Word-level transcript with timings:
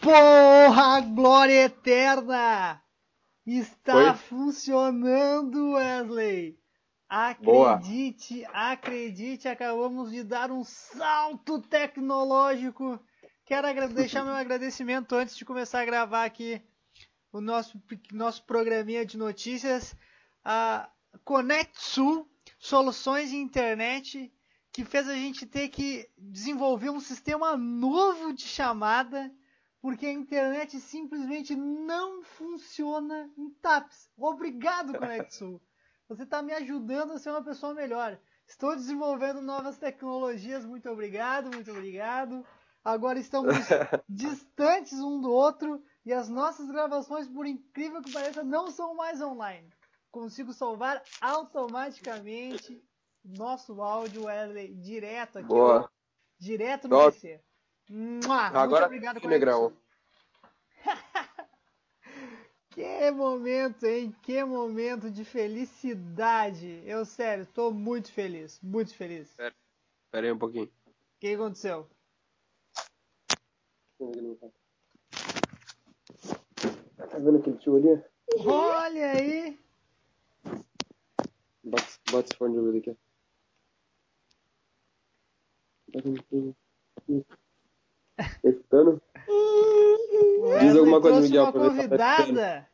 Porra, 0.00 1.02
glória 1.02 1.64
eterna! 1.64 2.82
Está 3.46 3.96
Oi? 3.96 4.14
funcionando, 4.14 5.72
Wesley! 5.72 6.58
Acredite, 7.06 8.42
Boa. 8.44 8.72
acredite, 8.72 9.46
acabamos 9.46 10.10
de 10.10 10.24
dar 10.24 10.50
um 10.50 10.64
salto 10.64 11.60
tecnológico. 11.60 12.98
Quero 13.44 13.66
deixar 13.92 14.24
meu 14.24 14.32
agradecimento 14.32 15.14
antes 15.14 15.36
de 15.36 15.44
começar 15.44 15.82
a 15.82 15.84
gravar 15.84 16.24
aqui 16.24 16.62
o 17.30 17.42
nosso, 17.42 17.78
nosso 18.10 18.44
programinha 18.44 19.04
de 19.04 19.18
notícias. 19.18 19.94
A 20.42 20.88
ConectSul, 21.24 22.26
soluções 22.58 23.28
de 23.28 23.36
internet, 23.36 24.32
que 24.72 24.82
fez 24.82 25.06
a 25.06 25.14
gente 25.14 25.44
ter 25.44 25.68
que 25.68 26.08
desenvolver 26.16 26.88
um 26.88 27.00
sistema 27.00 27.54
novo 27.54 28.32
de 28.32 28.44
chamada, 28.44 29.30
porque 29.80 30.06
a 30.06 30.12
internet 30.12 30.78
simplesmente 30.78 31.54
não 31.56 32.22
funciona 32.22 33.30
em 33.36 33.50
TAPS. 33.50 34.10
Obrigado, 34.16 34.98
ConectSul! 34.98 35.60
Você 36.08 36.24
está 36.24 36.42
me 36.42 36.52
ajudando 36.52 37.12
a 37.12 37.18
ser 37.18 37.30
uma 37.30 37.42
pessoa 37.42 37.72
melhor. 37.72 38.18
Estou 38.46 38.74
desenvolvendo 38.74 39.40
novas 39.40 39.78
tecnologias. 39.78 40.64
Muito 40.64 40.90
obrigado, 40.90 41.50
muito 41.54 41.70
obrigado. 41.70 42.44
Agora 42.84 43.18
estamos 43.18 43.54
distantes 44.08 44.94
um 44.94 45.20
do 45.20 45.30
outro 45.30 45.82
e 46.04 46.12
as 46.12 46.28
nossas 46.28 46.66
gravações, 46.66 47.28
por 47.28 47.46
incrível 47.46 48.02
que 48.02 48.12
pareça, 48.12 48.42
não 48.42 48.70
são 48.70 48.94
mais 48.94 49.20
online. 49.20 49.70
Consigo 50.10 50.52
salvar 50.52 51.00
automaticamente 51.20 52.82
nosso 53.24 53.80
áudio 53.80 54.24
Wesley 54.24 54.74
direto 54.74 55.38
aqui, 55.38 55.48
Boa. 55.48 55.88
direto 56.38 56.88
no 56.88 56.96
Top. 56.96 57.12
PC. 57.12 57.40
Agora, 58.52 58.88
muito 58.88 59.06
obrigado, 59.06 59.28
Negrão. 59.28 59.72
Que 62.70 63.10
momento, 63.10 63.84
hein? 63.84 64.14
Que 64.22 64.44
momento 64.44 65.10
de 65.10 65.24
felicidade. 65.24 66.82
Eu, 66.86 67.04
sério, 67.04 67.44
tô 67.44 67.72
muito 67.72 68.12
feliz. 68.12 68.60
Muito 68.62 68.94
feliz. 68.94 69.34
Pera, 69.34 69.54
pera 70.12 70.26
aí 70.28 70.32
um 70.32 70.38
pouquinho. 70.38 70.66
O 70.66 70.70
que 71.18 71.34
aconteceu? 71.34 71.90
Tá 76.96 77.18
vendo 77.18 77.38
aquele 77.38 77.58
tio 77.58 77.76
ali? 77.76 78.02
Olha 78.46 79.10
aí! 79.10 79.58
Bota, 81.64 81.84
bota 82.10 82.28
esse 82.28 82.36
fone 82.38 82.54
de 82.54 82.60
ouvido 82.60 82.78
aqui. 82.78 82.96
Tá 88.20 88.48
escutando? 88.48 89.02
Diz 90.60 90.76
alguma 90.76 91.00
coisa, 91.00 91.20
Miguel. 91.20 91.44
Uma 91.44 91.52
convidada. 91.52 92.68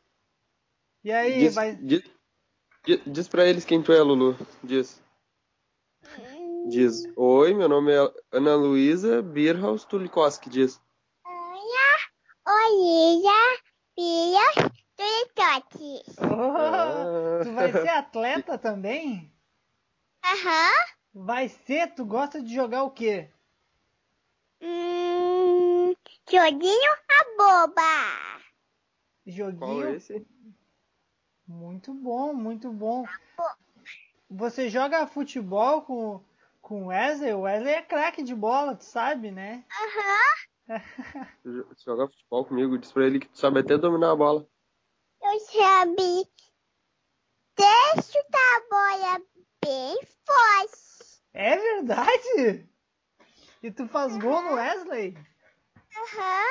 E 1.03 1.11
aí, 1.11 1.39
diz, 1.39 1.55
vai. 1.55 1.75
Diz, 1.75 2.03
diz 3.05 3.27
pra 3.27 3.45
eles 3.45 3.63
quem 3.63 3.81
tu 3.81 3.93
é, 3.93 4.01
Lulu. 4.01 4.37
Diz. 4.63 5.01
Diz. 6.67 7.07
Oi, 7.15 7.53
meu 7.53 7.69
nome 7.69 7.93
é 7.93 8.13
Ana 8.31 8.55
Luísa 8.55 9.21
Birhaus 9.21 9.85
Tulikoski. 9.85 10.49
Diz. 10.49 10.81
Oi, 12.45 13.21
Birhaus 13.95 14.71
Tulikoski. 14.97 16.03
Oh, 16.19 16.57
ah. 16.57 17.39
Tu 17.43 17.53
vai 17.53 17.71
ser 17.71 17.89
atleta 17.89 18.57
também? 18.57 19.31
Aham. 20.25 20.71
Vai 21.13 21.47
ser? 21.47 21.93
Tu 21.95 22.05
gosta 22.05 22.41
de 22.41 22.53
jogar 22.53 22.83
o 22.83 22.91
quê? 22.91 23.29
Hum, 24.61 25.93
joguinho 26.29 26.91
a 27.09 27.37
boba. 27.37 28.41
Joguinho? 29.25 29.57
Qual 29.59 29.83
é 29.83 29.95
esse? 29.95 30.27
Muito 31.47 31.93
bom, 31.93 32.33
muito 32.33 32.71
bom. 32.71 33.05
Você 34.29 34.69
joga 34.69 35.07
futebol 35.07 35.81
com, 35.81 36.23
com 36.61 36.83
o 36.83 36.87
Wesley? 36.87 37.33
O 37.33 37.41
Wesley 37.41 37.73
é 37.73 37.81
craque 37.81 38.23
de 38.23 38.35
bola, 38.35 38.75
tu 38.75 38.83
sabe, 38.83 39.31
né? 39.31 39.65
Aham. 39.71 40.77
Uhum. 41.45 41.63
joga 41.77 42.07
futebol 42.07 42.43
comigo, 42.43 42.77
diz 42.77 42.91
pra 42.91 43.05
ele 43.05 43.19
que 43.19 43.29
tu 43.29 43.37
sabe 43.37 43.61
até 43.61 43.77
dominar 43.77 44.11
a 44.11 44.15
bola. 44.17 44.45
Eu 45.21 45.39
sabe 45.39 46.27
chutar 48.01 48.55
a 48.55 48.69
bola 48.69 49.21
bem 49.63 49.97
forte. 50.25 51.21
É 51.33 51.57
verdade? 51.57 52.69
E 53.67 53.71
tu 53.71 53.85
faz 53.85 54.13
uhum. 54.13 54.19
gol 54.19 54.41
no 54.43 54.53
Wesley? 54.53 55.17
Aham. 55.97 56.43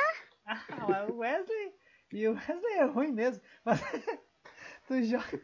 Uhum. 0.47 0.93
Ah, 0.93 1.07
o 1.09 1.17
Wesley. 1.17 1.73
E 2.13 2.27
o 2.27 2.35
Wesley 2.35 2.73
é 2.73 2.83
ruim 2.83 3.11
mesmo. 3.11 3.41
Mas 3.65 3.81
tu 4.87 5.01
joga, 5.01 5.41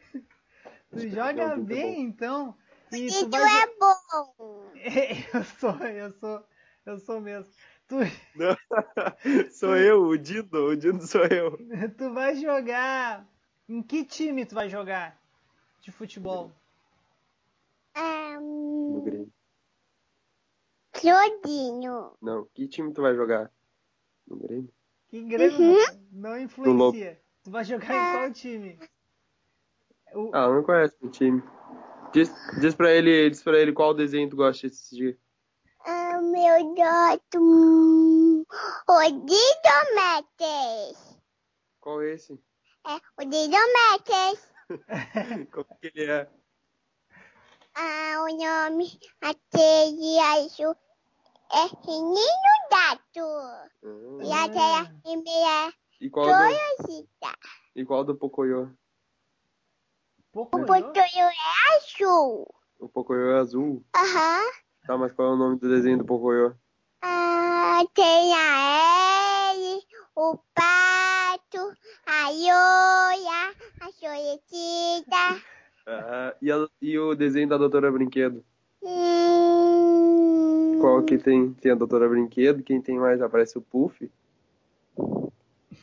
tu 0.92 1.10
joga 1.10 1.58
bem, 1.58 2.02
então. 2.02 2.56
E 2.92 3.08
tu, 3.08 3.28
tu 3.28 3.32
vai... 3.32 3.64
é 3.64 3.68
bom. 3.80 4.72
Eu 5.34 5.44
sou, 5.44 5.76
eu 5.88 6.14
sou, 6.20 6.48
eu 6.86 7.00
sou 7.00 7.20
mesmo. 7.20 7.52
Tu... 7.88 7.96
Não, 8.36 8.56
sou 9.50 9.76
eu, 9.76 10.04
o 10.04 10.16
Dido, 10.16 10.66
o 10.66 10.76
Dido 10.76 11.02
sou 11.08 11.26
eu. 11.26 11.58
Tu 11.98 12.14
vai 12.14 12.36
jogar. 12.36 13.28
Em 13.68 13.82
que 13.82 14.06
time 14.06 14.46
tu 14.46 14.54
vai 14.54 14.70
jogar 14.70 15.20
de 15.82 15.92
futebol? 15.92 16.52
Um... 17.98 18.94
No 18.94 19.02
Grêmio. 19.02 19.34
Claudinho. 21.04 22.16
Não, 22.22 22.46
que 22.54 22.66
time 22.66 22.94
tu 22.94 23.02
vai 23.02 23.14
jogar? 23.14 23.52
No 24.26 24.38
Grêmio? 24.38 24.74
Que 25.10 25.22
Grêmio 25.22 25.60
uhum. 25.60 26.08
não 26.14 26.40
influencia. 26.40 27.22
Tu 27.44 27.52
vai 27.52 27.66
jogar 27.66 27.94
em 27.94 28.18
qual 28.18 28.32
time? 28.32 28.80
O... 30.14 30.32
Ah, 30.34 30.48
não 30.48 30.64
conhece 30.64 30.96
o 31.02 31.10
time. 31.10 31.44
Diz, 32.14 32.32
diz, 32.62 32.74
pra 32.74 32.90
ele, 32.90 33.30
diz 33.30 33.44
pra 33.44 33.60
ele 33.60 33.74
qual 33.74 33.94
desenho 33.94 34.30
tu 34.30 34.38
gosta 34.38 34.66
de 34.66 34.74
assistir. 34.74 35.20
Ah, 35.86 36.22
meu 36.22 36.74
gato. 36.74 38.46
O 38.88 39.02
Didometes. 39.26 40.40
Qual 41.82 42.02
é 42.02 42.14
esse? 42.14 42.40
É, 42.88 42.96
o 43.22 43.26
Didometes. 43.26 44.54
Como 45.52 45.68
que 45.82 45.92
ele 45.94 46.10
é? 46.10 46.30
Ah, 47.76 48.24
o 48.24 48.28
nome 48.38 48.98
aquele 49.20 50.20
azul 50.20 50.78
é 51.54 51.86
Reninho 51.86 52.54
Gato. 52.72 53.70
Hum. 53.84 54.20
E 54.24 54.32
a 54.32 54.50
terra 54.50 54.96
primeira 55.04 55.74
e 56.04 56.10
qual 56.10 56.26
do... 56.26 57.04
E 57.76 57.86
qual 57.86 58.04
do 58.04 58.16
Pocoyo? 58.16 58.76
Pocoyo? 60.34 60.64
O 60.64 60.68
Pocoyo 60.68 61.06
é 61.16 61.76
azul. 61.78 62.56
O 62.80 62.90
Pocoyo 62.90 63.32
é 63.32 63.40
azul? 63.40 63.86
Aham. 63.96 64.42
Uhum. 64.42 64.52
Tá, 64.86 64.98
mas 64.98 65.14
qual 65.14 65.30
é 65.30 65.32
o 65.32 65.38
nome 65.38 65.58
do 65.58 65.70
desenho 65.70 66.00
do 66.00 66.06
Pocoyo? 66.06 66.58
Ah, 67.02 67.82
tem 67.94 68.34
a 68.36 69.54
L, 69.54 69.82
o 70.16 70.38
pato, 70.54 71.74
a 72.06 72.30
Ioia, 72.32 73.56
a 73.80 73.92
choretita. 73.92 75.42
Ah, 75.86 76.34
e, 76.42 76.50
a, 76.50 76.66
e 76.82 76.98
o 76.98 77.14
desenho 77.14 77.50
da 77.50 77.58
Doutora 77.58 77.92
Brinquedo? 77.92 78.42
Qual 80.80 81.02
que 81.04 81.18
tem? 81.18 81.54
Tem 81.54 81.72
a 81.72 81.76
Doutora 81.76 82.10
Brinquedo, 82.10 82.62
quem 82.62 82.82
tem 82.82 83.00
mais? 83.00 83.22
Aparece 83.22 83.58
o 83.58 83.62
Puff? 83.62 84.12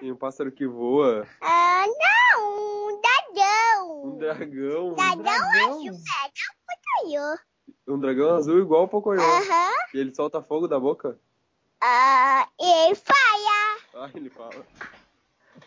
Tem 0.00 0.12
um 0.12 0.16
pássaro 0.16 0.52
que 0.52 0.66
voa? 0.66 1.26
Ah, 1.40 1.84
não, 1.86 2.88
um 2.88 3.00
dragão. 3.00 4.04
Um 4.04 4.18
dragão? 4.18 4.94
Dragão, 4.94 5.16
um 5.16 5.22
dragão? 5.22 5.72
azul, 5.72 6.00
dragão 7.02 7.36
Um 7.88 7.98
dragão 7.98 8.36
azul 8.36 8.60
igual 8.60 8.84
o 8.84 8.88
Pocoyo. 8.88 9.20
Aham. 9.20 9.40
Uh 9.40 9.44
-huh. 9.44 9.94
E 9.94 9.98
ele 9.98 10.14
solta 10.14 10.40
fogo 10.42 10.68
da 10.68 10.78
boca? 10.78 11.18
Ah, 11.80 12.48
ele 12.60 12.94
fala. 12.94 13.78
Ah, 13.94 14.10
ele 14.14 14.30
fala. 14.30 14.64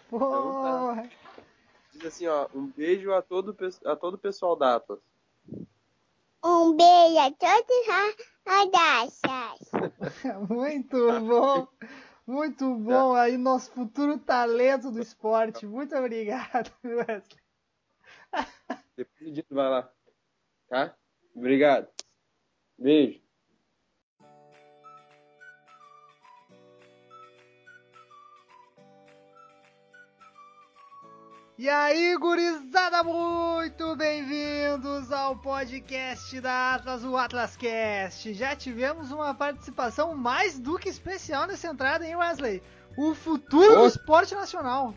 Porra. 0.09 0.27
Então, 0.27 0.95
tá. 0.95 1.18
Diz 1.99 2.07
assim, 2.07 2.27
ó, 2.27 2.47
um 2.55 2.65
beijo 2.67 3.11
a 3.11 3.21
todo, 3.21 3.53
a 3.85 3.93
todo 3.93 4.13
o 4.13 4.17
pessoal 4.17 4.55
da 4.55 4.77
Atlas. 4.77 5.01
Um 6.41 6.73
beijo 6.73 7.19
a 7.19 7.29
todos 7.29 7.89
as 8.47 9.21
Muito 10.49 11.19
bom. 11.19 11.67
Muito 12.25 12.73
bom 12.75 13.15
aí, 13.15 13.37
nosso 13.37 13.69
futuro 13.71 14.17
talento 14.17 14.89
do 14.91 15.01
esporte. 15.01 15.65
Muito 15.65 15.93
obrigado, 15.93 16.71
Wesley. 16.85 17.21
Depois 18.95 19.25
do 19.25 19.31
dia 19.33 19.45
vai 19.49 19.69
lá. 19.69 19.91
Tá? 20.69 20.95
Obrigado. 21.35 21.89
Beijo. 22.77 23.21
E 31.59 31.67
aí, 31.67 32.15
gurizada, 32.15 33.03
muito 33.03 33.93
bem-vindos 33.97 35.11
ao 35.11 35.35
podcast 35.35 36.39
da 36.39 36.75
Atlas, 36.75 37.03
o 37.03 37.17
AtlasCast. 37.17 38.33
Já 38.33 38.55
tivemos 38.55 39.11
uma 39.11 39.33
participação 39.33 40.15
mais 40.15 40.57
do 40.57 40.79
que 40.79 40.87
especial 40.87 41.47
nessa 41.47 41.67
entrada, 41.67 42.07
hein, 42.07 42.15
Wesley? 42.15 42.63
O 42.97 43.13
futuro 43.13 43.75
do 43.75 43.87
esporte 43.87 44.33
nacional. 44.33 44.93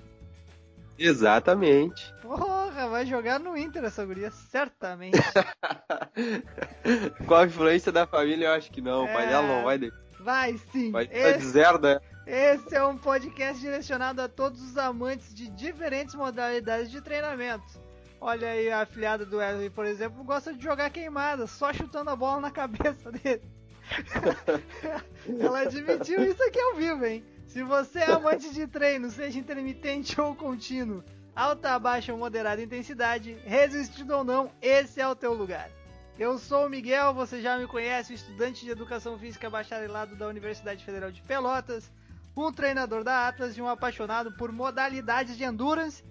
Exatamente. 0.96 2.14
Porra, 2.22 2.88
vai 2.88 3.06
jogar 3.06 3.40
no 3.40 3.56
Inter 3.56 3.82
essa 3.82 4.06
guria, 4.06 4.30
certamente. 4.30 5.18
Com 7.26 7.34
a 7.34 7.44
influência 7.44 7.90
da 7.90 8.06
família, 8.06 8.46
eu 8.46 8.52
acho 8.52 8.70
que 8.70 8.80
não. 8.80 9.08
É... 9.08 9.10
O 9.10 9.12
pai 9.12 9.26
dela 9.26 9.48
não 9.48 9.64
vai. 9.64 9.80
Vai 10.20 10.56
sim. 10.70 10.92
Vai 10.92 11.08
Esse... 11.10 11.40
de 11.40 11.44
zero, 11.44 11.80
né? 11.80 11.98
Esse 12.26 12.76
é 12.76 12.84
um 12.84 12.96
podcast 12.96 13.60
direcionado 13.60 14.22
a 14.22 14.28
todos 14.28 14.62
os 14.62 14.78
amantes 14.78 15.34
de 15.34 15.48
diferentes 15.50 16.14
modalidades 16.14 16.90
de 16.90 17.00
treinamento. 17.00 17.80
Olha 18.20 18.48
aí 18.48 18.70
a 18.70 18.82
afiliada 18.82 19.26
do 19.26 19.38
Wesley, 19.38 19.70
por 19.70 19.84
exemplo, 19.84 20.22
gosta 20.22 20.54
de 20.54 20.62
jogar 20.62 20.90
queimada, 20.90 21.48
só 21.48 21.72
chutando 21.72 22.10
a 22.10 22.16
bola 22.16 22.40
na 22.40 22.50
cabeça 22.52 23.10
dele. 23.10 23.42
Ela 25.40 25.62
admitiu 25.62 26.22
isso 26.22 26.40
aqui 26.44 26.60
ao 26.60 26.76
vivo, 26.76 27.04
hein? 27.04 27.24
Se 27.48 27.64
você 27.64 27.98
é 27.98 28.12
amante 28.12 28.54
de 28.54 28.68
treino, 28.68 29.10
seja 29.10 29.40
intermitente 29.40 30.20
ou 30.20 30.36
contínuo, 30.36 31.02
alta, 31.34 31.76
baixa 31.80 32.12
ou 32.12 32.18
moderada 32.18 32.62
intensidade, 32.62 33.36
resistido 33.44 34.12
ou 34.12 34.22
não, 34.22 34.52
esse 34.62 35.00
é 35.00 35.08
o 35.08 35.16
teu 35.16 35.34
lugar. 35.34 35.68
Eu 36.16 36.38
sou 36.38 36.66
o 36.66 36.70
Miguel, 36.70 37.12
você 37.12 37.42
já 37.42 37.58
me 37.58 37.66
conhece, 37.66 38.14
estudante 38.14 38.64
de 38.64 38.70
Educação 38.70 39.18
Física 39.18 39.50
bacharelado 39.50 40.14
da 40.14 40.28
Universidade 40.28 40.84
Federal 40.84 41.10
de 41.10 41.20
Pelotas 41.22 41.90
um 42.36 42.52
treinador 42.52 43.04
da 43.04 43.28
Atlas 43.28 43.56
e 43.56 43.62
um 43.62 43.68
apaixonado 43.68 44.32
por 44.32 44.50
modalidades 44.50 45.36
de 45.36 45.44
endurance, 45.44 46.02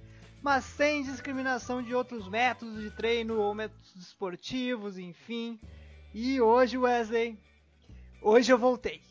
mas 0.42 0.66
sem 0.66 1.04
discriminação 1.04 1.82
de 1.82 1.94
outros 1.94 2.28
métodos 2.28 2.82
de 2.82 2.92
treino 2.92 3.40
ou 3.40 3.54
métodos 3.54 3.96
esportivos, 3.96 4.98
enfim. 4.98 5.60
E 6.14 6.42
hoje, 6.42 6.78
Wesley, 6.78 7.40
hoje 8.22 8.52
eu 8.52 8.58
voltei. 8.58 9.02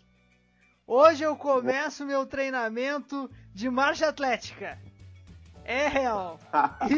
Hoje 0.86 1.22
eu 1.22 1.36
começo 1.36 2.04
meu 2.04 2.26
treinamento 2.26 3.30
de 3.54 3.70
marcha 3.70 4.08
atlética. 4.08 4.78
É 5.64 5.86
real. 5.86 6.38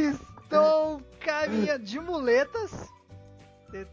Estou 0.43 1.03
caminhando 1.21 1.85
de 1.85 2.01
muletas. 2.01 2.71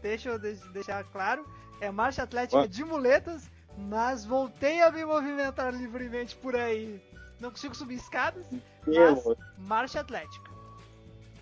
Deixa 0.00 0.30
eu 0.30 0.38
deixar 0.38 1.04
claro. 1.04 1.46
É 1.80 1.90
marcha 1.90 2.22
atlética 2.22 2.66
de 2.66 2.84
muletas 2.84 3.50
mas 3.88 4.24
voltei 4.24 4.82
a 4.82 4.90
me 4.90 5.04
movimentar 5.04 5.72
livremente 5.72 6.36
por 6.36 6.54
aí. 6.54 7.00
Não 7.40 7.50
consigo 7.50 7.74
subir 7.74 7.94
escadas, 7.94 8.46
mas 8.86 9.24
marcha 9.58 10.00
atlética. 10.00 10.50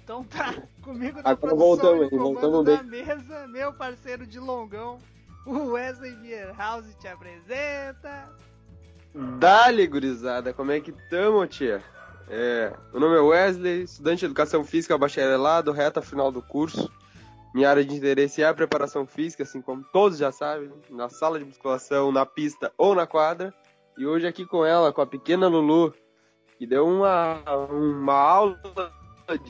Então 0.05 0.25
tá, 0.25 0.55
comigo 0.83 1.21
na 1.21 1.31
Agora 1.31 1.55
voltamos, 1.55 2.11
voltamos 2.11 2.65
da 2.65 2.77
bem. 2.77 3.05
mesa, 3.05 3.47
meu 3.49 3.73
parceiro 3.73 4.27
de 4.27 4.39
longão, 4.39 4.99
o 5.45 5.73
Wesley 5.73 6.15
Bierhouse 6.17 6.95
te 6.95 7.09
apresenta. 7.09 8.29
Dali, 9.39 9.87
gurizada, 9.87 10.53
como 10.53 10.71
é 10.71 10.81
que 10.81 10.93
tamo, 11.11 11.47
tia? 11.47 11.83
É, 12.29 12.73
meu 12.93 13.01
nome 13.01 13.17
é 13.17 13.21
Wesley, 13.21 13.83
estudante 13.83 14.21
de 14.21 14.27
Educação 14.27 14.63
Física 14.63 14.97
bacharelado, 14.97 15.73
reta 15.73 16.03
final 16.03 16.31
do 16.31 16.43
curso. 16.43 16.91
Minha 17.55 17.71
área 17.71 17.85
de 17.85 17.95
interesse 17.95 18.43
é 18.43 18.47
a 18.47 18.55
preparação 18.55 19.07
física, 19.07 19.43
assim 19.43 19.63
como 19.63 19.83
todos 19.93 20.19
já 20.19 20.31
sabem, 20.31 20.71
na 20.91 21.09
sala 21.09 21.39
de 21.39 21.45
musculação, 21.45 22.13
na 22.13 22.27
pista 22.27 22.73
ou 22.77 22.95
na 22.95 23.07
quadra. 23.07 23.55
E 23.97 24.07
hoje 24.07 24.27
aqui 24.27 24.45
com 24.45 24.65
ela, 24.65 24.93
com 24.93 25.01
a 25.01 25.07
pequena 25.07 25.49
Lulu, 25.49 25.95
que 26.59 26.67
deu 26.67 26.87
uma, 26.87 27.41
uma 27.71 28.15
aula 28.15 28.61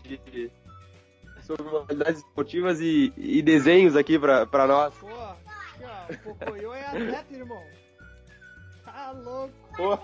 de, 0.02 0.50
sobre 1.42 1.64
modalidades 1.64 2.22
esportivas 2.22 2.80
e, 2.80 3.12
e 3.16 3.42
desenhos 3.42 3.96
aqui 3.96 4.18
pra, 4.18 4.46
pra 4.46 4.66
nós. 4.66 4.94
Pô, 4.94 5.06
aqui 5.08 5.84
ó, 5.84 6.30
o 6.30 6.34
Pocoyo 6.34 6.72
é 6.72 6.86
atleta, 6.86 7.34
irmão. 7.34 7.62
Tá 8.84 9.10
louco. 9.12 9.54
Pô. 9.76 9.98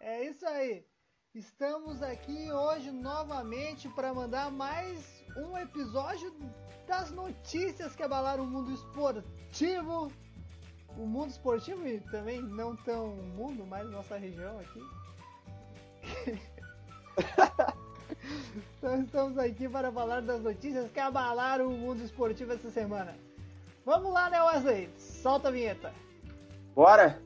É 0.00 0.24
isso 0.24 0.46
aí. 0.46 0.84
Estamos 1.34 2.02
aqui 2.02 2.52
hoje 2.52 2.90
novamente 2.90 3.88
para 3.88 4.12
mandar 4.12 4.50
mais 4.50 5.24
um 5.34 5.56
episódio 5.56 6.30
das 6.86 7.10
notícias 7.10 7.96
que 7.96 8.02
abalaram 8.02 8.44
o 8.44 8.46
mundo 8.46 8.70
esportivo. 8.70 10.12
O 10.90 11.06
mundo 11.06 11.30
esportivo 11.30 11.88
e 11.88 12.00
também 12.00 12.42
não 12.42 12.76
tão 12.76 13.16
mundo, 13.16 13.64
mas 13.64 13.88
nossa 13.88 14.18
região 14.18 14.60
aqui. 14.60 14.82
então 18.76 19.00
estamos 19.00 19.38
aqui 19.38 19.66
para 19.70 19.90
falar 19.90 20.20
das 20.20 20.42
notícias 20.42 20.90
que 20.90 21.00
abalaram 21.00 21.68
o 21.68 21.78
mundo 21.78 22.02
esportivo 22.02 22.52
essa 22.52 22.70
semana. 22.70 23.16
Vamos 23.86 24.12
lá, 24.12 24.28
né, 24.28 24.42
Wesley? 24.42 24.90
Solta 24.98 25.48
a 25.48 25.50
vinheta. 25.50 25.94
Bora! 26.74 27.22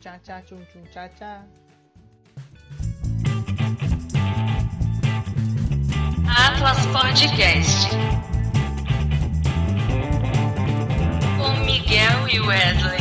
Tchá, 0.00 0.18
tchá, 0.18 0.40
tchum, 0.40 0.64
tchum, 0.64 0.82
tchá, 0.84 1.10
Atlas 6.62 6.86
Podcast. 6.86 7.90
Com 11.36 11.64
Miguel 11.64 12.28
e 12.32 12.38
Wesley. 12.38 13.00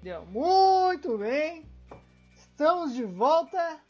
Deu 0.00 0.24
muito 0.26 1.18
bem. 1.18 1.64
Estamos 2.36 2.94
de 2.94 3.02
volta 3.02 3.80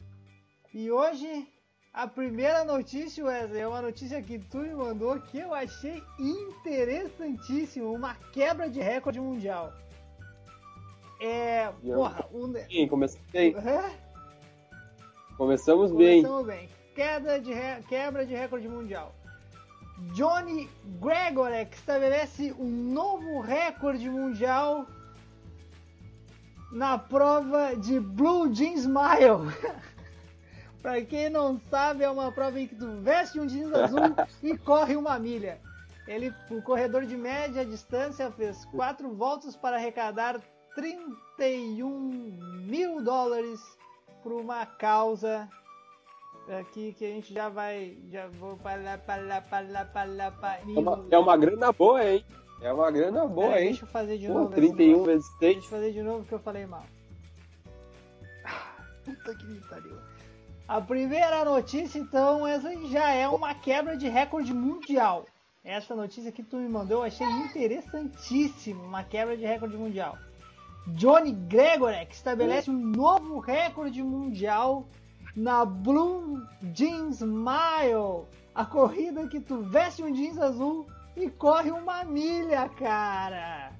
e 0.73 0.89
hoje 0.89 1.47
a 1.93 2.07
primeira 2.07 2.65
notícia, 2.65 3.23
Wesley, 3.23 3.61
é 3.61 3.67
uma 3.67 3.83
notícia 3.83 4.23
que 4.23 4.39
tu 4.39 4.57
me 4.57 4.73
mandou 4.73 5.19
que 5.19 5.37
eu 5.37 5.53
achei 5.53 6.01
interessantíssimo, 6.17 7.93
uma 7.93 8.15
quebra 8.31 8.67
de 8.67 8.81
recorde 8.81 9.19
mundial. 9.19 9.71
É. 11.23 11.71
Porra, 11.81 12.25
o. 12.33 12.53
Sim, 12.69 12.87
começamos 12.87 13.25
bem. 13.31 13.55
É? 13.55 13.97
Começamos 15.37 15.91
bem. 15.91 16.21
Começamos 16.21 16.45
bem. 16.45 16.69
Queda 16.93 17.39
de 17.39 17.53
re... 17.53 17.81
Quebra 17.87 18.25
de 18.25 18.35
recorde 18.35 18.67
mundial. 18.67 19.15
Johnny 20.13 20.69
Gregorek 20.99 21.73
estabelece 21.75 22.53
um 22.59 22.67
novo 22.67 23.39
recorde 23.39 24.09
mundial 24.09 24.85
na 26.73 26.97
prova 26.97 27.73
de 27.75 28.01
Blue 28.01 28.53
Jeans 28.53 28.85
Mile. 28.85 29.55
pra 30.81 31.01
quem 31.05 31.29
não 31.29 31.57
sabe, 31.69 32.03
é 32.03 32.09
uma 32.09 32.33
prova 32.33 32.59
em 32.59 32.67
que 32.67 32.75
tu 32.75 32.99
veste 33.01 33.39
um 33.39 33.47
jeans 33.47 33.71
azul 33.73 34.13
e 34.43 34.57
corre 34.57 34.97
uma 34.97 35.17
milha. 35.17 35.57
Ele, 36.05 36.33
o 36.49 36.61
corredor 36.61 37.05
de 37.05 37.15
média 37.15 37.65
distância 37.65 38.29
fez 38.31 38.65
quatro 38.65 39.15
voltas 39.15 39.55
para 39.55 39.77
arrecadar 39.77 40.41
31 40.75 41.89
mil 42.65 43.01
dólares 43.01 43.59
para 44.21 44.33
uma 44.33 44.65
causa 44.65 45.49
aqui 46.59 46.93
que 46.97 47.05
a 47.05 47.09
gente 47.09 47.33
já 47.33 47.49
vai. 47.49 47.97
Já 48.09 48.27
vou 48.27 48.57
para 48.57 48.81
lá, 48.81 48.97
para 48.97 49.21
lá, 49.21 49.41
para 49.41 49.67
lá, 49.67 49.85
para 49.85 50.11
lá. 50.11 50.59
É, 50.59 50.79
uma, 50.79 51.05
é 51.11 51.17
uma 51.17 51.37
grana 51.37 51.71
boa, 51.71 52.03
hein? 52.03 52.25
É 52.61 52.71
uma 52.71 52.89
grana 52.91 53.27
boa, 53.27 53.55
é, 53.55 53.61
hein? 53.61 53.69
Deixa 53.69 53.83
eu 53.83 53.89
fazer 53.89 54.17
de 54.17 54.27
Pô, 54.27 54.33
novo. 54.33 54.53
31 54.53 55.03
vezes 55.03 55.25
6. 55.25 55.39
Deixa 55.39 55.59
eu 55.59 55.69
fazer 55.69 55.91
de 55.91 56.01
novo 56.01 56.25
que 56.25 56.33
eu 56.33 56.39
falei 56.39 56.65
mal. 56.65 56.85
Puta 59.03 59.35
que 59.35 59.61
pariu. 59.69 59.97
A 60.67 60.79
primeira 60.79 61.43
notícia, 61.43 61.99
então, 61.99 62.47
essa 62.47 62.73
já 62.87 63.11
é 63.11 63.27
uma 63.27 63.53
quebra 63.53 63.97
de 63.97 64.07
recorde 64.07 64.53
mundial. 64.53 65.25
Essa 65.63 65.93
notícia 65.93 66.31
que 66.31 66.41
tu 66.41 66.57
me 66.57 66.69
mandou 66.69 66.99
eu 66.99 67.03
achei 67.03 67.27
interessantíssimo. 67.27 68.83
Uma 68.83 69.03
quebra 69.03 69.35
de 69.35 69.45
recorde 69.45 69.75
mundial. 69.75 70.17
Johnny 70.87 71.31
Gregorek 71.31 72.13
estabelece 72.13 72.69
um 72.69 72.77
novo 72.77 73.39
recorde 73.39 74.03
mundial 74.03 74.85
na 75.35 75.65
Blue 75.65 76.41
Jeans 76.73 77.21
Mile, 77.21 78.25
a 78.53 78.65
corrida 78.65 79.27
que 79.27 79.39
tu 79.39 79.61
veste 79.61 80.03
um 80.03 80.13
jeans 80.13 80.37
azul 80.37 80.85
e 81.15 81.29
corre 81.29 81.71
uma 81.71 82.03
milha, 82.03 82.69
cara. 82.69 83.71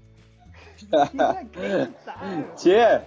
Tchê. 2.55 3.01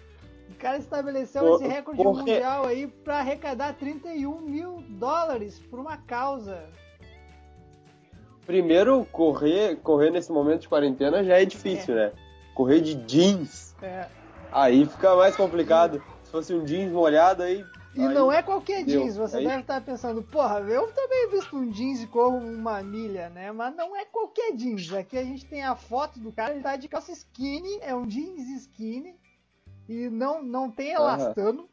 O 0.51 0.55
cara 0.59 0.79
estabeleceu 0.79 1.57
esse 1.57 1.67
recorde 1.67 2.03
mundial 2.03 2.67
aí 2.67 2.87
para 2.87 3.19
arrecadar 3.19 3.75
31 3.75 4.41
mil 4.41 4.85
dólares 4.89 5.59
por 5.59 5.81
uma 5.81 5.97
causa. 5.97 6.69
Primeiro, 8.47 9.05
correr, 9.07 9.77
correr 9.77 10.11
nesse 10.11 10.31
momento 10.31 10.63
de 10.63 10.69
quarentena 10.69 11.25
já 11.25 11.41
é 11.41 11.45
difícil, 11.45 11.99
é. 11.99 12.07
né? 12.07 12.13
Correr 12.55 12.81
de 12.81 12.95
jeans 12.95 13.66
é. 13.83 14.09
Aí 14.53 14.87
fica 14.87 15.15
mais 15.17 15.37
complicado. 15.37 16.03
Se 16.23 16.31
fosse 16.31 16.55
um 16.55 16.65
jeans 16.65 16.91
molhado, 16.91 17.43
aí 17.43 17.65
E 17.95 18.01
Aí, 18.01 18.15
não 18.15 18.31
é 18.31 18.43
qualquer 18.43 18.85
jeans, 18.85 19.15
deu. 19.15 19.27
você 19.27 19.39
Aí... 19.39 19.47
deve 19.47 19.61
estar 19.61 19.81
pensando, 19.81 20.23
porra, 20.23 20.61
eu 20.61 20.91
também 20.93 21.31
visto 21.31 21.57
um 21.57 21.71
jeans 21.71 22.03
e 22.03 22.07
corro 22.07 22.39
uma 22.39 22.83
milha, 22.83 23.29
né? 23.31 23.53
Mas 23.53 23.75
não 23.75 23.97
é 23.97 24.05
qualquer 24.05 24.55
jeans. 24.55 24.93
Aqui 24.93 25.17
a 25.17 25.25
gente 25.25 25.47
tem 25.47 25.63
a 25.63 25.77
foto 25.77 26.19
do 26.19 26.33
cara, 26.33 26.53
ele 26.53 26.63
tá 26.63 26.77
de 26.77 26.89
calça 26.89 27.13
skinny, 27.13 27.79
é 27.81 27.95
um 27.95 28.07
jeans 28.07 28.49
skinny 28.63 29.15
e 29.89 30.09
não, 30.09 30.43
não 30.43 30.71
tem 30.71 30.93
elastano. 30.93 31.63
Uhum. 31.63 31.69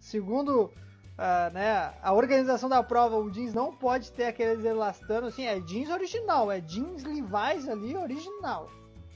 Segundo 0.00 0.64
uh, 0.64 1.52
né, 1.52 1.92
a 2.02 2.12
organização 2.12 2.68
da 2.68 2.82
prova, 2.82 3.18
o 3.18 3.30
jeans 3.30 3.52
não 3.52 3.74
pode 3.74 4.12
ter 4.12 4.26
aqueles 4.26 4.64
elastanos, 4.64 5.32
assim, 5.32 5.44
é 5.46 5.58
jeans 5.60 5.90
original, 5.90 6.50
é 6.50 6.60
jeans 6.60 7.04
Levi's 7.04 7.68
ali 7.68 7.96
original. 7.96 8.70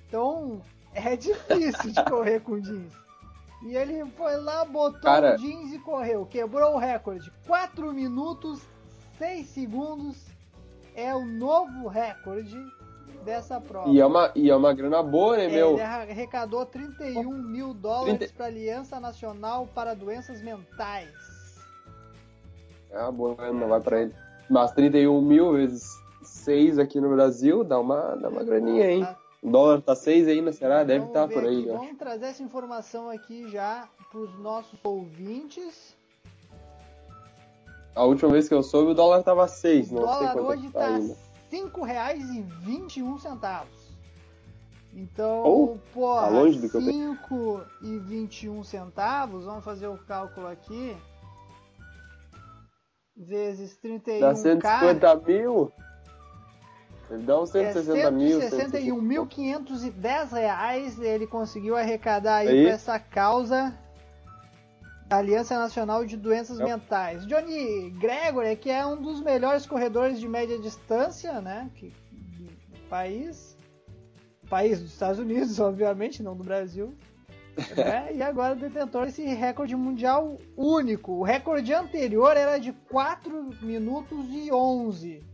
Então 0.07 0.61
é 0.95 1.17
difícil 1.17 1.91
de 1.91 2.05
correr 2.05 2.41
com 2.41 2.59
jeans. 2.59 2.93
E 3.65 3.77
ele 3.77 4.05
foi 4.17 4.37
lá, 4.39 4.65
botou 4.65 5.01
Cara... 5.01 5.35
o 5.35 5.39
jeans 5.39 5.73
e 5.73 5.79
correu. 5.79 6.27
Quebrou 6.27 6.75
o 6.75 6.79
recorde. 6.79 7.33
4 7.47 7.93
minutos, 7.93 8.61
6 9.19 9.47
segundos. 9.47 10.17
É 10.95 11.15
o 11.15 11.25
novo 11.25 11.89
recorde 11.89 12.59
dessa 13.25 13.61
prova. 13.61 13.89
E 13.89 14.01
é 14.01 14.05
uma, 14.05 14.33
e 14.35 14.51
é 14.51 14.55
uma 14.55 14.75
grana 14.75 15.03
boa, 15.03 15.37
né, 15.37 15.47
é, 15.47 15.49
meu? 15.49 15.73
Ele 15.75 15.83
arrecadou 15.83 16.67
31 16.67 17.33
mil 17.33 17.73
dólares 17.73 18.19
30... 18.19 18.35
para 18.35 18.45
a 18.47 18.49
Aliança 18.49 19.01
Nacional 19.01 19.69
para 19.75 19.95
Doenças 19.95 20.43
Mentais. 20.43 21.09
É 22.91 22.99
uma 23.01 23.13
boa 23.13 23.35
grana, 23.35 23.67
vai 23.67 23.81
para 23.81 24.03
ele. 24.03 24.15
Mas 24.51 24.73
31 24.73 25.23
mil 25.23 25.53
vezes 25.53 25.85
6 26.23 26.79
aqui 26.79 27.01
no 27.01 27.11
Brasil 27.11 27.65
dá 27.65 27.79
uma, 27.79 28.17
dá 28.17 28.29
uma 28.29 28.43
graninha, 28.43 28.91
hein? 28.91 29.05
Tá 29.05 29.22
o 29.43 29.51
dólar 29.51 29.83
tá 29.83 29.95
6 29.97 30.29
ainda, 30.29 30.53
será? 30.53 30.85
Deve 30.85 31.07
estar 31.07 31.27
tá 31.27 31.35
por 31.35 31.45
aí. 31.45 31.67
Vamos 31.67 31.99
trazer 31.99 32.27
essa 32.27 32.45
informação 32.45 33.11
aqui 33.11 33.51
já 33.51 33.89
para 34.11 34.21
os 34.21 34.39
nossos 34.39 34.79
ouvintes. 34.85 35.97
A 37.95 38.05
última 38.05 38.31
vez 38.31 38.49
que 38.49 38.55
eu 38.55 38.63
soube, 38.63 38.93
o 38.93 38.95
dólar 38.95 39.23
tava 39.23 39.47
6, 39.49 39.91
não 39.91 40.19
sei 40.19 40.29
quanto 40.29 40.47
hoje 40.47 40.71
tá, 40.71 40.97
R$ 40.97 41.15
5,21. 41.51 43.67
Então, 44.95 45.43
oh, 45.45 45.79
pô, 45.93 46.15
tá 46.15 46.29
longe 46.29 46.61
do 46.61 46.69
5 46.69 47.63
e 47.83 47.99
21 47.99 48.63
centavos, 48.63 49.47
vamos 49.47 49.65
fazer 49.65 49.89
o 49.89 49.99
cálculo 49.99 50.47
aqui. 50.47 50.97
Vezes 53.17 53.77
31k. 53.83 54.21
Dá 54.21 54.33
150 54.35 55.17
mil? 55.27 55.73
Ele 57.13 57.25
dá 57.25 57.41
uns 57.41 57.51
160 57.51 57.99
é 57.99 58.11
mil. 58.11 58.41
161.510 58.41 60.33
reais 60.33 60.99
ele 60.99 61.27
conseguiu 61.27 61.77
arrecadar 61.77 62.37
aí, 62.37 62.49
aí? 62.49 62.63
para 62.65 62.73
essa 62.73 62.99
causa 62.99 63.77
da 65.07 65.19
Aliança 65.19 65.59
Nacional 65.59 66.07
de 66.07 66.17
Doenças 66.17 66.59
é. 66.59 66.65
Mentais. 66.65 67.27
Johnny 67.27 67.91
Gregory, 67.91 68.57
que 68.57 68.71
é 68.71 68.87
um 68.87 69.01
dos 69.01 69.21
melhores 69.21 69.67
corredores 69.67 70.19
de 70.19 70.27
média 70.27 70.59
distância, 70.59 71.39
né? 71.43 71.71
Que, 71.75 71.89
do 71.89 72.89
país. 72.89 73.59
País 74.49 74.81
dos 74.81 74.93
Estados 74.93 75.19
Unidos, 75.19 75.59
obviamente, 75.61 76.23
não 76.23 76.35
do 76.35 76.43
Brasil. 76.43 76.95
né? 77.77 78.15
E 78.15 78.23
agora 78.23 78.55
detentor 78.55 79.09
esse 79.09 79.23
recorde 79.23 79.77
mundial 79.77 80.39
único. 80.57 81.13
O 81.13 81.23
recorde 81.23 81.75
anterior 81.75 82.35
era 82.39 82.57
de 82.57 82.73
4 82.73 83.51
minutos 83.61 84.25
e 84.31 84.51
11. 84.51 85.32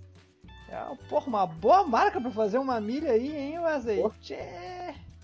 É, 0.70 0.84
porra, 1.08 1.26
uma 1.26 1.46
boa 1.46 1.82
marca 1.84 2.20
pra 2.20 2.30
fazer 2.30 2.58
uma 2.58 2.78
milha 2.80 3.12
aí, 3.12 3.34
hein, 3.34 3.58
Wesley? 3.60 4.02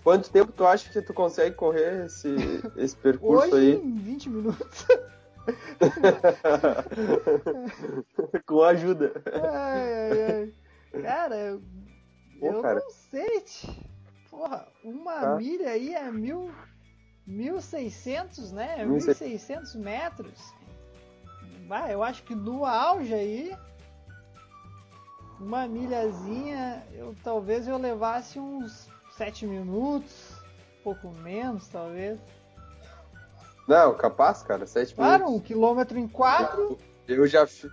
Quanto 0.03 0.31
tempo 0.31 0.51
tu 0.51 0.65
acha 0.65 0.89
que 0.89 1.01
tu 1.01 1.13
consegue 1.13 1.55
correr 1.55 2.05
esse, 2.05 2.29
esse 2.77 2.95
percurso 2.95 3.55
Hoje, 3.55 3.55
aí? 3.55 3.75
Em 3.75 3.97
20 3.97 4.29
minutos. 4.29 4.85
Com 8.47 8.63
ajuda. 8.63 9.11
Ai, 9.33 9.93
ai, 9.93 10.53
ai. 10.93 11.01
Cara, 11.01 11.35
eu, 11.35 11.61
Pô, 12.39 12.47
eu 12.47 12.61
cara. 12.61 12.79
não 12.79 12.89
sei. 12.89 13.43
Porra, 14.29 14.67
uma 14.83 15.19
tá. 15.19 15.35
milha 15.35 15.69
aí 15.69 15.93
é 15.93 16.11
mil, 16.11 16.49
1.600, 17.27 18.51
né? 18.51 18.85
1.600 18.85 19.75
metros. 19.75 20.53
Bah, 21.67 21.91
eu 21.91 22.03
acho 22.03 22.23
que 22.23 22.35
no 22.35 22.65
auge 22.65 23.13
aí 23.13 23.55
uma 25.39 25.67
milhazinha, 25.67 26.83
eu 26.93 27.15
talvez 27.23 27.67
eu 27.67 27.77
levasse 27.77 28.39
uns 28.39 28.87
7 29.17 29.45
minutos, 29.45 30.33
um 30.79 30.83
pouco 30.83 31.09
menos, 31.09 31.67
talvez. 31.67 32.19
Não, 33.67 33.95
capaz, 33.95 34.43
cara, 34.43 34.65
7 34.65 34.93
claro, 34.93 35.11
minutos. 35.11 35.27
Claro, 35.27 35.35
um 35.35 35.39
quilômetro 35.39 35.97
em 35.97 36.07
4. 36.07 36.77
Eu 37.07 37.27
já 37.27 37.47
fiz. 37.47 37.71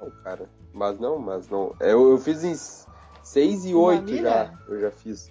Não, 0.00 0.10
cara, 0.22 0.48
mas 0.72 0.98
não, 0.98 1.18
mas 1.18 1.48
não. 1.48 1.74
Eu, 1.80 2.10
eu 2.10 2.18
fiz 2.18 2.44
em 2.44 2.54
6 3.22 3.64
e 3.66 3.74
8 3.74 4.16
já. 4.16 4.52
Eu 4.68 4.80
já 4.80 4.90
fiz. 4.90 5.30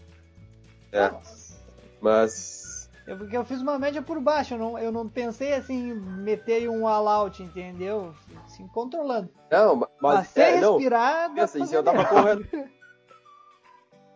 É. 0.92 1.10
Nossa. 1.10 1.60
Mas 2.02 2.71
eu, 3.08 3.18
porque 3.18 3.36
eu 3.36 3.44
fiz 3.44 3.62
uma 3.62 3.80
média 3.80 4.02
por 4.02 4.20
baixo, 4.20 4.54
eu 4.54 4.58
não, 4.58 4.78
eu 4.78 4.92
não 4.92 5.08
pensei 5.08 5.54
assim, 5.54 5.94
meter 5.94 6.70
um 6.70 6.88
all-out, 6.88 7.42
entendeu? 7.42 8.14
Assim, 8.46 8.68
controlando. 8.68 9.30
Não, 9.50 9.76
mas, 9.76 9.90
mas 10.02 10.28
sem 10.28 10.44
é, 10.44 10.56
respirar, 10.58 11.30
não, 11.30 11.36
dá 11.36 11.44
assim, 11.44 11.66
se 11.66 11.74
eu 11.74 11.84
tava 11.84 12.06
correndo. 12.06 12.48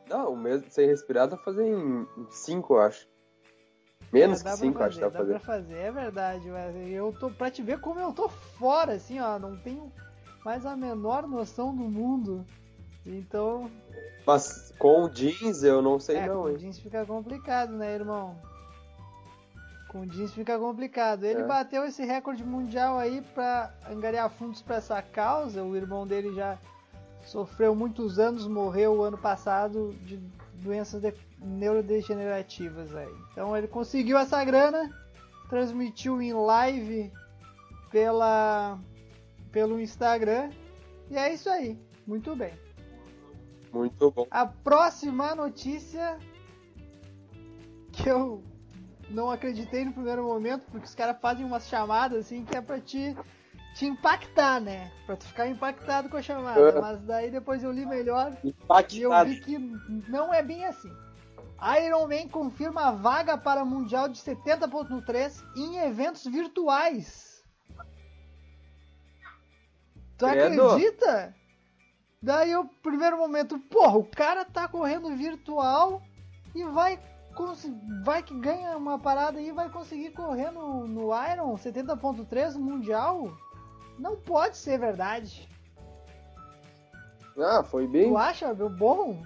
Não, 0.08 0.36
mesmo 0.36 0.70
sem 0.70 0.86
respirar 0.86 1.28
dá 1.28 1.36
pra 1.36 1.46
fazer 1.46 1.66
em 1.66 2.08
5, 2.30 2.76
eu 2.76 2.80
acho. 2.80 3.08
Menos 4.14 4.46
é, 4.46 4.52
que 4.52 4.58
5, 4.58 4.84
acho 4.84 4.96
que 4.98 5.02
dá 5.02 5.10
pra 5.10 5.20
fazer. 5.20 5.34
Dá 5.34 5.40
pra 5.40 5.48
fazer, 5.48 5.78
é 5.78 5.92
verdade, 5.92 6.48
eu 6.92 7.12
tô 7.20 7.32
pra 7.32 7.50
te 7.50 7.64
ver 7.64 7.80
como 7.80 8.00
eu 8.00 8.14
tô 8.14 8.30
fora, 8.30 8.94
assim, 8.94 9.20
ó, 9.20 9.40
não 9.40 9.58
tenho 9.58 9.92
mais 10.46 10.64
a 10.64 10.76
menor 10.78 11.28
noção 11.28 11.76
do 11.76 11.84
mundo. 11.84 12.46
Então. 13.04 13.70
Mas 14.26 14.72
com 14.78 15.10
jeans 15.10 15.64
eu 15.64 15.82
não 15.82 16.00
sei 16.00 16.18
é, 16.18 16.28
não, 16.28 16.44
com 16.44 16.50
hein? 16.50 16.58
jeans 16.58 16.80
fica 16.80 17.04
complicado, 17.04 17.72
né, 17.74 17.96
irmão? 17.96 18.40
Com 19.96 20.02
o 20.02 20.06
jeans 20.06 20.34
fica 20.34 20.60
complicado. 20.60 21.24
Ele 21.24 21.40
é. 21.40 21.46
bateu 21.46 21.86
esse 21.86 22.04
recorde 22.04 22.44
mundial 22.44 23.00
aí 23.00 23.22
para 23.34 23.74
angariar 23.90 24.30
fundos 24.30 24.62
para 24.62 24.76
essa 24.76 25.02
causa. 25.02 25.64
O 25.64 25.74
irmão 25.74 26.06
dele 26.06 26.36
já 26.36 26.58
sofreu 27.24 27.74
muitos 27.74 28.20
anos, 28.20 28.46
morreu 28.46 29.02
ano 29.02 29.18
passado 29.18 29.96
de 30.02 30.18
doenças 30.56 31.02
de... 31.02 31.14
neurodegenerativas 31.40 32.94
aí. 32.94 33.16
Então 33.32 33.56
ele 33.56 33.70
conseguiu 33.70 34.18
essa 34.18 34.44
grana, 34.44 34.94
transmitiu 35.48 36.22
em 36.22 36.34
live 36.34 37.10
pela 37.90 38.78
pelo 39.50 39.80
Instagram 39.80 40.50
e 41.10 41.18
é 41.18 41.34
isso 41.34 41.50
aí. 41.50 41.80
Muito 42.06 42.36
bem. 42.36 42.52
Muito 43.72 44.12
bom. 44.12 44.28
A 44.30 44.46
próxima 44.46 45.34
notícia 45.34 46.20
que 47.94 48.10
eu 48.10 48.44
não 49.10 49.30
acreditei 49.30 49.86
no 49.86 49.94
primeiro 49.94 50.24
momento, 50.24 50.64
porque 50.72 50.86
os 50.86 50.96
caras 50.96 51.18
fazem 51.22 51.46
umas 51.46 51.68
chamadas 51.68 52.26
assim 52.26 52.44
que 52.44 52.56
é 52.56 52.62
pra 52.62 52.80
te, 52.80 53.16
te 53.76 53.86
impactar, 53.86 54.60
né? 54.60 54.92
Pra 55.06 55.16
tu 55.16 55.26
ficar 55.26 55.48
impactado 55.48 56.10
com 56.10 56.18
a 56.18 56.22
chamada. 56.22 56.60
É. 56.60 56.82
Mas 56.82 57.02
daí 57.02 57.32
depois 57.32 57.64
eu 57.64 57.72
li 57.72 57.86
melhor 57.86 58.36
Impactado. 58.44 58.96
e 58.96 59.02
eu 59.02 59.26
vi 59.26 59.40
que 59.40 59.58
não 60.10 60.34
é 60.34 60.42
bem 60.42 60.66
assim. 60.66 60.92
Iron 61.86 62.08
Man 62.08 62.28
confirma 62.30 62.88
a 62.88 62.92
vaga 62.92 63.38
para 63.38 63.64
Mundial 63.64 64.10
de 64.10 64.20
70.3 64.20 65.44
em 65.56 65.78
eventos 65.78 66.24
virtuais. 66.26 67.44
Tu 70.18 70.28
Credo. 70.28 70.70
acredita? 70.70 71.36
Daí 72.22 72.56
o 72.56 72.66
primeiro 72.82 73.18
momento, 73.18 73.60
porra, 73.60 73.98
o 73.98 74.06
cara 74.06 74.44
tá 74.44 74.68
correndo 74.68 75.16
virtual 75.16 76.02
e 76.54 76.64
vai 76.64 77.00
vai 78.04 78.24
que 78.24 78.34
ganha 78.40 78.78
uma 78.78 78.98
parada 79.00 79.40
aí 79.40 79.52
vai 79.52 79.70
conseguir 79.70 80.12
correr 80.12 80.52
no, 80.52 80.88
no 80.88 81.10
Iron 81.32 81.56
70.3 81.56 82.56
Mundial? 82.56 83.32
Não 83.98 84.16
pode 84.16 84.58
ser 84.58 84.80
verdade. 84.80 85.48
Ah, 87.38 87.64
foi 87.64 87.88
bem. 87.88 88.10
Tu 88.10 88.18
acha 88.18 88.54
bom? 88.54 89.24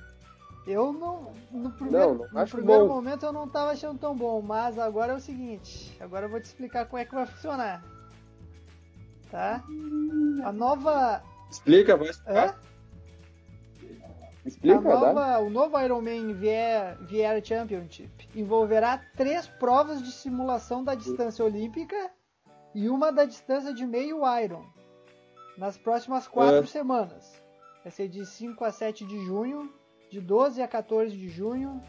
Eu 0.66 0.94
não. 0.94 1.32
No 1.52 1.72
primeiro, 1.72 2.14
não, 2.14 2.28
não 2.32 2.42
no 2.42 2.48
primeiro 2.48 2.88
bom. 2.88 2.96
momento 2.96 3.26
eu 3.26 3.34
não 3.34 3.48
tava 3.48 3.72
achando 3.72 4.00
tão 4.00 4.16
bom, 4.16 4.42
mas 4.42 4.78
agora 4.78 5.14
é 5.14 5.16
o 5.16 5.20
seguinte. 5.20 5.96
Agora 6.00 6.26
eu 6.26 6.30
vou 6.30 6.40
te 6.40 6.46
explicar 6.46 6.86
como 6.86 7.02
é 7.02 7.06
que 7.06 7.16
vai 7.16 7.26
funcionar. 7.26 7.84
Tá? 9.32 9.64
A 10.44 10.52
nova. 10.52 11.24
Explica, 11.50 11.98
vai 11.98 12.10
explicar. 12.10 12.60
Explica, 14.50 14.82
nova, 14.82 15.40
o 15.40 15.50
novo 15.50 15.80
Ironman 15.80 16.34
VR, 16.34 16.98
VR 17.02 17.44
Championship 17.44 18.28
envolverá 18.36 19.00
três 19.16 19.48
provas 19.48 20.02
de 20.02 20.12
simulação 20.12 20.84
da 20.84 20.96
distância 20.96 21.46
olímpica 21.46 22.10
e 22.74 22.90
uma 22.90 23.12
da 23.12 23.26
distância 23.26 23.72
de 23.72 23.86
meio 23.86 24.22
Iron 24.40 24.66
nas 25.56 25.78
próximas 25.78 26.28
quatro 26.28 26.64
é. 26.64 26.66
semanas. 26.66 27.42
Vai 27.84 27.92
ser 27.92 28.08
de 28.08 28.26
5 28.26 28.64
a 28.66 28.72
7 28.72 29.06
de 29.06 29.24
junho, 29.26 29.72
de 30.10 30.20
12 30.20 30.62
a 30.62 30.68
14 30.68 31.16
de 31.16 31.30
junho, 31.30 31.80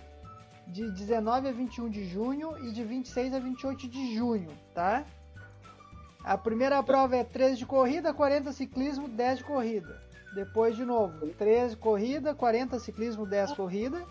de 0.67 0.91
19 0.91 1.49
a 1.49 1.53
21 1.53 1.89
de 1.89 2.05
junho 2.05 2.59
e 2.59 2.73
de 2.73 2.85
26 2.85 3.33
a 3.33 3.39
28 3.39 3.89
de 3.89 4.15
junho, 4.15 4.51
tá? 4.75 5.07
A 6.23 6.37
primeira 6.37 6.83
prova 6.83 7.17
é 7.17 7.25
13 7.25 7.57
de 7.57 7.67
corrida, 7.67 8.13
40 8.13 8.53
ciclismo, 8.53 9.09
10 9.09 9.39
de 9.39 9.45
corrida. 9.45 10.10
Depois 10.35 10.77
de 10.77 10.85
novo, 10.85 11.27
13 11.39 11.77
corrida, 11.77 12.35
40 12.35 12.79
ciclismo, 12.79 13.27
10 13.27 13.53
corrida. 13.53 14.05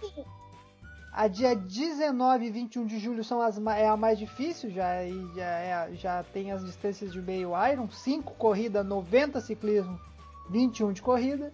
A 1.12 1.28
dia 1.28 1.56
19 1.56 2.46
e 2.46 2.52
21 2.52 2.86
de 2.86 3.00
julho 3.00 3.24
são 3.24 3.42
as, 3.42 3.58
é 3.58 3.88
a 3.88 3.98
mais 3.98 4.20
difícil, 4.20 4.70
já, 4.70 5.06
já, 5.36 5.44
é, 5.44 5.90
já 5.94 6.24
tem 6.24 6.52
as 6.52 6.64
distâncias 6.64 7.12
de 7.12 7.22
meio 7.22 7.52
Iron, 7.72 7.90
5 7.90 8.36
corrida, 8.36 8.84
90 8.84 9.42
ciclismo, 9.42 10.00
21 10.50 10.94
de 10.94 11.02
corrida. 11.02 11.54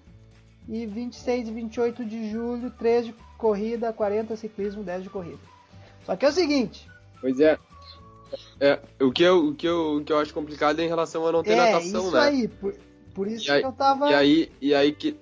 E 0.68 0.86
26 0.86 1.48
e 1.48 1.52
28 1.52 2.06
de 2.06 2.32
julho, 2.32 2.72
3 2.72 3.06
de 3.06 3.16
corrida, 3.38 3.94
40 3.94 4.36
ciclismo, 4.36 4.84
10 4.84 5.04
de 5.04 5.10
corrida. 5.12 5.38
Só 6.06 6.16
que 6.16 6.26
é 6.26 6.30
o 6.30 6.32
seguinte. 6.32 6.90
Pois 7.22 7.40
é. 7.40 7.58
é 8.60 8.80
o, 9.00 9.12
que 9.12 9.24
eu, 9.24 9.48
o, 9.48 9.56
que 9.56 9.68
eu, 9.68 9.98
o 9.98 10.04
que 10.04 10.12
eu 10.12 10.18
acho 10.18 10.34
complicado 10.34 10.80
é 10.80 10.84
em 10.84 10.88
relação 10.88 11.26
a 11.28 11.32
não 11.32 11.44
ter 11.44 11.52
é, 11.52 11.56
natação, 11.56 12.02
isso 12.02 12.12
né? 12.12 12.20
Aí, 12.20 12.48
por, 12.48 12.76
por 13.16 13.28
isso 13.28 13.52
aí, 13.52 13.62
que 13.62 13.68
eu 13.68 13.72
tava. 13.72 14.12
E 14.12 14.14
aí, 14.14 14.52
e 14.62 14.76
aí 14.76 14.92
que, 14.92 15.18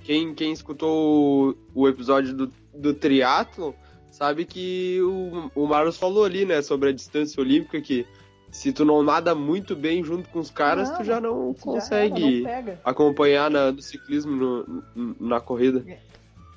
quem, 0.00 0.34
quem 0.34 0.52
escutou 0.52 1.54
o, 1.74 1.82
o 1.82 1.88
episódio 1.88 2.34
do, 2.34 2.52
do 2.74 2.92
triatlo 2.92 3.74
sabe 4.10 4.44
que 4.44 5.00
o, 5.00 5.50
o 5.54 5.66
Marlos 5.66 5.96
falou 5.96 6.24
ali, 6.24 6.44
né, 6.44 6.60
sobre 6.60 6.90
a 6.90 6.92
distância 6.92 7.40
olímpica, 7.40 7.80
que 7.80 8.06
se 8.50 8.72
tu 8.72 8.84
não 8.84 9.02
nada 9.02 9.34
muito 9.34 9.74
bem 9.74 10.04
junto 10.04 10.28
com 10.28 10.40
os 10.40 10.50
caras, 10.50 10.90
não, 10.90 10.98
tu 10.98 11.04
já 11.04 11.20
não 11.20 11.54
consegue 11.54 12.42
já 12.42 12.60
não 12.60 12.78
acompanhar 12.84 13.50
na, 13.50 13.70
do 13.70 13.80
ciclismo 13.80 14.36
no, 14.94 15.16
na 15.18 15.40
corrida. 15.40 15.82
É. 15.88 15.98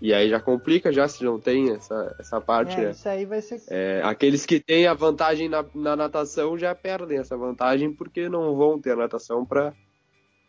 E 0.02 0.14
aí 0.14 0.30
já 0.30 0.40
complica 0.42 0.92
já 0.92 1.08
se 1.08 1.24
não 1.24 1.40
tem 1.40 1.72
essa, 1.72 2.14
essa 2.20 2.42
parte, 2.42 2.78
é, 2.78 2.84
né? 2.84 2.92
Isso 2.92 3.08
aí 3.08 3.26
vai 3.26 3.42
ser. 3.42 3.62
É, 3.70 4.02
aqueles 4.04 4.46
que 4.46 4.60
têm 4.60 4.88
a 4.88 4.94
vantagem 4.94 5.48
na, 5.48 5.64
na 5.74 5.96
natação 5.96 6.58
já 6.58 6.76
perdem 6.76 7.18
essa 7.18 7.38
vantagem 7.38 7.94
porque 7.94 8.28
não 8.28 8.56
vão 8.56 8.80
ter 8.80 8.92
a 8.92 8.98
natação 8.98 9.46
para 9.46 9.74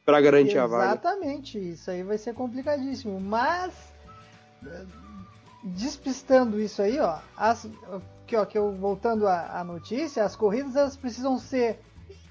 para 0.06 0.20
garantir 0.20 0.52
Exatamente, 0.52 0.58
a 0.58 0.78
vaga. 0.78 0.92
Exatamente, 0.92 1.58
isso 1.58 1.90
aí 1.90 2.04
vai 2.04 2.16
ser 2.16 2.32
complicadíssimo. 2.32 3.20
Mas 3.20 3.74
despistando 5.64 6.60
isso 6.60 6.80
aí, 6.80 7.00
ó, 7.00 7.18
as, 7.36 7.68
que, 8.24 8.36
ó, 8.36 8.44
que 8.44 8.56
eu 8.56 8.72
voltando 8.72 9.26
à, 9.26 9.60
à 9.60 9.64
notícia, 9.64 10.24
as 10.24 10.36
corridas 10.36 10.76
elas 10.76 10.96
precisam 10.96 11.36
ser 11.38 11.80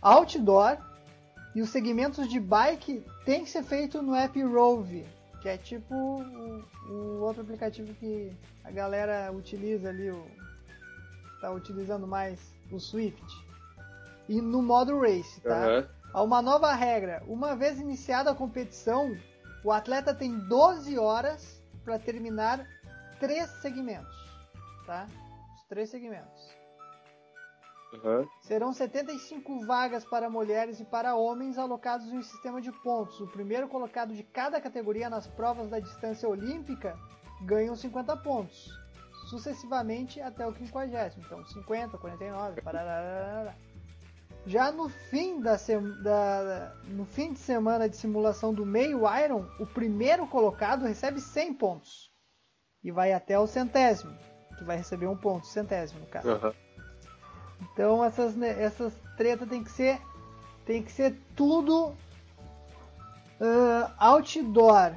outdoor 0.01 0.77
e 1.53 1.61
os 1.61 1.69
segmentos 1.69 2.29
de 2.29 2.39
bike 2.39 3.03
tem 3.25 3.43
que 3.43 3.49
ser 3.49 3.63
feito 3.63 4.01
no 4.01 4.15
app 4.15 4.41
Rove, 4.41 5.05
que 5.41 5.49
é 5.49 5.57
tipo 5.57 5.93
o, 5.93 6.63
o, 6.89 7.21
outro 7.21 7.41
aplicativo 7.41 7.93
que 7.95 8.31
a 8.63 8.71
galera 8.71 9.31
utiliza 9.33 9.89
ali, 9.89 10.11
o, 10.11 10.25
tá 11.41 11.51
utilizando 11.51 12.07
mais 12.07 12.39
o 12.71 12.79
Swift. 12.79 13.21
E 14.29 14.41
no 14.41 14.61
modo 14.61 14.99
race, 14.99 15.39
tá? 15.41 15.67
Uhum. 15.67 15.85
Há 16.15 16.23
uma 16.23 16.41
nova 16.41 16.71
regra. 16.71 17.21
Uma 17.27 17.57
vez 17.57 17.77
iniciada 17.77 18.31
a 18.31 18.35
competição, 18.35 19.17
o 19.65 19.69
atleta 19.69 20.15
tem 20.15 20.39
12 20.47 20.97
horas 20.97 21.61
para 21.83 21.99
terminar 21.99 22.65
três 23.19 23.49
segmentos, 23.61 24.15
tá? 24.85 25.07
Os 25.57 25.65
três 25.65 25.89
segmentos. 25.89 26.55
Uhum. 27.95 28.25
Serão 28.39 28.71
75 28.71 29.65
vagas 29.65 30.05
para 30.05 30.29
mulheres 30.29 30.79
e 30.79 30.85
para 30.85 31.15
homens 31.15 31.57
alocados 31.57 32.07
em 32.07 32.17
um 32.17 32.23
sistema 32.23 32.61
de 32.61 32.71
pontos. 32.71 33.19
O 33.19 33.27
primeiro 33.27 33.67
colocado 33.67 34.13
de 34.13 34.23
cada 34.23 34.61
categoria 34.61 35.09
nas 35.09 35.27
provas 35.27 35.69
da 35.69 35.81
distância 35.81 36.29
olímpica 36.29 36.97
ganham 37.41 37.75
50 37.75 38.15
pontos, 38.15 38.71
sucessivamente 39.29 40.21
até 40.21 40.47
o 40.47 40.53
50. 40.53 41.13
Então, 41.17 41.45
50, 41.45 41.97
49, 41.97 42.61
parará. 42.61 43.53
Já 44.47 44.71
no 44.71 44.89
fim, 44.89 45.41
da, 45.41 45.55
da, 46.03 46.75
no 46.85 47.05
fim 47.05 47.33
de 47.33 47.39
semana 47.39 47.89
de 47.89 47.95
simulação 47.95 48.53
do 48.53 48.65
meio 48.65 49.01
Iron, 49.23 49.45
o 49.59 49.65
primeiro 49.65 50.27
colocado 50.27 50.85
recebe 50.85 51.19
100 51.19 51.53
pontos 51.55 52.11
e 52.83 52.91
vai 52.91 53.11
até 53.11 53.39
o 53.39 53.47
centésimo, 53.47 54.15
que 54.57 54.63
vai 54.63 54.77
receber 54.77 55.07
um 55.07 55.17
ponto, 55.17 55.47
centésimo 55.47 56.01
no 56.01 56.05
caso. 56.05 56.29
Uhum. 56.29 56.53
Então 57.61 58.03
essas, 58.03 58.39
essas 58.41 58.93
tretas 59.17 59.49
tem 59.49 59.63
que 59.63 59.71
ser 59.71 59.99
tem 60.65 60.81
que 60.81 60.91
ser 60.91 61.15
tudo 61.35 61.89
uh, 63.39 63.91
outdoor. 63.97 64.93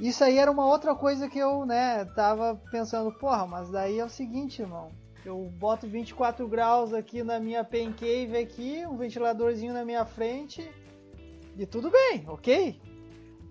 Isso 0.00 0.24
aí 0.24 0.38
era 0.38 0.50
uma 0.50 0.66
outra 0.66 0.94
coisa 0.94 1.28
que 1.28 1.38
eu, 1.38 1.66
né, 1.66 2.06
tava 2.16 2.58
pensando, 2.70 3.12
porra, 3.12 3.46
mas 3.46 3.68
daí 3.68 3.98
é 3.98 4.04
o 4.04 4.08
seguinte, 4.08 4.62
irmão. 4.62 4.90
Eu 5.24 5.50
boto 5.58 5.86
24 5.86 6.46
graus 6.48 6.94
aqui 6.94 7.22
na 7.22 7.38
minha 7.38 7.62
pen 7.62 7.92
cave 7.92 8.36
aqui, 8.36 8.86
um 8.86 8.96
ventiladorzinho 8.96 9.74
na 9.74 9.84
minha 9.84 10.04
frente 10.04 10.68
e 11.56 11.66
tudo 11.66 11.90
bem, 11.90 12.24
ok? 12.26 12.80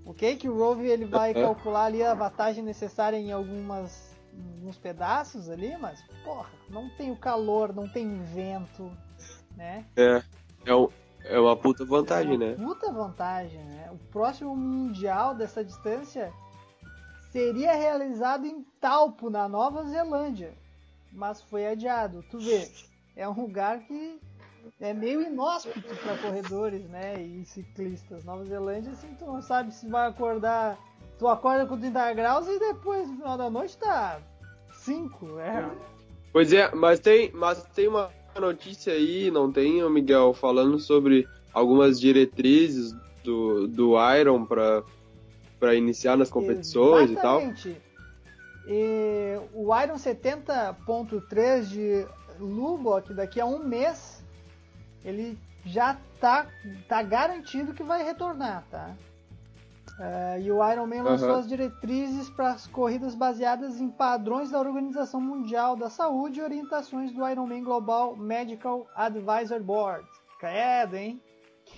Ok 0.05 0.37
que 0.37 0.49
o 0.49 0.57
Rove 0.57 0.87
ele 0.87 1.05
vai 1.05 1.33
calcular 1.35 1.85
ali 1.85 2.03
a 2.03 2.13
vantagem 2.13 2.63
necessária 2.63 3.17
em 3.17 3.31
algumas 3.31 4.17
em 4.33 4.59
alguns 4.59 4.77
pedaços 4.77 5.49
ali, 5.49 5.75
mas 5.77 6.01
porra, 6.23 6.49
não 6.69 6.89
tem 6.89 7.11
o 7.11 7.15
calor, 7.15 7.73
não 7.73 7.87
tem 7.87 8.21
vento, 8.23 8.91
né? 9.55 9.85
É, 9.95 10.23
é, 10.65 10.75
um, 10.75 10.87
é 11.25 11.39
uma 11.39 11.55
puta 11.55 11.83
vantagem, 11.85 12.33
é 12.33 12.37
uma 12.37 12.45
né? 12.45 12.55
Puta 12.55 12.91
vantagem, 12.91 13.63
né? 13.65 13.89
O 13.91 13.97
próximo 14.11 14.55
mundial 14.55 15.35
dessa 15.35 15.63
distância 15.63 16.31
seria 17.31 17.73
realizado 17.73 18.45
em 18.45 18.63
Talpo, 18.79 19.29
na 19.29 19.47
Nova 19.49 19.83
Zelândia 19.83 20.53
mas 21.19 21.41
foi 21.41 21.67
adiado. 21.67 22.23
Tu 22.31 22.39
vê, 22.39 22.67
é 23.15 23.27
um 23.27 23.33
lugar 23.33 23.79
que 23.79 24.19
é 24.79 24.93
meio 24.93 25.21
inóspito 25.21 25.93
para 25.97 26.17
corredores, 26.17 26.85
né, 26.85 27.21
e 27.21 27.43
ciclistas. 27.45 28.23
Nova 28.23 28.45
Zelândia, 28.45 28.93
assim, 28.93 29.13
tu 29.19 29.25
não 29.25 29.41
sabe 29.41 29.73
se 29.73 29.87
vai 29.87 30.07
acordar. 30.07 30.79
Tu 31.19 31.27
acorda 31.27 31.65
com 31.65 31.77
30 31.77 32.13
graus 32.13 32.47
e 32.47 32.57
depois 32.57 33.09
no 33.09 33.17
final 33.17 33.37
da 33.37 33.49
noite 33.49 33.77
tá 33.77 34.21
5, 34.71 35.39
é. 35.39 35.69
Pois 36.31 36.53
é, 36.53 36.73
mas 36.73 37.01
tem, 37.01 37.29
mas 37.33 37.61
tem 37.75 37.89
uma 37.89 38.09
notícia 38.39 38.93
aí, 38.93 39.29
não 39.29 39.51
tem, 39.51 39.87
Miguel, 39.89 40.33
falando 40.33 40.79
sobre 40.79 41.27
algumas 41.53 41.99
diretrizes 41.99 42.95
do, 43.23 43.67
do 43.67 43.95
Iron 44.15 44.45
para 44.45 44.83
para 45.59 45.75
iniciar 45.75 46.15
nas 46.15 46.29
competições 46.29 47.11
Exatamente. 47.11 47.67
e 47.67 47.73
tal. 47.73 47.88
E 48.71 49.35
o 49.51 49.75
Iron 49.81 49.95
70.3 49.95 51.61
de 51.63 52.07
Lubbock, 52.39 53.11
daqui 53.15 53.41
a 53.41 53.45
um 53.45 53.57
mês, 53.57 54.23
ele 55.03 55.39
já 55.65 55.97
tá, 56.19 56.45
tá 56.87 57.01
garantido 57.01 57.73
que 57.73 57.81
vai 57.81 58.03
retornar, 58.03 58.63
tá? 58.69 58.95
Uh, 59.99 60.39
e 60.39 60.51
o 60.51 60.71
Ironman 60.71 61.01
lançou 61.01 61.29
uhum. 61.29 61.39
as 61.39 61.47
diretrizes 61.47 62.29
para 62.29 62.51
as 62.51 62.67
corridas 62.67 63.15
baseadas 63.15 63.81
em 63.81 63.89
padrões 63.89 64.51
da 64.51 64.59
Organização 64.59 65.19
Mundial 65.19 65.75
da 65.75 65.89
Saúde 65.89 66.39
e 66.39 66.43
orientações 66.43 67.11
do 67.11 67.27
Ironman 67.27 67.63
Global 67.63 68.15
Medical 68.15 68.87
Advisor 68.95 69.61
Board. 69.61 70.07
Credo, 70.39 70.95
hein? 70.95 71.21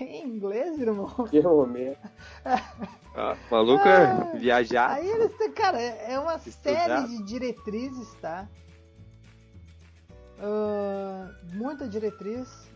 Que 0.08 0.18
inglês, 0.18 0.80
irmão? 0.80 1.08
Que 1.30 1.42
momento. 1.42 2.00
Ah, 3.14 3.36
maluco 3.52 3.86
é 3.86 4.06
ah, 4.06 4.32
viajar. 4.36 4.92
Aí 4.92 5.06
eles 5.06 5.36
têm, 5.36 5.52
cara, 5.52 5.82
é 5.82 6.18
uma 6.18 6.40
série 6.40 7.10
de 7.10 7.24
diretrizes, 7.24 8.14
tá? 8.22 8.48
Uh, 10.40 11.30
muita 11.54 11.90
diretriz 11.90 12.72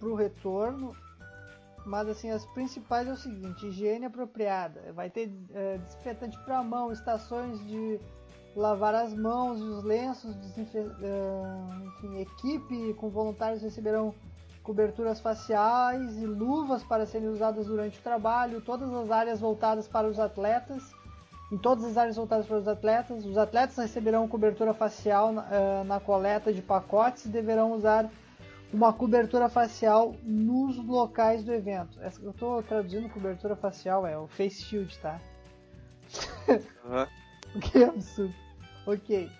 pro 0.00 0.16
retorno, 0.16 0.92
mas 1.86 2.08
assim, 2.08 2.32
as 2.32 2.44
principais 2.46 3.06
é 3.06 3.12
o 3.12 3.16
seguinte, 3.16 3.64
higiene 3.64 4.06
apropriada, 4.06 4.92
vai 4.92 5.08
ter 5.08 5.28
uh, 5.28 5.78
desinfetante 5.86 6.36
para 6.40 6.64
mão, 6.64 6.90
estações 6.90 7.64
de 7.68 8.00
lavar 8.56 8.96
as 8.96 9.14
mãos 9.14 9.60
e 9.60 9.62
os 9.62 9.84
lenços, 9.84 10.34
uh, 10.34 11.84
enfim, 11.86 12.18
equipe 12.18 12.92
com 12.94 13.08
voluntários 13.08 13.62
receberão 13.62 14.12
coberturas 14.62 15.20
faciais 15.20 16.16
e 16.18 16.26
luvas 16.26 16.82
para 16.82 17.06
serem 17.06 17.28
usadas 17.28 17.66
durante 17.66 17.98
o 17.98 18.02
trabalho, 18.02 18.60
todas 18.60 18.92
as 18.92 19.10
áreas 19.10 19.40
voltadas 19.40 19.88
para 19.88 20.06
os 20.06 20.18
atletas. 20.18 20.82
Em 21.50 21.58
todas 21.58 21.84
as 21.84 21.96
áreas 21.96 22.16
voltadas 22.16 22.46
para 22.46 22.58
os 22.58 22.68
atletas, 22.68 23.24
os 23.26 23.36
atletas 23.36 23.76
receberão 23.76 24.28
cobertura 24.28 24.72
facial 24.72 25.32
uh, 25.32 25.84
na 25.84 25.98
coleta 25.98 26.52
de 26.52 26.62
pacotes 26.62 27.24
e 27.24 27.28
deverão 27.28 27.72
usar 27.72 28.08
uma 28.72 28.92
cobertura 28.92 29.48
facial 29.48 30.14
nos 30.22 30.76
locais 30.76 31.42
do 31.42 31.52
evento. 31.52 31.98
Eu 32.22 32.30
estou 32.30 32.62
traduzindo 32.62 33.08
cobertura 33.08 33.56
facial, 33.56 34.06
é 34.06 34.16
o 34.16 34.28
face 34.28 34.62
shield, 34.62 34.96
tá? 34.98 35.20
Uhum. 36.84 37.60
que 37.60 37.84
absurdo. 37.84 38.34
Ok. 38.86 39.30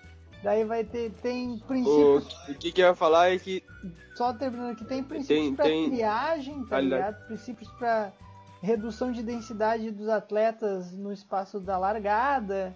Daí 0.43 0.65
vai 0.65 0.85
ter. 0.85 1.11
Tem 1.23 1.59
princípios. 1.59 2.49
O, 2.49 2.55
que, 2.55 2.73
que 2.73 2.81
eu 2.81 2.89
ia 2.89 2.95
falar 2.95 3.33
é 3.33 3.39
que. 3.39 3.63
Só 4.15 4.33
terminando 4.33 4.73
aqui, 4.73 4.85
tem 4.85 5.03
princípios 5.03 5.57
para 5.57 5.65
triagem, 5.65 6.65
tá 6.65 6.81
ligado? 6.81 7.27
Princípios 7.27 7.71
para 7.73 8.13
redução 8.63 9.13
de 9.13 9.23
densidade 9.23 9.91
dos 9.91 10.09
atletas 10.09 10.93
no 10.93 11.13
espaço 11.13 11.59
da 11.61 11.79
largada. 11.79 12.75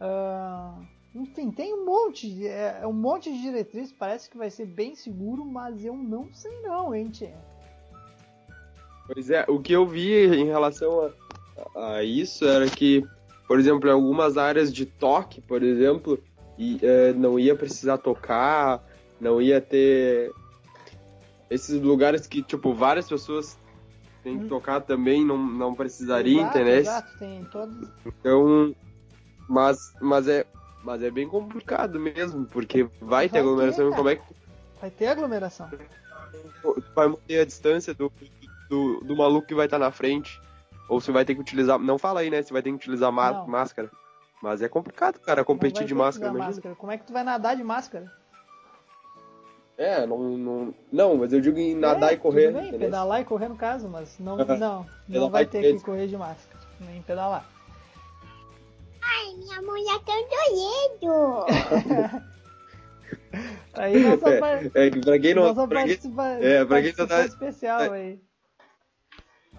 Uh, 0.00 0.84
enfim, 1.14 1.50
tem 1.50 1.74
um 1.74 1.84
monte, 1.84 2.46
é, 2.46 2.80
é, 2.82 2.86
um 2.86 2.92
monte 2.92 3.32
de 3.32 3.40
diretrizes. 3.40 3.92
Parece 3.92 4.28
que 4.28 4.36
vai 4.36 4.50
ser 4.50 4.66
bem 4.66 4.94
seguro, 4.94 5.44
mas 5.44 5.84
eu 5.84 5.96
não 5.96 6.32
sei 6.32 6.60
não, 6.62 6.94
hein, 6.94 7.08
tchê. 7.08 7.30
Pois 9.06 9.30
é, 9.30 9.44
o 9.48 9.60
que 9.60 9.72
eu 9.72 9.86
vi 9.86 10.26
em 10.26 10.46
relação 10.46 11.10
a, 11.74 11.96
a 11.96 12.02
isso 12.02 12.44
era 12.44 12.68
que, 12.68 13.04
por 13.48 13.58
exemplo, 13.58 13.88
em 13.88 13.92
algumas 13.92 14.36
áreas 14.36 14.72
de 14.72 14.84
toque, 14.84 15.40
por 15.40 15.62
exemplo, 15.62 16.22
e, 16.58 16.78
é, 16.82 17.12
não 17.12 17.38
ia 17.38 17.54
precisar 17.54 17.98
tocar, 17.98 18.82
não 19.20 19.40
ia 19.40 19.60
ter 19.60 20.32
esses 21.50 21.80
lugares 21.80 22.26
que, 22.26 22.42
tipo, 22.42 22.74
várias 22.74 23.08
pessoas 23.08 23.58
têm 24.22 24.38
que 24.38 24.44
hum. 24.46 24.48
tocar 24.48 24.80
também, 24.80 25.24
não, 25.24 25.38
não 25.38 25.74
precisaria, 25.74 26.40
exato, 26.40 26.58
entendeu? 26.58 26.78
Exato, 26.78 27.18
tem 27.18 27.44
todos. 27.44 27.88
Então, 28.04 28.74
mas, 29.48 29.94
mas, 30.00 30.26
é, 30.28 30.44
mas 30.82 31.02
é 31.02 31.10
bem 31.10 31.28
complicado 31.28 32.00
mesmo, 32.00 32.44
porque 32.46 32.84
vai, 32.84 32.90
vai 33.00 33.28
ter 33.28 33.38
aglomeração, 33.38 33.90
ter, 33.90 33.96
como 33.96 34.08
é 34.08 34.16
que... 34.16 34.22
Vai 34.80 34.90
ter 34.90 35.06
aglomeração. 35.06 35.70
Vai 36.94 37.08
manter 37.08 37.40
a 37.40 37.44
distância 37.44 37.94
do, 37.94 38.12
do, 38.68 39.00
do 39.00 39.16
maluco 39.16 39.46
que 39.46 39.54
vai 39.54 39.66
estar 39.66 39.78
tá 39.78 39.84
na 39.84 39.92
frente, 39.92 40.40
ou 40.88 41.00
você 41.00 41.12
vai 41.12 41.24
ter 41.24 41.34
que 41.34 41.40
utilizar, 41.40 41.78
não 41.78 41.98
fala 41.98 42.20
aí, 42.20 42.30
né, 42.30 42.42
você 42.42 42.52
vai 42.52 42.62
ter 42.62 42.70
que 42.70 42.76
utilizar 42.76 43.12
máscara. 43.12 43.90
Mas 44.42 44.60
é 44.62 44.68
complicado, 44.68 45.18
cara, 45.18 45.44
competir 45.44 45.86
de 45.86 45.94
máscara, 45.94 46.32
máscara. 46.32 46.74
Como 46.74 46.92
é 46.92 46.98
que 46.98 47.06
tu 47.06 47.12
vai 47.12 47.24
nadar 47.24 47.56
de 47.56 47.64
máscara? 47.64 48.10
É, 49.78 50.06
não, 50.06 50.18
não. 50.18 50.74
Não, 50.90 51.16
mas 51.16 51.32
eu 51.32 51.40
digo 51.40 51.58
em 51.58 51.74
nadar 51.74 52.12
é, 52.12 52.14
e 52.14 52.18
correr. 52.18 52.52
Tudo 52.52 52.60
bem, 52.60 52.78
pedalar 52.78 53.20
e 53.20 53.24
correr 53.24 53.48
no 53.48 53.56
caso, 53.56 53.88
mas 53.88 54.18
não, 54.18 54.36
não, 54.36 54.86
não 55.08 55.30
vai 55.30 55.44
ter 55.44 55.74
que 55.74 55.82
correr 55.82 56.06
de 56.06 56.16
máscara, 56.16 56.58
nem 56.80 57.02
pedalar. 57.02 57.46
Ai, 59.02 59.34
minha 59.34 59.62
mão 59.62 59.76
já 59.84 59.98
tá 60.00 60.12
doendo. 60.30 61.46
aí 63.74 64.00
nossa 64.00 64.30
é, 64.30 64.86
é, 64.86 64.90
pra 64.90 65.18
quem 65.18 65.34
não. 65.34 65.44
Nossa 65.44 65.68
pra 65.68 65.84
quem, 65.84 65.98
é, 66.40 66.64
pra 66.64 66.82
quem 66.82 66.92
tá, 66.92 67.24
especial 67.24 67.80
é, 67.80 67.88
aí. 67.90 68.20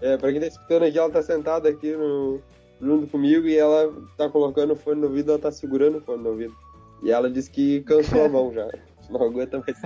É, 0.00 0.16
pra 0.16 0.32
quem 0.32 0.40
tá 0.40 0.46
escutando 0.46 0.84
aqui, 0.84 0.98
ela 0.98 1.10
tá 1.10 1.22
sentada 1.22 1.68
aqui 1.68 1.92
no, 1.92 2.42
junto 2.80 3.06
comigo 3.06 3.46
e 3.46 3.56
ela 3.56 3.92
tá 4.16 4.28
colocando 4.28 4.72
o 4.72 4.76
fone 4.76 5.00
no 5.00 5.08
ouvido, 5.08 5.32
ela 5.32 5.40
tá 5.40 5.50
segurando 5.50 5.98
o 5.98 6.00
fone 6.00 6.22
no 6.22 6.30
ouvido. 6.30 6.56
E 7.02 7.10
ela 7.10 7.30
disse 7.30 7.50
que 7.50 7.80
cansou 7.82 8.24
a 8.24 8.28
mão 8.28 8.52
já. 8.52 8.68
Não 9.08 9.22
aguenta 9.22 9.58
mais. 9.58 9.78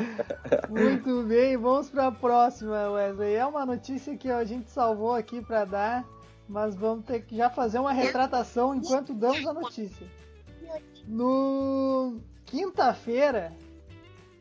Muito 0.68 1.22
bem, 1.22 1.56
vamos 1.56 1.88
para 1.88 2.08
a 2.08 2.12
próxima, 2.12 2.90
Wesley. 2.90 3.34
É 3.34 3.46
uma 3.46 3.64
notícia 3.64 4.16
que 4.16 4.28
a 4.28 4.42
gente 4.44 4.68
salvou 4.68 5.14
aqui 5.14 5.40
para 5.40 5.64
dar, 5.64 6.08
mas 6.48 6.74
vamos 6.74 7.04
ter 7.04 7.20
que 7.20 7.36
já 7.36 7.48
fazer 7.48 7.78
uma 7.78 7.92
retratação 7.92 8.74
enquanto 8.74 9.14
damos 9.14 9.46
a 9.46 9.52
notícia. 9.52 10.06
No 11.06 12.16
quinta-feira, 12.44 13.52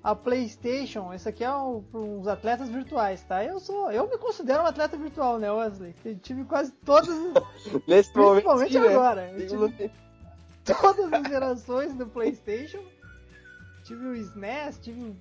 a 0.04 0.16
PlayStation, 0.16 1.14
esse 1.14 1.30
aqui 1.30 1.44
é 1.44 1.54
um, 1.54 1.84
uns 1.94 2.28
atletas 2.28 2.70
virtuais, 2.70 3.24
tá? 3.24 3.44
Eu 3.44 3.60
sou, 3.60 3.92
eu 3.92 4.10
me 4.10 4.18
considero 4.18 4.64
um 4.64 4.66
atleta 4.66 4.98
virtual, 4.98 5.38
né, 5.38 5.52
Wesley? 5.52 5.96
Eu 6.04 6.18
tive 6.18 6.44
quase 6.46 6.72
todas, 6.72 7.10
Nesse 7.88 8.12
principalmente 8.14 8.74
momento, 8.74 8.92
agora. 8.92 9.32
Eu 9.32 9.48
tive 9.48 9.92
todas 10.64 11.14
as 11.14 11.28
gerações 11.28 11.94
do 11.94 12.08
PlayStation 12.08 12.84
tive 13.84 14.06
o 14.08 14.16
SNES, 14.16 14.80
tive 14.80 15.02
um 15.02 15.18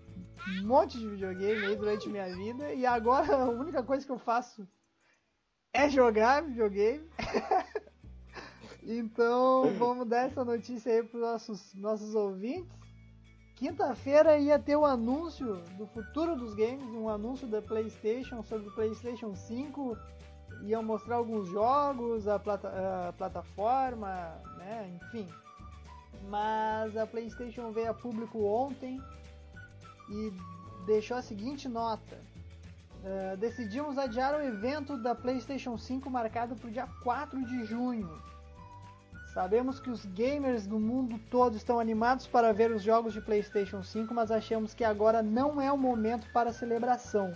monte 0.62 0.98
de 0.98 1.08
videogame 1.08 1.66
aí 1.66 1.76
durante 1.76 2.08
minha 2.08 2.28
vida 2.34 2.72
e 2.72 2.86
agora 2.86 3.34
a 3.34 3.48
única 3.48 3.82
coisa 3.82 4.04
que 4.04 4.12
eu 4.12 4.18
faço 4.18 4.66
é 5.72 5.88
jogar 5.88 6.42
videogame. 6.42 7.08
então 8.82 9.72
vamos 9.74 10.06
dar 10.08 10.26
essa 10.26 10.44
notícia 10.44 10.92
aí 10.92 11.02
para 11.02 11.16
os 11.16 11.22
nossos, 11.22 11.74
nossos 11.74 12.14
ouvintes. 12.14 12.70
Quinta-feira 13.60 14.38
ia 14.38 14.58
ter 14.58 14.74
o 14.74 14.80
um 14.80 14.86
anúncio 14.86 15.56
do 15.76 15.86
futuro 15.88 16.34
dos 16.34 16.54
games, 16.54 16.82
um 16.94 17.10
anúncio 17.10 17.46
da 17.46 17.60
PlayStation 17.60 18.42
sobre 18.42 18.68
o 18.68 18.74
PlayStation 18.74 19.34
5. 19.34 19.98
Iam 20.62 20.82
mostrar 20.82 21.16
alguns 21.16 21.46
jogos, 21.48 22.26
a, 22.26 22.38
plata 22.38 22.72
a 23.08 23.12
plataforma, 23.12 24.34
né? 24.56 24.90
Enfim, 24.96 25.28
mas 26.30 26.96
a 26.96 27.06
PlayStation 27.06 27.70
veio 27.70 27.90
a 27.90 27.94
público 27.94 28.42
ontem 28.42 28.98
e 30.08 30.32
deixou 30.86 31.18
a 31.18 31.22
seguinte 31.22 31.68
nota: 31.68 32.16
uh, 33.04 33.36
Decidimos 33.36 33.98
adiar 33.98 34.34
o 34.34 34.42
evento 34.42 34.96
da 34.96 35.14
PlayStation 35.14 35.76
5 35.76 36.08
marcado 36.08 36.56
para 36.56 36.66
o 36.66 36.72
dia 36.72 36.88
4 37.02 37.44
de 37.44 37.66
junho. 37.66 38.10
Sabemos 39.32 39.78
que 39.78 39.88
os 39.88 40.04
gamers 40.06 40.66
do 40.66 40.80
mundo 40.80 41.16
todo 41.30 41.56
estão 41.56 41.78
animados 41.78 42.26
para 42.26 42.52
ver 42.52 42.72
os 42.72 42.82
jogos 42.82 43.12
de 43.12 43.20
PlayStation 43.20 43.80
5, 43.80 44.12
mas 44.12 44.32
achamos 44.32 44.74
que 44.74 44.82
agora 44.82 45.22
não 45.22 45.60
é 45.60 45.70
o 45.70 45.78
momento 45.78 46.26
para 46.32 46.52
celebração. 46.52 47.32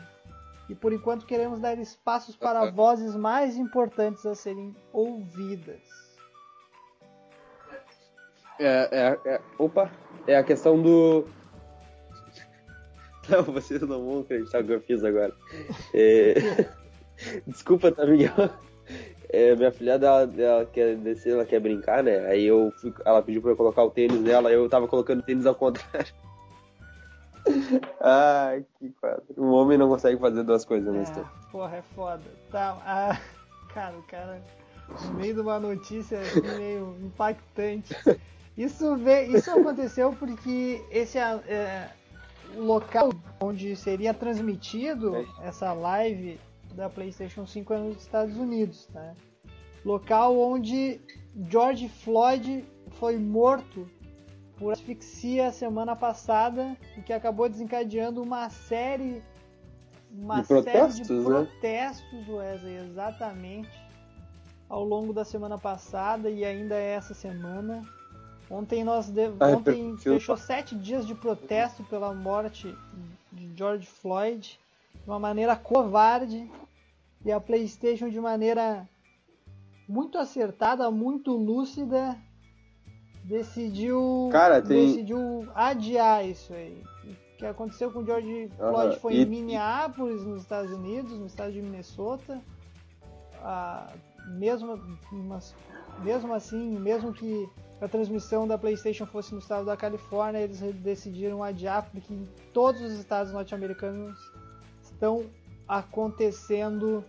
E 0.69 0.75
por 0.75 0.93
enquanto 0.93 1.25
queremos 1.25 1.61
dar 1.61 1.79
espaços 1.79 2.35
para 2.35 2.69
vozes 2.69 3.15
mais 3.15 3.57
importantes 3.57 4.27
a 4.27 4.35
serem 4.35 4.75
ouvidas. 4.93 5.83
É, 8.59 8.89
é, 8.91 9.35
é, 9.35 9.41
opa, 9.57 9.89
é 10.27 10.37
a 10.37 10.43
questão 10.43 10.81
do. 10.83 11.29
Não, 13.29 13.43
vocês 13.45 13.81
não 13.83 14.05
vão 14.05 14.21
acreditar 14.21 14.61
o 14.61 14.67
que 14.67 14.73
eu 14.73 14.81
fiz 14.83 15.03
agora. 15.03 15.35
É... 15.95 16.35
Desculpa, 17.47 17.91
tá, 17.91 18.05
Miguel? 18.05 18.31
É, 19.35 19.57
minha 19.57 19.73
filha 19.73 19.93
ela, 19.93 20.31
ela, 20.37 20.67
quer 20.67 20.97
descer, 20.97 21.33
ela 21.33 21.45
quer 21.45 21.61
brincar, 21.61 22.03
né? 22.03 22.27
Aí 22.27 22.45
eu 22.45 22.73
fui, 22.81 22.95
ela 23.05 23.23
pediu 23.23 23.43
pra 23.43 23.51
eu 23.51 23.57
colocar 23.57 23.83
o 23.83 23.91
tênis 23.91 24.23
dela, 24.23 24.51
eu 24.51 24.69
tava 24.69 24.87
colocando 24.87 25.21
o 25.21 25.23
tênis 25.23 25.47
ao 25.47 25.55
contrário. 25.55 26.13
Ai, 28.01 28.65
que 28.79 28.91
quadro. 29.01 29.25
Um 29.37 29.51
homem 29.51 29.77
não 29.77 29.89
consegue 29.89 30.19
fazer 30.19 30.43
duas 30.43 30.65
coisas 30.65 30.87
ao 30.89 30.95
mesmo 30.95 31.15
tempo. 31.15 31.31
Porra, 31.51 31.77
é 31.77 31.83
foda. 31.95 32.23
Tá, 32.51 32.79
ah, 32.87 33.21
cara, 33.75 33.97
o 33.97 34.03
cara, 34.05 34.43
no 35.05 35.15
meio 35.15 35.35
de 35.35 35.41
uma 35.41 35.59
notícia 35.59 36.21
assim, 36.21 36.41
meio 36.57 36.97
impactante. 37.03 37.95
Isso, 38.57 38.97
veio, 38.97 39.37
isso 39.37 39.51
aconteceu 39.51 40.13
porque 40.13 40.83
esse 40.91 41.19
é, 41.19 41.35
é, 41.49 41.91
o 42.57 42.63
local 42.63 43.11
onde 43.41 43.75
seria 43.75 44.15
transmitido 44.15 45.17
é. 45.17 45.27
essa 45.43 45.73
live 45.73 46.39
da 46.75 46.89
PlayStation 46.89 47.47
5 47.47 47.73
é 47.73 47.79
nos 47.79 48.03
Estados 48.03 48.37
Unidos, 48.37 48.89
né? 48.93 49.15
Local 49.85 50.39
onde 50.39 51.01
George 51.49 51.89
Floyd 51.89 52.65
foi 52.99 53.19
morto 53.19 53.89
por 54.57 54.73
asfixia 54.73 55.51
semana 55.51 55.95
passada 55.97 56.77
e 56.97 57.03
que 57.03 57.13
acabou 57.13 57.49
desencadeando 57.49 58.23
uma 58.23 58.49
série 58.49 59.23
uma 60.11 60.41
de 60.41 60.47
série 60.47 60.63
protestos, 60.63 61.09
de 61.09 61.25
protestos, 61.25 62.27
né? 62.29 62.35
Wesley, 62.35 62.77
exatamente 62.77 63.85
ao 64.69 64.85
longo 64.85 65.13
da 65.13 65.25
semana 65.25 65.59
passada 65.59 66.31
e 66.31 66.45
ainda 66.45 66.75
é 66.77 66.93
essa 66.93 67.15
semana 67.15 67.83
Ontem 68.51 68.85
nós 68.85 69.09
de... 69.09 69.27
ah, 69.41 69.49
ontem 69.49 69.97
fechou 69.97 70.37
sete 70.37 70.75
dias 70.77 71.07
de 71.07 71.15
protesto 71.15 71.83
pela 71.85 72.13
morte 72.13 72.77
de 73.33 73.57
George 73.57 73.87
Floyd 73.87 74.59
de 74.95 75.11
uma 75.11 75.19
maneira 75.19 75.57
covarde 75.57 76.51
e 77.25 77.33
a 77.33 77.41
PlayStation 77.41 78.09
de 78.09 78.21
maneira 78.21 78.89
muito 79.89 80.19
acertada, 80.19 80.91
muito 80.91 81.33
lúcida 81.33 82.17
decidiu 83.25 84.29
Cara, 84.31 84.61
tem... 84.61 84.87
decidiu 84.87 85.49
adiar 85.55 86.27
isso 86.27 86.53
aí. 86.53 86.83
O 87.05 87.37
que 87.39 87.47
aconteceu 87.47 87.91
com 87.91 88.05
George 88.05 88.51
Floyd 88.57 88.99
foi 89.01 89.15
e... 89.15 89.23
em 89.23 89.27
Minneapolis, 89.27 90.23
nos 90.23 90.43
Estados 90.43 90.71
Unidos, 90.71 91.19
no 91.19 91.27
estado 91.27 91.53
de 91.53 91.61
Minnesota. 91.61 92.41
Ah, 93.41 93.93
mesmo, 94.27 94.81
mas, 95.11 95.55
mesmo 96.03 96.33
assim, 96.33 96.79
mesmo 96.79 97.13
que 97.13 97.49
a 97.81 97.89
transmissão 97.89 98.47
da 98.47 98.57
PlayStation 98.57 99.07
fosse 99.07 99.33
no 99.33 99.41
estado 99.41 99.67
da 99.67 99.77
Califórnia, 99.77 100.41
eles 100.41 100.61
decidiram 100.77 101.43
adiar 101.43 101.89
porque 101.91 102.13
em 102.13 102.27
todos 102.53 102.81
os 102.81 102.93
estados 102.93 103.33
norte-americanos 103.33 104.17
estão 104.83 105.27
acontecendo 105.67 107.05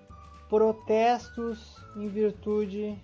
protestos 0.50 1.78
em 1.96 2.08
virtude 2.08 2.98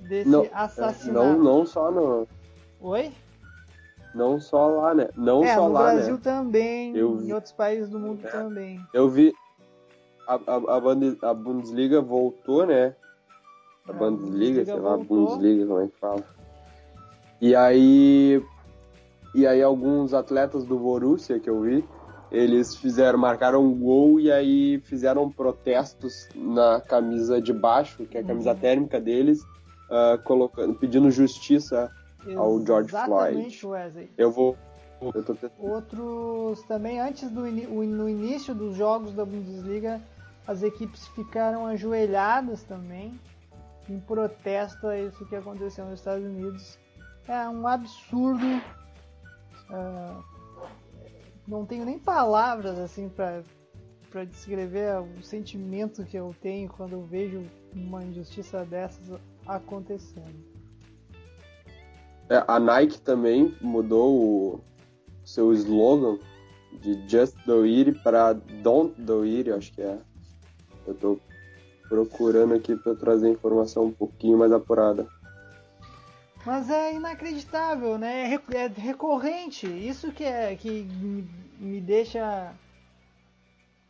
desse 0.00 0.28
não, 0.28 0.48
assassinato. 0.52 1.26
Não, 1.26 1.38
não 1.38 1.66
só 1.66 1.90
no. 1.90 2.26
Oi? 2.80 3.12
Não 4.14 4.40
só 4.40 4.68
lá, 4.68 4.94
né? 4.94 5.08
Não 5.16 5.44
é, 5.44 5.54
só 5.54 5.68
no 5.68 5.74
lá, 5.74 5.92
Brasil 5.92 6.14
né? 6.14 6.20
também, 6.22 6.96
eu 6.96 7.20
em 7.20 7.32
outros 7.32 7.52
países 7.52 7.88
do 7.90 7.98
mundo 7.98 8.26
é. 8.26 8.30
também. 8.30 8.80
Eu 8.94 9.08
vi 9.08 9.34
a, 10.26 10.34
a, 10.34 11.30
a 11.30 11.34
Bundesliga 11.34 12.00
voltou, 12.00 12.66
né? 12.66 12.94
a 13.88 13.92
Bundesliga, 13.92 14.64
sei 14.64 14.74
lá, 14.74 14.96
Bundesliga, 14.96 15.66
como 15.66 15.80
é 15.80 15.86
que 15.86 15.96
fala. 15.98 16.24
E 17.40 17.54
aí, 17.54 18.42
e 19.34 19.46
aí 19.46 19.62
alguns 19.62 20.12
atletas 20.12 20.64
do 20.64 20.78
Borussia 20.78 21.38
que 21.38 21.48
eu 21.48 21.60
vi, 21.60 21.84
eles 22.36 22.76
fizeram, 22.76 23.18
marcaram 23.18 23.64
um 23.64 23.74
gol 23.74 24.20
e 24.20 24.30
aí 24.30 24.78
fizeram 24.84 25.30
protestos 25.30 26.28
na 26.34 26.80
camisa 26.80 27.40
de 27.40 27.52
baixo, 27.52 28.04
que 28.04 28.18
é 28.18 28.20
a 28.20 28.24
camisa 28.24 28.52
uhum. 28.52 28.58
térmica 28.58 29.00
deles, 29.00 29.42
uh, 29.42 30.22
colocando, 30.22 30.74
pedindo 30.74 31.10
justiça 31.10 31.90
ao 32.36 32.64
George 32.64 32.90
Floyd. 32.90 33.66
Wesley. 33.66 34.10
Eu 34.18 34.30
vou 34.30 34.56
eu 35.14 35.22
tô... 35.22 35.36
Outros 35.58 36.62
também, 36.62 37.00
antes 37.00 37.30
do 37.30 37.42
no 37.42 38.08
início 38.08 38.54
dos 38.54 38.76
jogos 38.76 39.12
da 39.12 39.24
Bundesliga, 39.24 40.00
as 40.46 40.62
equipes 40.62 41.06
ficaram 41.08 41.66
ajoelhadas 41.66 42.62
também 42.62 43.18
em 43.88 44.00
protesto 44.00 44.86
a 44.86 44.98
isso 44.98 45.24
que 45.26 45.36
aconteceu 45.36 45.84
nos 45.84 46.00
Estados 46.00 46.24
Unidos. 46.24 46.78
É 47.28 47.48
um 47.48 47.66
absurdo. 47.66 48.46
Uh, 49.70 50.35
não 51.46 51.64
tenho 51.64 51.84
nem 51.84 51.98
palavras 51.98 52.78
assim 52.78 53.08
para 53.08 53.42
para 54.10 54.24
descrever 54.24 54.98
o 55.00 55.22
sentimento 55.22 56.04
que 56.04 56.16
eu 56.16 56.34
tenho 56.40 56.70
quando 56.70 56.92
eu 56.92 57.02
vejo 57.02 57.42
uma 57.74 58.02
injustiça 58.02 58.64
dessas 58.64 59.20
acontecendo. 59.46 60.42
É, 62.30 62.42
a 62.48 62.58
Nike 62.58 63.00
também 63.00 63.54
mudou 63.60 64.14
o 64.16 64.60
seu 65.22 65.52
slogan 65.52 66.18
de 66.80 67.06
Just 67.08 67.36
Do 67.44 67.62
It 67.64 67.92
para 68.02 68.32
Don't 68.32 68.98
Do 69.00 69.22
It, 69.22 69.50
acho 69.50 69.72
que 69.72 69.82
é. 69.82 69.98
Eu 70.86 70.94
tô 70.94 71.18
procurando 71.88 72.54
aqui 72.54 72.74
para 72.74 72.94
trazer 72.94 73.28
informação 73.28 73.84
um 73.84 73.92
pouquinho 73.92 74.38
mais 74.38 74.52
apurada. 74.52 75.06
Mas 76.46 76.70
é 76.70 76.94
inacreditável, 76.94 77.98
né? 77.98 78.32
É, 78.32 78.56
é 78.56 78.68
recorrente. 78.68 79.66
Isso 79.66 80.12
que 80.12 80.22
é 80.22 80.54
que 80.54 80.88
me 81.58 81.80
deixa 81.80 82.54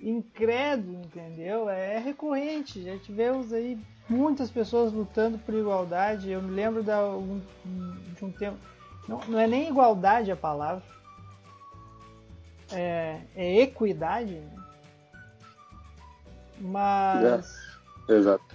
incrédulo, 0.00 1.02
entendeu? 1.02 1.68
É 1.68 1.98
recorrente. 1.98 2.82
Já 2.82 2.96
tivemos 2.96 3.52
aí 3.52 3.78
muitas 4.08 4.50
pessoas 4.50 4.90
lutando 4.90 5.36
por 5.36 5.54
igualdade. 5.54 6.30
Eu 6.30 6.40
me 6.40 6.50
lembro 6.50 6.80
um, 7.18 7.42
de 8.14 8.24
um 8.24 8.32
tempo. 8.32 8.56
Não, 9.06 9.20
não 9.28 9.38
é 9.38 9.46
nem 9.46 9.68
igualdade 9.68 10.32
a 10.32 10.36
palavra. 10.36 10.82
É, 12.72 13.20
é 13.36 13.60
equidade. 13.60 14.32
Né? 14.32 14.56
Mas. 16.58 17.46
É, 18.08 18.12
exato. 18.14 18.45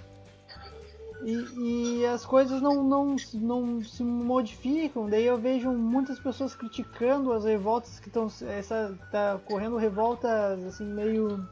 E, 1.24 2.00
e, 2.00 2.06
as 2.06 2.26
coisas 2.26 2.62
não, 2.62 2.84
não, 2.84 3.16
não 3.36 3.84
se 3.84 4.04
modificam. 4.04 5.08
Daí 5.08 5.26
eu 5.26 5.38
vejo 5.38 5.72
muitas 5.72 6.20
pessoas 6.20 6.56
criticando 6.56 7.32
as 7.32 7.46
revoltas 7.46 8.00
que 8.00 8.08
estão. 8.08 8.28
Essa 8.48 8.98
tá 9.12 9.36
ocorrendo 9.36 9.78
revoltas 9.78 10.64
assim 10.66 10.86
meio. 10.86 11.48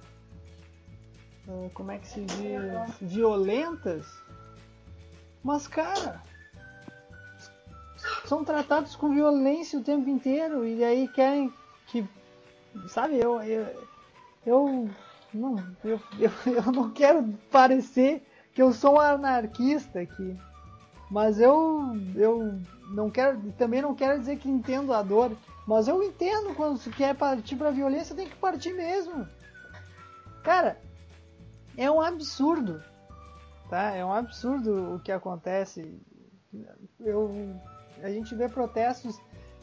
Ah, 1.48 1.70
como 1.74 1.92
é 1.92 2.00
que 2.00 2.08
se 2.08 2.22
diz? 2.22 2.98
Violentas. 3.00 4.08
Mas 5.44 5.68
cara. 5.68 6.22
São 8.26 8.44
tratados 8.44 8.96
com 8.96 9.14
violência 9.14 9.78
o 9.78 9.84
tempo 9.84 10.10
inteiro 10.10 10.66
e 10.66 10.84
aí 10.84 11.08
querem 11.08 11.54
que. 11.88 12.08
Sabe, 12.88 13.20
eu. 13.20 13.42
Eu, 13.44 13.88
eu 14.46 14.90
não, 15.34 15.58
eu, 15.84 16.02
eu, 16.18 16.32
eu 16.66 16.72
não 16.72 16.90
quero 16.90 17.24
parecer 17.52 18.24
que 18.60 18.64
eu 18.64 18.74
sou 18.74 18.96
um 18.96 19.00
anarquista 19.00 20.02
aqui. 20.02 20.36
Mas 21.10 21.40
eu 21.40 21.96
eu 22.14 22.60
não 22.90 23.10
quero 23.10 23.40
também 23.54 23.82
não 23.82 23.96
quero 23.96 24.20
dizer 24.20 24.36
que 24.36 24.50
entendo 24.50 24.94
a 24.94 25.02
dor, 25.02 25.32
mas 25.66 25.88
eu 25.88 26.04
entendo 26.04 26.54
quando 26.54 26.78
se 26.78 26.90
quer 26.90 27.16
partir 27.16 27.56
para 27.56 27.72
violência, 27.72 28.14
tem 28.14 28.28
que 28.28 28.36
partir 28.36 28.74
mesmo. 28.74 29.26
Cara, 30.44 30.78
é 31.78 31.90
um 31.90 32.02
absurdo. 32.02 32.84
Tá? 33.70 33.96
É 33.96 34.04
um 34.04 34.12
absurdo 34.12 34.96
o 34.96 35.00
que 35.00 35.14
acontece. 35.14 35.98
Eu 37.00 37.56
a 38.04 38.10
gente 38.10 38.36
vê 38.36 38.50
protestos, 38.50 39.18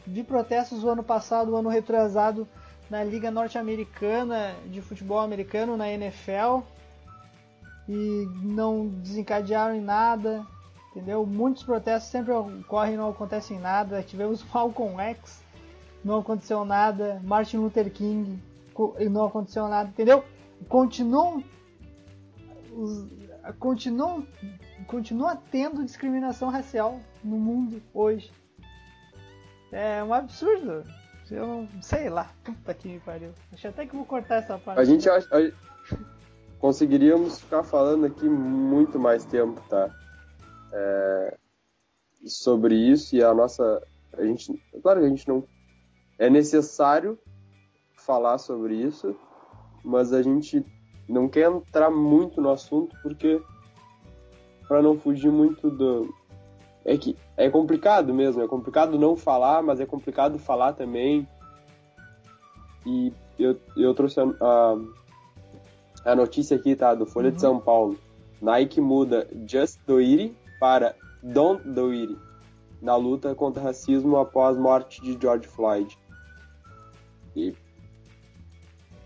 vi 0.07 0.23
protestos 0.23 0.83
o 0.83 0.89
ano 0.89 1.03
passado, 1.03 1.51
o 1.51 1.55
ano 1.55 1.69
retrasado 1.69 2.47
na 2.89 3.03
Liga 3.03 3.29
Norte-Americana 3.29 4.55
de 4.65 4.81
Futebol 4.81 5.19
Americano, 5.19 5.77
na 5.77 5.87
NFL 5.87 6.63
e 7.87 8.27
não 8.43 8.87
desencadearam 8.87 9.75
em 9.75 9.81
nada, 9.81 10.45
entendeu? 10.91 11.25
Muitos 11.25 11.63
protestos 11.63 12.11
sempre 12.11 12.33
ocorrem 12.33 12.95
e 12.95 12.97
não 12.97 13.09
acontecem 13.09 13.59
nada. 13.59 14.03
Tivemos 14.03 14.43
Malcolm 14.53 14.99
X, 14.99 15.43
não 16.03 16.19
aconteceu 16.19 16.65
nada. 16.65 17.21
Martin 17.23 17.57
Luther 17.57 17.91
King, 17.91 18.41
não 19.09 19.25
aconteceu 19.25 19.67
nada, 19.67 19.89
entendeu? 19.89 20.23
Continuam, 20.67 21.43
continuam, 23.59 24.27
continua 24.87 25.35
tendo 25.51 25.85
discriminação 25.85 26.49
racial 26.49 26.99
no 27.23 27.37
mundo 27.37 27.81
hoje. 27.93 28.31
É 29.71 30.03
um 30.03 30.13
absurdo. 30.13 30.83
Eu 31.29 31.67
sei 31.81 32.09
lá. 32.09 32.31
Puta 32.43 32.73
que 32.73 32.87
me 32.87 32.99
pariu. 32.99 33.33
Acho 33.53 33.67
até 33.67 33.85
que 33.85 33.95
vou 33.95 34.05
cortar 34.05 34.35
essa 34.35 34.57
parte. 34.57 34.79
A 34.79 34.85
gente 34.85 35.09
acha 35.09 35.27
conseguiríamos 36.59 37.39
ficar 37.39 37.63
falando 37.63 38.05
aqui 38.05 38.27
muito 38.27 38.99
mais 38.99 39.25
tempo, 39.25 39.61
tá? 39.69 39.89
É, 40.73 41.37
sobre 42.25 42.75
isso 42.75 43.15
e 43.15 43.23
a 43.23 43.33
nossa. 43.33 43.81
A 44.17 44.23
gente, 44.23 44.53
claro 44.81 44.99
que 44.99 45.05
a 45.05 45.09
gente 45.09 45.27
não. 45.27 45.43
É 46.19 46.29
necessário 46.29 47.17
falar 47.95 48.37
sobre 48.39 48.75
isso, 48.75 49.15
mas 49.83 50.11
a 50.11 50.21
gente 50.21 50.65
não 51.07 51.29
quer 51.29 51.49
entrar 51.49 51.89
muito 51.89 52.41
no 52.41 52.49
assunto 52.49 52.95
porque. 53.01 53.41
para 54.67 54.81
não 54.81 54.97
fugir 54.97 55.31
muito 55.31 55.69
do. 55.69 56.13
É 56.83 56.97
que 56.97 57.17
é 57.35 57.49
complicado 57.49 58.13
mesmo, 58.13 58.41
é 58.41 58.47
complicado 58.47 58.97
não 58.97 59.15
falar, 59.15 59.61
mas 59.61 59.79
é 59.79 59.85
complicado 59.85 60.39
falar 60.39 60.73
também. 60.73 61.27
E 62.85 63.11
eu, 63.37 63.59
eu 63.75 63.93
trouxe 63.93 64.19
a, 64.21 64.23
a 64.23 64.77
a 66.07 66.15
notícia 66.15 66.55
aqui, 66.55 66.75
tá? 66.75 66.95
Do 66.95 67.05
Folha 67.05 67.29
uhum. 67.29 67.35
de 67.35 67.41
São 67.41 67.59
Paulo. 67.59 67.97
Nike 68.41 68.79
muda 68.79 69.27
Just 69.47 69.79
Do 69.85 69.97
It 69.97 70.35
para 70.59 70.95
Don't 71.21 71.67
Do 71.67 71.89
It 71.89 72.17
na 72.81 72.95
luta 72.95 73.33
contra 73.35 73.61
o 73.61 73.65
racismo 73.65 74.17
após 74.17 74.55
a 74.55 74.59
morte 74.59 75.01
de 75.01 75.17
George 75.19 75.47
Floyd. 75.47 75.97
E 77.35 77.53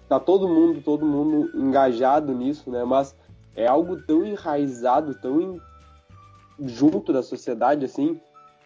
tá 0.08 0.20
todo 0.20 0.48
mundo, 0.48 0.82
todo 0.82 1.06
mundo 1.06 1.50
engajado 1.58 2.34
nisso, 2.34 2.70
né? 2.70 2.84
Mas 2.84 3.16
é 3.56 3.66
algo 3.66 4.02
tão 4.04 4.26
enraizado, 4.26 5.16
tão 5.16 5.42
in... 5.42 5.62
junto 6.60 7.14
da 7.14 7.24
sociedade, 7.24 7.86
assim, 7.86 8.20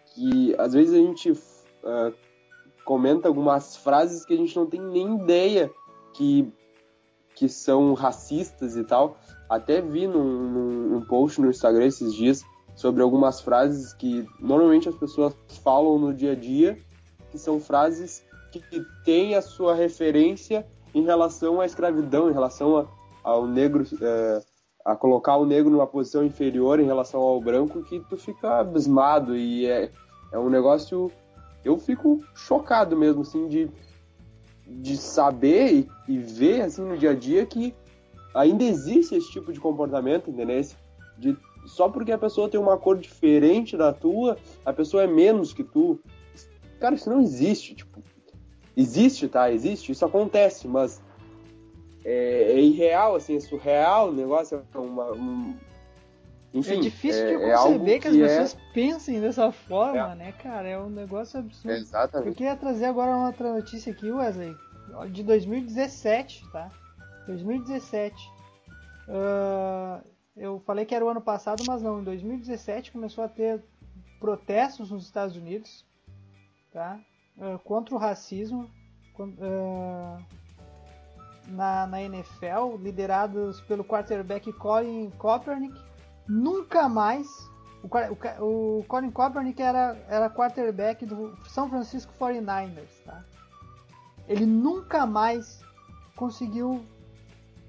que 0.07 0.55
às 0.57 0.73
vezes 0.73 0.93
a 0.93 0.97
gente 0.97 1.31
uh, 1.31 2.13
comenta 2.83 3.27
algumas 3.27 3.77
frases 3.77 4.25
que 4.25 4.33
a 4.33 4.37
gente 4.37 4.55
não 4.55 4.65
tem 4.65 4.81
nem 4.81 5.15
ideia 5.15 5.71
que 6.13 6.51
que 7.35 7.49
são 7.49 7.93
racistas 7.93 8.75
e 8.75 8.83
tal. 8.83 9.17
Até 9.49 9.81
vi 9.81 10.07
num, 10.07 10.23
num, 10.23 10.89
num 10.89 11.01
post 11.01 11.39
no 11.39 11.49
Instagram 11.49 11.85
esses 11.85 12.13
dias 12.13 12.43
sobre 12.75 13.01
algumas 13.01 13.39
frases 13.41 13.93
que 13.93 14.27
normalmente 14.39 14.89
as 14.89 14.95
pessoas 14.95 15.33
falam 15.63 15.97
no 15.97 16.13
dia 16.13 16.33
a 16.33 16.35
dia, 16.35 16.77
que 17.31 17.37
são 17.37 17.59
frases 17.59 18.23
que, 18.51 18.59
que 18.59 18.85
têm 19.03 19.35
a 19.35 19.41
sua 19.41 19.73
referência 19.75 20.65
em 20.93 21.03
relação 21.03 21.59
à 21.59 21.65
escravidão, 21.65 22.29
em 22.29 22.33
relação 22.33 22.77
a, 22.77 22.85
ao 23.23 23.45
negro, 23.45 23.85
é, 24.01 24.41
a 24.85 24.95
colocar 24.95 25.37
o 25.37 25.45
negro 25.45 25.71
numa 25.71 25.87
posição 25.87 26.23
inferior 26.23 26.79
em 26.79 26.85
relação 26.85 27.19
ao 27.19 27.41
branco, 27.41 27.83
que 27.83 27.99
tu 28.01 28.17
fica 28.17 28.59
abismado 28.59 29.35
e 29.35 29.65
é, 29.65 29.91
é 30.31 30.39
um 30.39 30.49
negócio. 30.49 31.11
Eu 31.63 31.77
fico 31.79 32.23
chocado 32.35 32.95
mesmo, 32.95 33.21
assim, 33.23 33.47
de 33.47 33.69
de 34.67 34.97
saber 34.97 35.73
e, 35.73 35.89
e, 36.07 36.17
ver 36.17 36.61
assim 36.61 36.81
no 36.81 36.97
dia 36.97 37.11
a 37.11 37.15
dia 37.15 37.45
que 37.45 37.73
ainda 38.33 38.63
existe 38.63 39.15
esse 39.15 39.31
tipo 39.31 39.53
de 39.53 39.59
comportamento, 39.59 40.29
entendeu? 40.29 40.61
De, 41.17 41.37
só 41.65 41.89
porque 41.89 42.11
a 42.11 42.17
pessoa 42.17 42.49
tem 42.49 42.59
uma 42.59 42.77
cor 42.77 42.97
diferente 42.97 43.77
da 43.77 43.93
tua, 43.93 44.37
a 44.65 44.73
pessoa 44.73 45.03
é 45.03 45.07
menos 45.07 45.53
que 45.53 45.63
tu. 45.63 45.99
Cara, 46.79 46.95
isso 46.95 47.09
não 47.09 47.21
existe, 47.21 47.75
tipo. 47.75 48.01
Existe, 48.75 49.27
tá? 49.27 49.51
Existe, 49.51 49.91
isso 49.91 50.05
acontece, 50.05 50.67
mas 50.67 51.01
é, 52.03 52.51
é 52.51 52.59
irreal, 52.59 53.15
assim, 53.15 53.37
é 53.37 53.39
surreal 53.39 54.09
o 54.09 54.13
negócio, 54.13 54.61
é 54.73 54.77
uma, 54.77 55.11
um, 55.13 55.55
enfim, 56.55 56.77
é 56.77 56.79
difícil 56.79 57.23
é, 57.23 57.37
de 57.37 57.43
é 57.43 57.55
conceber 57.55 57.95
que, 57.95 58.01
que, 58.01 58.07
as 58.07 58.15
pessoas 58.15 58.53
é... 58.55 58.73
pensem 58.73 59.19
dessa 59.19 59.51
forma, 59.51 60.13
é. 60.13 60.15
né, 60.15 60.31
cara? 60.31 60.67
É 60.67 60.79
um 60.79 60.89
negócio 60.89 61.39
absurdo. 61.39 61.75
Exatamente. 61.75 62.29
Eu 62.29 62.35
queria 62.35 62.55
trazer 62.55 62.85
agora 62.85 63.11
uma 63.11 63.27
outra 63.27 63.53
notícia 63.53 63.91
aqui, 63.91 64.09
Wesley, 64.09 64.55
de 65.11 65.23
2017, 65.23 66.49
tá? 66.51 66.71
2017. 67.27 68.15
Uh, 69.07 70.01
eu 70.35 70.59
falei 70.65 70.85
que 70.85 70.95
era 70.95 71.03
o 71.03 71.09
ano 71.09 71.21
passado, 71.21 71.63
mas 71.67 71.81
não. 71.81 71.99
Em 71.99 72.03
2017 72.03 72.91
começou 72.91 73.23
a 73.23 73.27
ter 73.27 73.61
protestos 74.19 74.91
nos 74.91 75.03
Estados 75.03 75.35
Unidos, 75.35 75.85
tá? 76.71 76.99
Uh, 77.37 77.59
contra 77.59 77.93
o 77.93 77.97
racismo. 77.97 78.69
Uh, 79.17 80.23
na, 81.47 81.85
na 81.87 82.01
NFL, 82.01 82.77
liderados 82.79 83.61
pelo 83.61 83.83
quarterback 83.83 84.51
Colin 84.53 85.11
Kaepernick, 85.11 85.79
nunca 86.27 86.87
mais. 86.89 87.27
O, 87.83 87.87
o, 88.43 88.79
o 88.79 88.83
Colin 88.85 89.11
Kaepernick 89.11 89.61
era, 89.61 89.95
era 90.07 90.29
quarterback 90.29 91.05
do 91.05 91.37
São 91.47 91.69
Francisco 91.69 92.11
49ers, 92.19 93.03
tá? 93.05 93.23
Ele 94.27 94.45
nunca 94.45 95.05
mais 95.05 95.61
conseguiu 96.15 96.83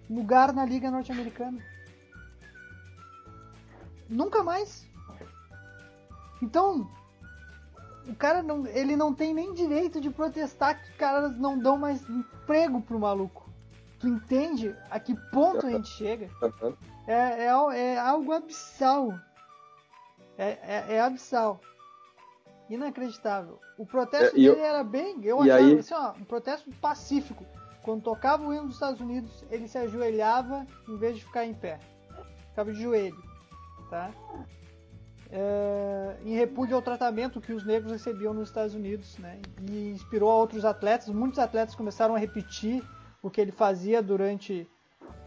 lugar 0.09 0.53
na 0.53 0.65
Liga 0.65 0.91
Norte-Americana. 0.91 1.63
Nunca 4.09 4.43
mais. 4.43 4.87
Então, 6.41 6.89
o 8.07 8.15
cara 8.15 8.43
não, 8.43 8.67
ele 8.67 8.97
não 8.97 9.13
tem 9.13 9.35
nem 9.35 9.53
direito 9.53 10.01
de 10.01 10.11
protestar 10.11 10.81
que 10.83 10.93
caras 10.93 11.37
não 11.37 11.59
dão 11.59 11.77
mais 11.77 12.09
emprego 12.09 12.81
pro 12.81 13.01
maluco. 13.01 13.46
Tu 13.99 14.09
entende 14.09 14.77
a 14.91 15.01
que 15.01 15.15
ponto 15.31 15.67
a 15.67 15.71
gente 15.71 15.89
chega? 15.89 16.29
É, 17.07 17.47
é, 17.47 17.95
é 17.95 17.99
algo 17.99 18.33
abissal. 18.33 19.15
É, 20.37 20.59
é, 20.63 20.95
é 20.97 21.01
abissal. 21.01 21.61
Inacreditável. 22.69 23.59
O 23.79 23.87
protesto 23.87 24.37
é, 24.37 24.41
dele 24.41 24.61
eu, 24.61 24.65
era 24.65 24.85
bem. 24.85 25.25
Eu 25.25 25.41
achava 25.41 25.59
aí... 25.59 25.79
assim, 25.79 25.95
ó, 25.95 26.13
um 26.13 26.25
protesto 26.25 26.71
pacífico. 26.81 27.45
Quando 27.83 28.03
tocava 28.03 28.45
o 28.45 28.53
hino 28.53 28.67
dos 28.67 28.75
Estados 28.75 29.01
Unidos, 29.01 29.45
ele 29.51 29.69
se 29.69 29.79
ajoelhava 29.79 30.67
em 30.89 30.97
vez 30.97 31.17
de 31.17 31.25
ficar 31.25 31.47
em 31.47 31.55
pé. 31.55 31.79
Ficava 32.51 32.73
de 32.73 32.83
joelho. 32.83 33.23
Tá? 33.89 34.11
É, 35.31 36.17
em 36.25 36.35
repúdio 36.35 36.75
ao 36.75 36.83
tratamento 36.83 37.41
que 37.41 37.53
os 37.53 37.65
negros 37.65 37.93
recebiam 37.93 38.35
nos 38.35 38.49
Estados 38.49 38.75
Unidos, 38.75 39.17
né? 39.19 39.41
E 39.71 39.91
inspirou 39.91 40.31
outros 40.31 40.65
atletas. 40.65 41.09
Muitos 41.09 41.39
atletas 41.39 41.75
começaram 41.75 42.15
a 42.15 42.19
repetir 42.19 42.83
o 43.27 43.31
que 43.31 43.41
ele 43.41 43.51
fazia 43.51 44.01
durante 44.01 44.69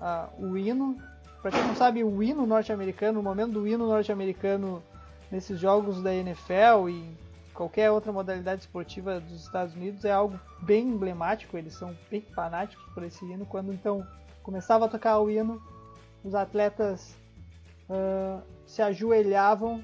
uh, 0.01 0.45
o 0.45 0.57
hino. 0.57 0.97
Para 1.41 1.51
quem 1.51 1.63
não 1.63 1.75
sabe, 1.75 2.01
o 2.01 2.23
hino 2.23 2.45
norte-americano, 2.45 3.19
o 3.19 3.23
momento 3.23 3.53
do 3.53 3.67
hino 3.67 3.85
norte-americano 3.88 4.81
nesses 5.29 5.59
jogos 5.59 6.01
da 6.01 6.13
NFL 6.13 6.89
e 6.89 7.17
qualquer 7.53 7.91
outra 7.91 8.12
modalidade 8.13 8.62
esportiva 8.62 9.19
dos 9.19 9.43
Estados 9.43 9.75
Unidos 9.75 10.05
é 10.05 10.12
algo 10.12 10.39
bem 10.62 10.88
emblemático, 10.88 11.57
eles 11.57 11.73
são 11.73 11.95
bem 12.09 12.21
fanáticos 12.33 12.85
por 12.93 13.03
esse 13.03 13.23
hino. 13.25 13.45
Quando 13.45 13.73
então 13.73 14.05
começava 14.43 14.85
a 14.85 14.89
tocar 14.89 15.19
o 15.19 15.29
hino, 15.29 15.62
os 16.23 16.33
atletas 16.33 17.17
uh, 17.89 18.41
se 18.65 18.81
ajoelhavam 18.81 19.83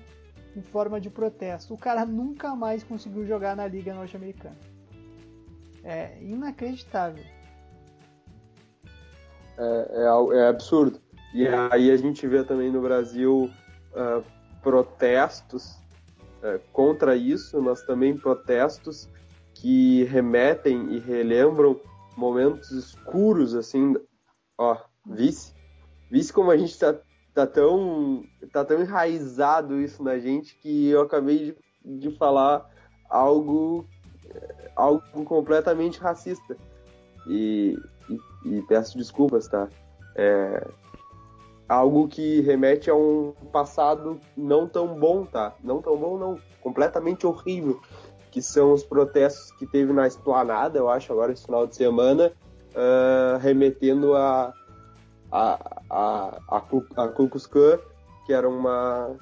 em 0.55 0.61
forma 0.61 1.01
de 1.01 1.09
protesto. 1.09 1.73
O 1.73 1.77
cara 1.77 2.05
nunca 2.05 2.55
mais 2.55 2.81
conseguiu 2.81 3.25
jogar 3.25 3.57
na 3.57 3.67
Liga 3.67 3.93
Norte-Americana. 3.93 4.57
É 5.83 6.17
inacreditável. 6.21 7.35
É, 9.57 10.03
é, 10.03 10.37
é, 10.37 10.47
absurdo. 10.47 10.99
E 11.33 11.47
aí 11.47 11.91
a 11.91 11.97
gente 11.97 12.27
vê 12.27 12.43
também 12.43 12.71
no 12.71 12.81
Brasil 12.81 13.49
uh, 13.93 14.23
protestos 14.61 15.77
é, 16.41 16.59
contra 16.71 17.15
isso, 17.15 17.61
mas 17.61 17.81
também 17.83 18.17
protestos 18.17 19.09
que 19.53 20.03
remetem 20.05 20.93
e 20.93 20.99
relembram 20.99 21.79
momentos 22.15 22.71
escuros, 22.71 23.53
assim, 23.55 23.95
ó, 24.57 24.77
vice, 25.05 25.53
vice 26.11 26.31
como 26.31 26.51
a 26.51 26.57
gente 26.57 26.77
tá, 26.77 26.95
tá 27.33 27.47
tão, 27.47 28.23
tá 28.51 28.63
tão 28.63 28.81
enraizado 28.81 29.79
isso 29.79 30.03
na 30.03 30.17
gente 30.19 30.57
que 30.57 30.89
eu 30.89 31.01
acabei 31.01 31.57
de, 31.83 31.99
de 31.99 32.17
falar 32.17 32.69
algo, 33.09 33.87
algo 34.75 35.01
completamente 35.25 35.99
racista. 35.99 36.57
E, 37.27 37.75
e, 38.45 38.61
peço 38.61 38.97
desculpas, 38.97 39.47
tá? 39.47 39.67
É, 40.15 40.65
algo 41.67 42.07
que 42.07 42.41
remete 42.41 42.89
a 42.89 42.95
um 42.95 43.33
passado 43.51 44.19
não 44.37 44.67
tão 44.67 44.99
bom, 44.99 45.25
tá? 45.25 45.53
Não 45.63 45.81
tão 45.81 45.97
bom, 45.97 46.17
não. 46.17 46.39
Completamente 46.61 47.25
horrível. 47.25 47.81
Que 48.31 48.41
são 48.41 48.73
os 48.73 48.83
protestos 48.83 49.51
que 49.53 49.65
teve 49.65 49.91
na 49.91 50.07
esplanada, 50.07 50.77
eu 50.77 50.89
acho, 50.89 51.11
agora 51.11 51.31
esse 51.31 51.45
final 51.45 51.65
de 51.65 51.75
semana, 51.75 52.31
uh, 52.71 53.37
remetendo 53.39 54.13
a, 54.13 54.53
a, 55.31 55.81
a, 55.89 56.39
a, 56.49 56.57
a 56.57 56.61
Ku 57.07 57.29
Klux 57.29 57.47
Klan, 57.47 57.79
que 58.25 58.33
era 58.33 58.47
uma. 58.47 59.15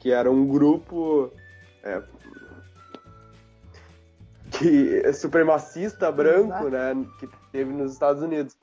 que 0.00 0.12
era 0.12 0.30
um 0.30 0.46
grupo. 0.46 1.30
É, 1.82 2.02
que 4.52 5.02
é 5.04 5.12
supremacista 5.12 6.10
branco, 6.10 6.66
Exato. 6.66 6.70
né, 6.70 7.06
que 7.18 7.28
teve 7.56 7.72
nos 7.72 7.92
Estados 7.92 8.22
Unidos. 8.22 8.56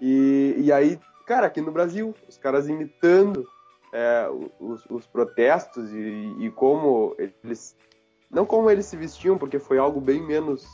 E, 0.00 0.54
e 0.58 0.72
aí 0.72 0.98
cara, 1.28 1.46
aqui 1.46 1.60
no 1.60 1.70
Brasil, 1.70 2.14
os 2.26 2.38
caras 2.38 2.68
imitando 2.68 3.46
é, 3.92 4.26
os, 4.58 4.86
os, 4.86 5.06
protestos 5.06 5.92
e, 5.92 6.36
e, 6.38 6.50
como 6.50 7.14
eles. 7.18 7.76
Não 8.30 8.46
como 8.46 8.70
eles 8.70 8.86
se 8.86 8.96
vestiam, 8.96 9.36
porque 9.36 9.58
foi 9.58 9.78
algo 9.78 10.00
bem 10.00 10.22
menos 10.22 10.66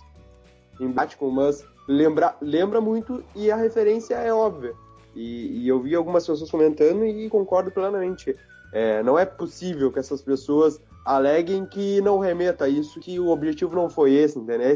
embático, 0.80 1.28
mas 1.30 1.66
lembra, 1.88 2.36
lembra 2.40 2.80
muito 2.80 3.24
e 3.34 3.50
a 3.50 3.56
referência 3.56 4.14
é 4.14 4.32
óbvia. 4.32 4.72
E, 5.14 5.62
e 5.62 5.68
eu 5.68 5.80
vi 5.80 5.94
algumas 5.94 6.26
pessoas 6.26 6.50
comentando 6.50 7.04
e 7.04 7.28
concordo 7.28 7.70
plenamente. 7.70 8.36
É, 8.72 9.02
não 9.02 9.18
é 9.18 9.24
possível 9.24 9.92
que 9.92 9.98
essas 9.98 10.22
pessoas 10.22 10.80
aleguem 11.04 11.66
que 11.66 12.00
não 12.00 12.18
remeta 12.18 12.64
a 12.64 12.68
isso, 12.68 12.98
que 12.98 13.20
o 13.20 13.28
objetivo 13.28 13.74
não 13.74 13.88
foi 13.88 14.14
esse, 14.14 14.38
entendeu? 14.38 14.74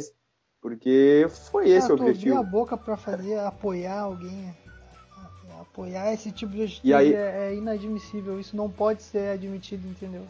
Porque 0.60 1.26
foi 1.50 1.70
esse 1.70 1.90
ah, 1.90 1.94
o 1.94 1.98
objetivo. 1.98 2.36
a 2.36 2.42
boca 2.42 2.76
para 2.76 2.96
fazer 2.96 3.38
apoiar 3.38 4.00
alguém 4.00 4.54
apoiar 5.60 6.12
esse 6.12 6.32
tipo 6.32 6.52
de 6.52 6.64
atitude 6.64 6.94
aí... 6.94 7.14
é, 7.14 7.48
é, 7.48 7.54
inadmissível. 7.54 8.40
Isso 8.40 8.56
não 8.56 8.70
pode 8.70 9.02
ser 9.02 9.30
admitido, 9.30 9.86
entendeu? 9.88 10.24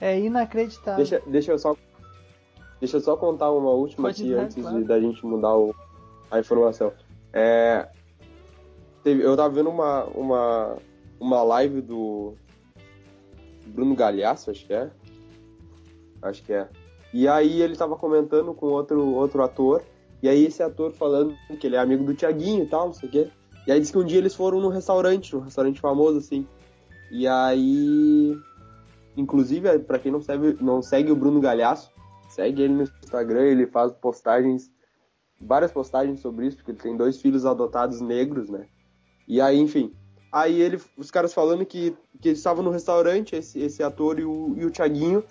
É 0.00 0.18
inacreditável. 0.18 0.96
Deixa, 0.96 1.22
deixa 1.26 1.52
eu 1.52 1.58
só. 1.58 1.76
Deixa 2.80 2.96
eu 2.96 3.00
só 3.00 3.16
contar 3.16 3.50
uma 3.50 3.70
última 3.70 4.08
pode 4.08 4.22
aqui 4.22 4.34
antes 4.34 4.56
claro. 4.56 4.78
de, 4.78 4.84
da 4.84 5.00
gente 5.00 5.24
mudar 5.24 5.56
o, 5.56 5.74
a 6.30 6.40
informação. 6.40 6.92
É, 7.32 7.88
teve, 9.02 9.22
eu 9.22 9.36
tava 9.36 9.54
vendo 9.54 9.70
uma, 9.70 10.04
uma, 10.04 10.76
uma 11.18 11.42
live 11.42 11.80
do 11.80 12.34
Bruno 13.66 13.94
Galhaço, 13.94 14.50
acho 14.50 14.66
que 14.66 14.74
é. 14.74 14.90
Acho 16.20 16.42
que 16.42 16.52
é. 16.52 16.68
E 17.14 17.28
aí 17.28 17.62
ele 17.62 17.76
tava 17.76 17.94
comentando 17.94 18.52
com 18.52 18.66
outro, 18.66 19.00
outro 19.14 19.40
ator. 19.44 19.84
E 20.20 20.28
aí 20.28 20.46
esse 20.46 20.64
ator 20.64 20.90
falando 20.90 21.32
que 21.60 21.68
ele 21.68 21.76
é 21.76 21.78
amigo 21.78 22.02
do 22.02 22.12
Tiaguinho 22.12 22.64
e 22.64 22.66
tal, 22.66 22.86
não 22.86 22.92
sei 22.92 23.08
o 23.08 23.12
quê. 23.12 23.30
E 23.68 23.70
aí 23.70 23.78
disse 23.78 23.92
que 23.92 23.98
um 23.98 24.04
dia 24.04 24.18
eles 24.18 24.34
foram 24.34 24.60
num 24.60 24.68
restaurante, 24.68 25.32
num 25.32 25.42
restaurante 25.42 25.80
famoso, 25.80 26.18
assim. 26.18 26.44
E 27.12 27.28
aí. 27.28 28.36
Inclusive, 29.16 29.78
para 29.78 30.00
quem 30.00 30.10
não 30.10 30.20
segue, 30.20 30.58
não 30.60 30.82
segue 30.82 31.12
o 31.12 31.16
Bruno 31.16 31.40
Galhaço, 31.40 31.92
segue 32.28 32.62
ele 32.62 32.74
no 32.74 32.82
Instagram, 32.82 33.42
ele 33.42 33.68
faz 33.68 33.92
postagens, 33.92 34.68
várias 35.40 35.70
postagens 35.70 36.18
sobre 36.18 36.48
isso, 36.48 36.56
porque 36.56 36.72
ele 36.72 36.80
tem 36.80 36.96
dois 36.96 37.20
filhos 37.22 37.46
adotados 37.46 38.00
negros, 38.00 38.50
né? 38.50 38.66
E 39.28 39.40
aí, 39.40 39.56
enfim. 39.60 39.94
Aí 40.32 40.60
ele, 40.60 40.80
os 40.98 41.12
caras 41.12 41.32
falando 41.32 41.64
que, 41.64 41.96
que 42.20 42.30
eles 42.30 42.38
estavam 42.38 42.64
no 42.64 42.70
restaurante, 42.70 43.36
esse, 43.36 43.60
esse 43.60 43.84
ator 43.84 44.18
e 44.18 44.24
o, 44.24 44.52
e 44.56 44.66
o 44.66 44.70
Thiaguinho, 44.72 45.22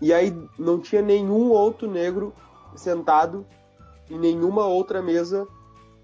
e 0.00 0.12
aí 0.12 0.36
não 0.58 0.78
tinha 0.78 1.02
nenhum 1.02 1.50
outro 1.50 1.90
negro 1.90 2.32
sentado 2.76 3.44
em 4.10 4.18
nenhuma 4.18 4.66
outra 4.66 5.02
mesa 5.02 5.46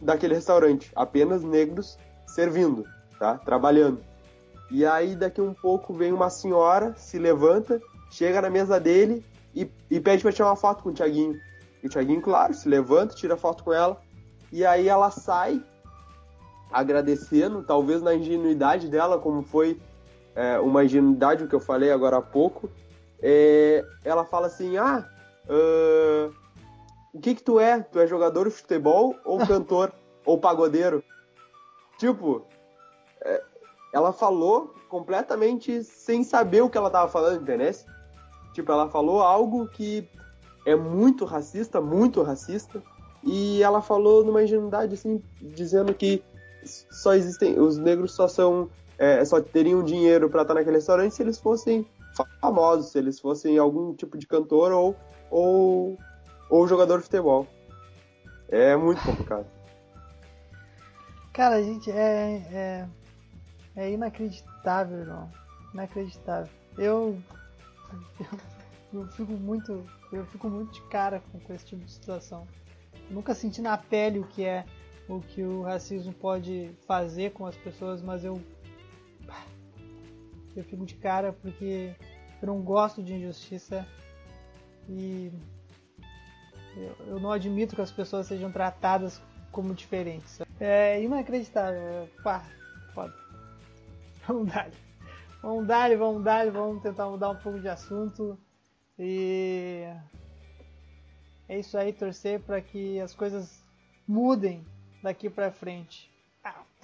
daquele 0.01 0.35
restaurante, 0.35 0.91
apenas 0.95 1.43
negros 1.43 1.97
servindo, 2.27 2.85
tá? 3.19 3.39
Trabalhando. 3.39 4.01
E 4.71 4.85
aí 4.85 5.15
daqui 5.15 5.41
um 5.41 5.55
pouco 5.55 5.95
vem 5.95 6.13
uma 6.13 6.29
senhora, 6.29 6.95
se 6.97 7.19
levanta, 7.19 7.81
chega 8.11 8.43
na 8.43 8.51
mesa 8.51 8.81
dele 8.81 9.25
e, 9.55 9.71
e 9.91 10.01
pede 10.01 10.23
para 10.23 10.33
tirar 10.33 10.49
uma 10.49 10.57
foto 10.57 10.83
com 10.83 10.91
o 10.91 10.93
Tiaguinho. 10.93 11.39
E 11.83 11.87
o 11.87 11.91
Tiaguinho, 11.91 12.21
claro, 12.21 12.53
se 12.55 12.69
levanta, 12.69 13.15
tira 13.15 13.37
foto 13.37 13.63
com 13.63 13.73
ela. 13.73 14.01
E 14.51 14.65
aí 14.65 14.89
ela 14.89 15.11
sai 15.11 15.63
agradecendo, 16.73 17.63
talvez 17.63 18.03
na 18.03 18.15
ingenuidade 18.15 18.89
dela, 18.89 19.19
como 19.19 19.43
foi 19.43 19.81
é, 20.35 20.59
uma 20.59 20.85
ingenuidade 20.85 21.45
o 21.45 21.49
que 21.49 21.55
eu 21.55 21.61
falei 21.61 21.93
agora 21.93 22.17
há 22.17 22.23
pouco. 22.23 22.69
É, 23.23 23.85
ela 24.05 24.25
fala 24.25 24.47
assim: 24.47 24.77
Ah, 24.77 25.09
uh, 25.47 26.35
o 27.13 27.21
que 27.21 27.35
que 27.35 27.43
tu 27.43 27.61
é? 27.61 27.81
Tu 27.81 27.99
é 28.01 28.07
jogador 28.07 28.49
de 28.49 28.55
futebol 28.55 29.15
ou 29.25 29.39
cantor 29.47 29.93
ou 30.25 30.39
pagodeiro? 30.39 31.03
Tipo, 31.99 32.47
é, 33.21 33.43
ela 33.93 34.13
falou 34.13 34.75
completamente 34.89 35.83
sem 35.85 36.25
saber 36.25 36.63
o 36.63 36.71
que 36.71 36.77
ela 36.77 36.91
tava 36.91 37.09
falando, 37.09 37.43
entendeu? 37.43 37.73
Tipo, 38.53 38.73
ela 38.73 38.89
falou 38.89 39.21
algo 39.21 39.69
que 39.69 40.09
é 40.67 40.75
muito 40.75 41.25
racista, 41.25 41.81
muito 41.81 42.23
racista, 42.23 42.83
e 43.23 43.63
ela 43.63 43.81
falou 43.81 44.25
numa 44.25 44.43
ingenuidade, 44.43 44.95
assim, 44.95 45.23
dizendo 45.41 45.95
que 45.95 46.23
só 46.65 47.15
existem, 47.15 47.59
os 47.59 47.79
negros 47.79 48.13
só 48.13 48.29
são, 48.29 48.71
é, 48.99 49.25
só 49.25 49.41
teriam 49.41 49.83
dinheiro 49.83 50.29
para 50.31 50.43
estar 50.43 50.55
naquele 50.55 50.77
restaurante 50.77 51.15
se 51.15 51.23
eles 51.23 51.39
fossem 51.39 51.87
famosos, 52.41 52.93
se 52.93 52.99
eles 52.99 53.19
fossem 53.21 53.59
algum 53.59 53.95
tipo 53.95 54.17
de 54.17 54.27
cantor 54.27 54.73
ou, 54.73 54.97
ou 55.31 55.99
ou 56.49 56.69
jogador 56.69 56.99
de 56.99 57.05
futebol. 57.05 57.47
É 58.49 58.77
muito 58.77 59.03
complicado. 59.03 59.47
Cara, 61.33 61.63
gente, 61.63 61.91
é, 61.91 62.37
é, 62.53 62.89
é 63.75 63.91
inacreditável, 63.91 64.99
irmão. 64.99 65.31
Inacreditável. 65.73 66.53
Eu, 66.79 67.19
eu, 68.21 69.01
eu, 69.01 69.07
fico 69.09 69.33
muito, 69.33 69.85
eu 70.13 70.25
fico 70.27 70.49
muito 70.49 70.73
de 70.73 70.83
cara 70.83 71.21
com, 71.33 71.41
com 71.41 71.53
esse 71.53 71.65
tipo 71.67 71.85
de 71.85 71.91
situação. 71.91 72.47
Nunca 73.11 73.35
senti 73.35 73.61
na 73.61 73.77
pele 73.77 74.21
o 74.21 74.25
que 74.25 74.45
é 74.45 74.65
o 75.09 75.21
que 75.21 75.43
o 75.43 75.63
racismo 75.63 76.15
pode 76.15 76.71
fazer 76.87 77.33
com 77.33 77.45
as 77.45 77.57
pessoas, 77.57 78.01
mas 78.01 78.25
eu 78.25 78.41
eu 80.57 80.65
fico 80.65 80.85
de 80.85 80.95
cara 80.95 81.33
porque 81.33 81.95
eu 82.41 82.47
não 82.47 82.61
gosto 82.61 83.03
de 83.03 83.15
injustiça 83.15 83.87
e 84.89 85.33
eu, 86.77 86.97
eu 87.07 87.21
não 87.21 87.31
admito 87.31 87.75
que 87.75 87.83
as 87.83 87.93
pessoas 87.93 88.27
sejam 88.27 88.51
tratadas 88.51 89.21
como 89.51 89.75
diferentes. 89.75 90.41
É 90.61 91.01
inacreditável. 91.03 92.09
Pá, 92.23 92.45
foda. 92.93 93.15
Vamos 94.27 94.53
dar. 94.53 94.71
Vamos 95.43 95.67
dar, 95.67 95.97
vamos 95.97 96.25
dar, 96.25 96.51
vamos 96.51 96.83
tentar 96.83 97.07
mudar 97.07 97.29
um 97.29 97.37
pouco 97.37 97.61
de 97.61 97.69
assunto. 97.69 98.39
E 98.99 99.85
é 101.47 101.59
isso 101.59 101.77
aí, 101.77 101.93
torcer 101.93 102.41
para 102.41 102.63
que 102.63 102.99
as 102.99 103.15
coisas 103.15 103.63
mudem 104.09 104.65
daqui 105.03 105.29
pra 105.29 105.51
frente. 105.51 106.11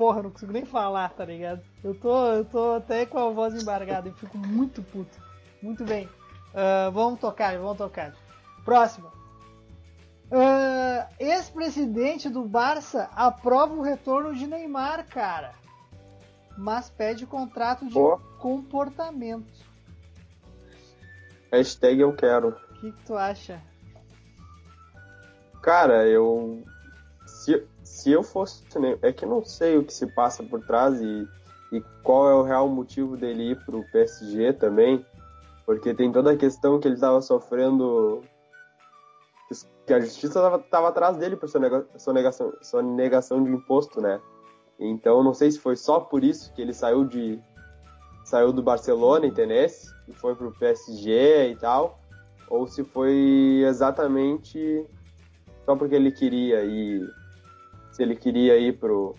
Porra, 0.00 0.22
não 0.22 0.30
consigo 0.30 0.50
nem 0.50 0.64
falar, 0.64 1.10
tá 1.10 1.26
ligado? 1.26 1.60
Eu 1.84 1.94
tô, 1.94 2.26
eu 2.28 2.42
tô 2.46 2.72
até 2.76 3.04
com 3.04 3.18
a 3.18 3.28
voz 3.28 3.52
embargada 3.52 4.08
e 4.08 4.12
fico 4.12 4.38
muito 4.38 4.82
puto. 4.82 5.22
Muito 5.62 5.84
bem. 5.84 6.06
Uh, 6.06 6.90
vamos 6.90 7.20
tocar, 7.20 7.58
vamos 7.58 7.76
tocar. 7.76 8.16
Próxima. 8.64 9.12
Uh, 10.30 11.06
Ex-presidente 11.18 12.30
do 12.30 12.42
Barça 12.46 13.10
aprova 13.14 13.74
o 13.74 13.82
retorno 13.82 14.34
de 14.34 14.46
Neymar, 14.46 15.06
cara. 15.06 15.52
Mas 16.56 16.88
pede 16.88 17.26
contrato 17.26 17.86
de 17.86 17.98
oh. 17.98 18.16
comportamento. 18.38 19.52
Hashtag 21.52 22.00
eu 22.00 22.16
quero. 22.16 22.56
O 22.70 22.80
que, 22.80 22.90
que 22.90 23.04
tu 23.04 23.18
acha? 23.18 23.60
Cara, 25.60 26.08
eu 26.08 26.64
se, 27.50 27.66
se 27.82 28.12
eu 28.12 28.22
fosse. 28.22 28.64
É 29.02 29.12
que 29.12 29.26
não 29.26 29.44
sei 29.44 29.76
o 29.76 29.84
que 29.84 29.92
se 29.92 30.06
passa 30.06 30.42
por 30.42 30.60
trás 30.64 31.00
e, 31.00 31.28
e 31.72 31.80
qual 32.02 32.28
é 32.28 32.34
o 32.34 32.42
real 32.42 32.68
motivo 32.68 33.16
dele 33.16 33.50
ir 33.50 33.64
pro 33.64 33.84
PSG 33.90 34.52
também. 34.54 35.04
Porque 35.66 35.94
tem 35.94 36.12
toda 36.12 36.32
a 36.32 36.36
questão 36.36 36.78
que 36.78 36.86
ele 36.86 36.94
estava 36.94 37.20
sofrendo. 37.20 38.22
Que 39.86 39.94
a 39.94 40.00
justiça 40.00 40.38
estava 40.56 40.88
atrás 40.88 41.16
dele 41.16 41.36
por 41.36 41.48
sua, 41.48 41.60
nega, 41.60 41.86
sua, 41.96 42.12
negação, 42.12 42.52
sua 42.62 42.82
negação 42.82 43.42
de 43.42 43.50
imposto, 43.50 44.00
né? 44.00 44.20
Então 44.78 45.22
não 45.22 45.34
sei 45.34 45.50
se 45.50 45.58
foi 45.58 45.76
só 45.76 45.98
por 46.00 46.22
isso 46.22 46.52
que 46.54 46.62
ele 46.62 46.72
saiu 46.72 47.04
de. 47.04 47.40
saiu 48.24 48.52
do 48.52 48.62
Barcelona, 48.62 49.26
entendeu? 49.26 49.66
E 50.08 50.12
foi 50.12 50.34
pro 50.36 50.52
PSG 50.52 51.50
e 51.50 51.56
tal. 51.56 51.98
Ou 52.48 52.66
se 52.66 52.84
foi 52.84 53.64
exatamente 53.66 54.86
só 55.64 55.76
porque 55.76 55.94
ele 55.94 56.10
queria 56.10 56.64
ir 56.64 57.08
se 57.92 58.02
ele 58.02 58.16
queria 58.16 58.56
ir 58.58 58.78
pro 58.78 59.14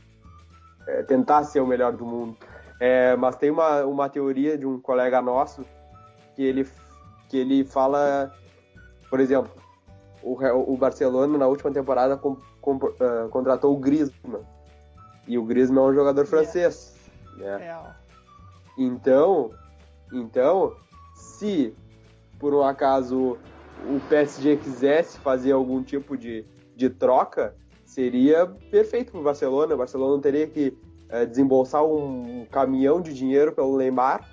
é, 0.87 1.03
tentar 1.03 1.43
ser 1.43 1.59
o 1.59 1.67
melhor 1.67 1.93
do 1.93 2.05
mundo. 2.05 2.37
É, 2.79 3.15
mas 3.15 3.35
tem 3.35 3.51
uma, 3.51 3.85
uma 3.85 4.09
teoria 4.09 4.57
de 4.57 4.65
um 4.65 4.79
colega 4.79 5.21
nosso 5.21 5.63
que 6.35 6.43
ele 6.43 6.67
que 7.29 7.37
ele 7.37 7.63
fala, 7.63 8.29
por 9.09 9.21
exemplo, 9.21 9.51
o, 10.21 10.73
o 10.73 10.75
Barcelona 10.75 11.37
na 11.37 11.47
última 11.47 11.71
temporada 11.71 12.17
com, 12.17 12.35
com, 12.59 12.75
uh, 12.75 13.29
contratou 13.29 13.73
o 13.73 13.79
Griezmann 13.79 14.41
e 15.25 15.37
o 15.37 15.45
Griezmann 15.45 15.85
é 15.85 15.89
um 15.91 15.93
jogador 15.93 16.25
francês, 16.25 16.93
né? 17.37 17.57
Então, 18.77 19.51
então, 20.11 20.75
se 21.15 21.73
por 22.37 22.53
um 22.53 22.63
acaso 22.63 23.37
o 23.85 23.99
PSG 24.09 24.57
quisesse 24.57 25.17
fazer 25.19 25.53
algum 25.53 25.81
tipo 25.81 26.17
de, 26.17 26.45
de 26.75 26.89
troca, 26.89 27.55
seria 27.91 28.47
perfeito 28.69 29.11
para 29.11 29.19
o 29.19 29.23
Barcelona. 29.23 29.75
O 29.75 29.77
Barcelona 29.77 30.13
não 30.13 30.21
teria 30.21 30.47
que 30.47 30.77
é, 31.09 31.25
desembolsar 31.25 31.85
um 31.85 32.45
caminhão 32.49 33.01
de 33.01 33.13
dinheiro 33.13 33.51
pelo 33.51 33.77
Neymar, 33.77 34.27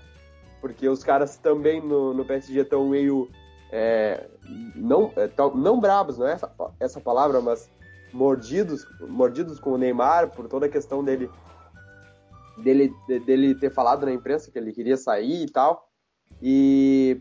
porque 0.61 0.89
os 0.89 1.03
caras 1.03 1.37
também 1.37 1.81
no, 1.81 2.15
no 2.15 2.25
PSG 2.25 2.61
estão 2.61 2.89
meio. 2.89 3.29
É, 3.71 4.29
não, 4.77 5.13
é, 5.17 5.27
tão, 5.27 5.55
não 5.55 5.81
brabos, 5.81 6.17
não 6.17 6.27
é 6.27 6.33
essa, 6.33 6.51
essa 6.79 7.01
palavra, 7.01 7.41
mas 7.41 7.69
mordidos, 8.13 8.87
mordidos 9.01 9.59
com 9.59 9.73
o 9.73 9.79
Neymar 9.79 10.31
por 10.31 10.49
toda 10.49 10.67
a 10.67 10.69
questão 10.71 11.05
dele, 11.05 11.29
dele, 12.59 12.95
dele 13.27 13.55
ter 13.57 13.71
falado 13.71 14.07
na 14.07 14.13
imprensa 14.13 14.51
que 14.51 14.59
ele 14.59 14.73
queria 14.73 14.97
sair 14.97 15.43
e 15.43 15.51
tal. 15.51 15.89
E, 16.41 17.21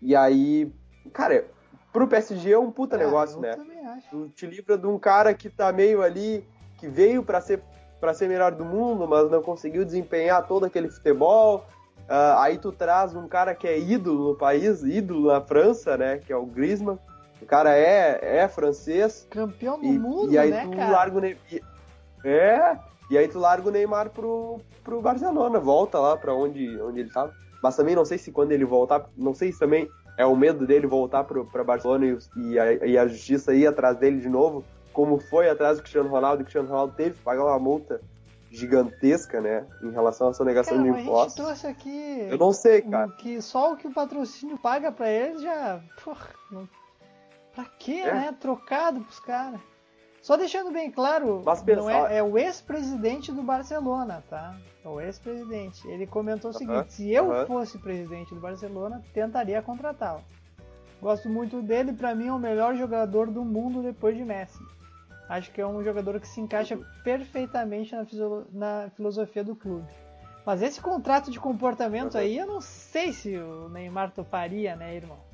e 0.00 0.16
aí, 0.16 0.72
cara, 1.12 1.46
pro 1.92 2.08
PSG 2.08 2.52
é 2.52 2.58
um 2.58 2.70
puta 2.70 2.96
é, 2.96 3.04
negócio, 3.04 3.38
né? 3.38 3.54
Tu 4.10 4.28
te 4.30 4.46
livra 4.46 4.76
de 4.76 4.86
um 4.86 4.98
cara 4.98 5.34
que 5.34 5.48
tá 5.48 5.72
meio 5.72 6.02
ali, 6.02 6.46
que 6.78 6.88
veio 6.88 7.22
para 7.22 7.40
ser 7.40 7.62
para 8.00 8.14
ser 8.14 8.28
melhor 8.28 8.52
do 8.52 8.64
mundo, 8.64 9.08
mas 9.08 9.28
não 9.28 9.42
conseguiu 9.42 9.84
desempenhar 9.84 10.46
todo 10.46 10.64
aquele 10.64 10.88
futebol. 10.88 11.64
Uh, 12.08 12.38
aí 12.38 12.56
tu 12.56 12.70
traz 12.70 13.14
um 13.14 13.26
cara 13.26 13.54
que 13.54 13.66
é 13.66 13.78
ídolo 13.78 14.28
no 14.28 14.34
país, 14.36 14.82
ídolo 14.82 15.26
na 15.26 15.40
França, 15.40 15.96
né? 15.96 16.18
Que 16.18 16.32
é 16.32 16.36
o 16.36 16.46
Griezmann. 16.46 16.98
O 17.42 17.46
cara 17.46 17.76
é, 17.76 18.38
é 18.38 18.48
francês. 18.48 19.26
Campeão 19.30 19.78
do 19.78 19.84
e, 19.84 19.98
mundo, 19.98 20.32
e 20.32 20.38
aí 20.38 20.50
né, 20.50 20.64
tu 20.64 20.70
cara? 20.76 20.90
Larga 20.90 21.18
o 21.18 21.20
Neymar, 21.20 21.42
é, 22.24 22.78
e 23.10 23.16
aí 23.16 23.28
tu 23.28 23.38
larga 23.38 23.68
o 23.68 23.70
Neymar 23.70 24.10
pro, 24.10 24.60
pro 24.82 25.00
Barcelona, 25.00 25.58
volta 25.60 25.98
lá 25.98 26.16
para 26.16 26.34
onde, 26.34 26.80
onde 26.80 27.00
ele 27.00 27.10
tava. 27.10 27.32
Mas 27.62 27.76
também 27.76 27.94
não 27.94 28.04
sei 28.04 28.18
se 28.18 28.32
quando 28.32 28.52
ele 28.52 28.64
voltar, 28.64 29.08
não 29.16 29.34
sei 29.34 29.52
se 29.52 29.58
também 29.58 29.88
é 30.18 30.26
o 30.26 30.36
medo 30.36 30.66
dele 30.66 30.86
voltar 30.86 31.22
para 31.22 31.62
Barcelona 31.62 32.04
e, 32.04 32.18
e, 32.36 32.58
a, 32.58 32.72
e, 32.72 32.98
a, 32.98 33.06
justiça 33.06 33.54
ir 33.54 33.68
atrás 33.68 33.96
dele 33.96 34.20
de 34.20 34.28
novo, 34.28 34.64
como 34.92 35.18
foi 35.18 35.48
atrás 35.48 35.76
do 35.76 35.82
Cristiano 35.82 36.10
Ronaldo, 36.10 36.40
e 36.40 36.42
o 36.42 36.44
Cristiano 36.44 36.68
Ronaldo 36.68 36.94
teve 36.96 37.12
que 37.12 37.22
pagar 37.22 37.44
uma 37.44 37.58
multa 37.58 38.00
gigantesca, 38.50 39.40
né, 39.40 39.64
em 39.82 39.92
relação 39.92 40.28
à 40.28 40.34
sua 40.34 40.44
negação 40.44 40.76
cara, 40.76 40.92
de 40.92 41.00
impostos. 41.02 41.44
A 41.44 41.54
gente 41.54 41.60
trouxe 41.60 41.66
aqui 41.68 42.26
Eu 42.28 42.36
não 42.38 42.52
sei, 42.52 42.82
cara. 42.82 43.08
Que 43.12 43.40
só 43.40 43.72
o 43.72 43.76
que 43.76 43.86
o 43.86 43.94
patrocínio 43.94 44.58
paga 44.58 44.90
para 44.90 45.08
eles 45.08 45.40
já, 45.40 45.80
porra, 46.02 46.30
não... 46.50 46.68
pra 47.54 47.64
quê, 47.78 48.00
é. 48.00 48.12
né? 48.12 48.36
Trocado 48.40 49.00
pros 49.02 49.20
caras. 49.20 49.60
Só 50.28 50.36
deixando 50.36 50.70
bem 50.70 50.90
claro, 50.90 51.42
pensar... 51.64 52.12
é, 52.12 52.18
é, 52.18 52.22
o 52.22 52.36
ex-presidente 52.36 53.32
do 53.32 53.42
Barcelona, 53.42 54.22
tá? 54.28 54.54
É 54.84 54.86
o 54.86 55.00
ex-presidente. 55.00 55.88
Ele 55.88 56.06
comentou 56.06 56.50
o 56.50 56.52
seguinte: 56.52 56.76
uh 56.76 56.82
-huh, 56.82 56.90
se 56.90 57.10
eu 57.10 57.28
uh 57.28 57.32
-huh. 57.32 57.46
fosse 57.46 57.78
presidente 57.78 58.34
do 58.34 58.40
Barcelona, 58.40 59.02
tentaria 59.14 59.62
contratá-lo. 59.62 60.20
Gosto 61.00 61.30
muito 61.30 61.62
dele, 61.62 61.94
para 61.94 62.14
mim 62.14 62.26
é 62.26 62.32
o 62.34 62.38
melhor 62.38 62.76
jogador 62.76 63.30
do 63.30 63.42
mundo 63.42 63.82
depois 63.82 64.18
de 64.18 64.22
Messi. 64.22 64.62
Acho 65.30 65.50
que 65.50 65.62
é 65.62 65.66
um 65.66 65.82
jogador 65.82 66.20
que 66.20 66.28
se 66.28 66.42
encaixa 66.42 66.78
perfeitamente 67.02 67.94
na, 67.96 68.04
na 68.52 68.90
filosofia 68.90 69.42
do 69.42 69.56
clube. 69.56 69.88
Mas 70.44 70.60
esse 70.60 70.78
contrato 70.78 71.30
de 71.30 71.40
comportamento 71.40 72.16
uh 72.16 72.18
-huh. 72.18 72.24
aí, 72.24 72.36
eu 72.36 72.46
não 72.46 72.60
sei 72.60 73.14
se 73.14 73.34
o 73.38 73.70
Neymar 73.70 74.10
toparia, 74.10 74.76
né, 74.76 74.94
irmão? 74.94 75.27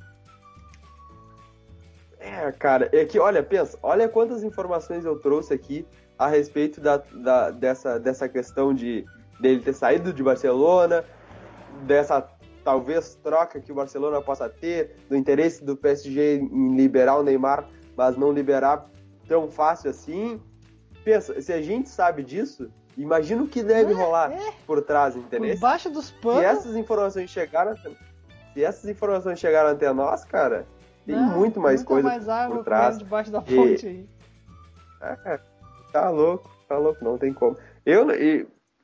É, 2.25 2.51
cara, 2.51 2.89
é 2.91 3.05
que, 3.05 3.19
olha, 3.19 3.43
pensa, 3.43 3.77
olha 3.83 4.09
quantas 4.09 4.43
informações 4.43 5.05
eu 5.05 5.19
trouxe 5.19 5.53
aqui 5.53 5.85
a 6.17 6.27
respeito 6.27 6.81
da, 6.81 6.97
da, 6.97 7.51
dessa, 7.51 7.99
dessa 7.99 8.27
questão 8.27 8.73
de 8.73 9.05
dele 9.39 9.61
ter 9.61 9.73
saído 9.73 10.11
de 10.11 10.23
Barcelona, 10.23 11.03
dessa 11.83 12.27
talvez 12.63 13.13
troca 13.21 13.59
que 13.59 13.71
o 13.71 13.75
Barcelona 13.75 14.19
possa 14.21 14.49
ter, 14.49 14.95
do 15.07 15.15
interesse 15.15 15.63
do 15.63 15.77
PSG 15.77 16.37
em 16.37 16.75
liberar 16.75 17.17
o 17.17 17.23
Neymar, 17.23 17.67
mas 17.95 18.17
não 18.17 18.31
liberar 18.31 18.89
tão 19.27 19.51
fácil 19.51 19.91
assim. 19.91 20.41
Pensa, 21.03 21.39
se 21.39 21.53
a 21.53 21.61
gente 21.61 21.89
sabe 21.89 22.23
disso, 22.23 22.71
imagina 22.97 23.43
o 23.43 23.47
que 23.47 23.61
deve 23.61 23.91
é, 23.91 23.95
rolar 23.95 24.31
é. 24.31 24.53
por 24.65 24.81
trás, 24.81 25.15
entendeu? 25.15 25.53
Por 25.53 25.59
baixo 25.59 25.91
dos 25.91 26.09
panos. 26.09 26.39
Se 26.39 26.45
essas 26.45 26.75
informações 26.75 27.29
chegaram, 27.29 27.75
se 27.77 28.63
essas 28.63 28.89
informações 28.89 29.37
chegaram 29.37 29.69
até 29.69 29.93
nós, 29.93 30.25
cara, 30.25 30.65
tem 31.05 31.15
não, 31.15 31.37
muito 31.37 31.59
mais 31.59 31.83
coisa 31.83 32.07
mais 32.07 32.27
água 32.27 32.57
por 32.57 32.65
trás. 32.65 32.97
debaixo 32.97 33.31
da 33.31 33.41
fonte 33.41 33.85
e... 33.85 33.89
aí. 33.89 34.09
É, 35.01 35.39
tá 35.91 36.09
louco, 36.09 36.49
tá 36.67 36.77
louco, 36.77 37.03
não 37.03 37.17
tem 37.17 37.31
como. 37.31 37.57
Eu, 37.85 38.07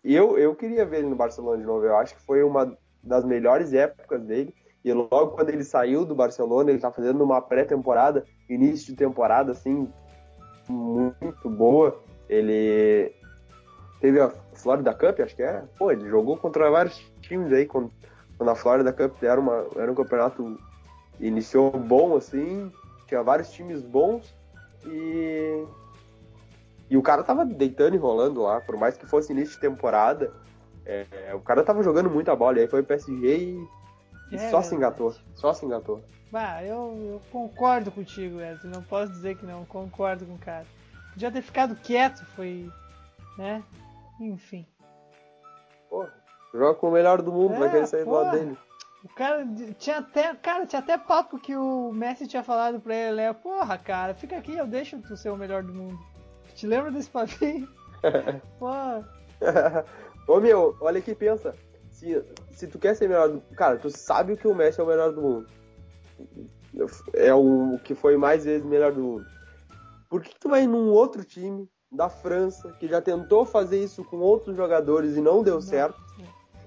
eu, 0.04 0.38
eu 0.38 0.56
queria 0.56 0.86
ver 0.86 1.00
ele 1.00 1.10
no 1.10 1.16
Barcelona 1.16 1.58
de 1.58 1.66
novo. 1.66 1.86
Eu 1.86 1.98
acho 1.98 2.16
que 2.16 2.22
foi 2.22 2.44
uma 2.44 2.78
das 3.04 3.26
melhores 3.26 3.74
épocas 3.74 4.22
dele. 4.22 4.54
E 4.84 4.92
logo 4.94 5.32
quando 5.32 5.50
ele 5.50 5.64
saiu 5.64 6.06
do 6.06 6.16
Barcelona, 6.16 6.72
ele 6.72 6.80
tá 6.80 6.92
fazendo 6.92 7.24
uma 7.24 7.42
pré-temporada, 7.42 8.24
início 8.50 8.88
de 8.88 8.96
temporada, 8.96 9.52
assim, 9.52 9.92
muito 10.68 11.50
boa. 11.50 12.00
Ele 12.28 13.14
teve 14.00 14.20
a 14.20 14.30
Florida 14.54 14.94
Cup, 14.94 15.20
acho 15.20 15.36
que 15.36 15.44
é. 15.44 15.64
Pô, 15.78 15.92
ele 15.92 16.10
jogou 16.10 16.38
contra 16.38 16.70
vários 16.70 16.98
times 17.22 17.52
aí, 17.54 17.66
quando, 17.66 17.92
quando 18.38 18.50
a 18.50 18.56
Florida 18.56 18.92
Cup 18.92 19.22
era, 19.24 19.40
uma, 19.40 19.68
era 19.76 19.92
um 19.92 19.96
campeonato 19.96 20.58
iniciou 21.20 21.72
bom, 21.72 22.16
assim, 22.16 22.72
tinha 23.08 23.22
vários 23.24 23.52
times 23.52 23.82
bons 23.82 24.34
e. 24.86 25.66
E 26.90 26.98
o 26.98 27.02
cara 27.02 27.24
tava 27.24 27.46
deitando 27.46 27.96
e 27.96 27.98
rolando 27.98 28.42
lá, 28.42 28.60
por 28.60 28.76
mais 28.76 28.98
que 28.98 29.06
fosse 29.06 29.32
início 29.32 29.56
de 29.56 29.62
temporada, 29.62 30.34
é, 30.86 31.34
o 31.34 31.40
cara 31.40 31.64
tava 31.64 31.82
jogando 31.82 32.10
muita 32.10 32.36
bola, 32.36 32.58
e 32.58 32.62
aí 32.62 32.68
foi 32.68 32.82
o 32.82 32.84
PSG 32.84 33.38
e, 33.38 33.68
e 34.32 34.36
é, 34.36 34.50
só 34.50 34.62
se 34.62 34.76
engatou, 34.76 35.16
só 35.36 35.54
se 35.54 35.66
engatou. 35.66 36.04
Bah, 36.30 36.62
eu, 36.64 36.98
eu 37.14 37.22
concordo 37.32 37.92
contigo, 37.92 38.38
Wesley, 38.38 38.74
não 38.74 38.84
posso 38.84 39.12
dizer 39.14 39.38
que 39.38 39.46
não, 39.46 39.64
concordo 39.66 40.26
com 40.26 40.36
o 40.36 40.38
cara. 40.38 40.66
podia 41.14 41.32
ter 41.32 41.42
ficado 41.42 41.76
quieto, 41.76 42.26
foi. 42.36 42.70
né? 43.38 43.64
Enfim. 44.20 44.66
Porra, 45.90 46.14
joga 46.54 46.76
com 46.76 46.90
o 46.90 46.92
melhor 46.92 47.22
do 47.22 47.32
mundo, 47.32 47.56
É, 47.56 47.60
vai 47.60 47.72
querer 47.72 47.88
sair 47.88 48.04
do 48.04 48.12
lado 48.12 48.32
dele. 48.38 48.58
O 49.04 49.10
cara 49.10 49.48
tinha 49.80 49.98
até. 49.98 50.34
Cara, 50.36 50.66
tinha 50.66 50.80
até 50.80 50.98
papo 50.98 51.40
que 51.40 51.56
o 51.56 51.92
Messi 51.92 52.28
tinha 52.28 52.44
falado 52.44 52.80
pra 52.80 52.96
ele, 52.96 53.16
né? 53.16 53.34
Porra, 53.34 53.78
cara, 53.78 54.14
fica 54.14 54.38
aqui, 54.38 54.56
eu 54.56 54.68
deixo 54.68 55.02
tu 55.02 55.18
ser 55.18 55.30
o 55.30 55.38
melhor 55.38 55.64
do 55.64 55.74
mundo. 55.74 56.00
Te 56.54 56.68
lembra 56.68 56.92
desse 56.92 57.10
papinho? 57.10 57.68
Porra. 58.60 59.08
Ô 60.28 60.40
meu, 60.40 60.76
olha 60.82 61.00
aqui, 61.00 61.16
pensa. 61.16 61.56
Se, 61.90 62.24
se 62.52 62.68
tu 62.68 62.78
quer 62.78 62.96
ser 62.96 63.08
melhor 63.08 63.30
do 63.30 63.42
Cara, 63.56 63.78
tu 63.78 63.90
sabe 63.90 64.38
que 64.38 64.48
o 64.48 64.56
Messi 64.56 64.80
é 64.80 64.84
o 64.84 64.88
melhor 64.88 65.12
do 65.12 65.22
mundo. 65.22 65.48
É 67.14 67.34
o 67.34 67.80
que 67.84 67.96
foi 67.96 68.18
mais 68.18 68.46
vezes 68.46 68.66
melhor 68.66 68.92
do 68.92 69.02
mundo. 69.02 69.26
Por 70.10 70.22
que, 70.22 70.30
que 70.30 70.40
tu 70.40 70.50
vai 70.50 70.68
num 70.68 70.90
outro 70.92 71.24
time 71.24 71.68
da 71.92 72.08
França 72.08 72.72
que 72.80 72.88
já 72.88 73.02
tentou 73.02 73.46
fazer 73.46 73.84
isso 73.84 74.04
com 74.06 74.18
outros 74.18 74.56
jogadores 74.56 75.18
e 75.18 75.22
não 75.22 75.44
deu 75.44 75.56
Não. 75.56 75.62
certo? 75.62 76.00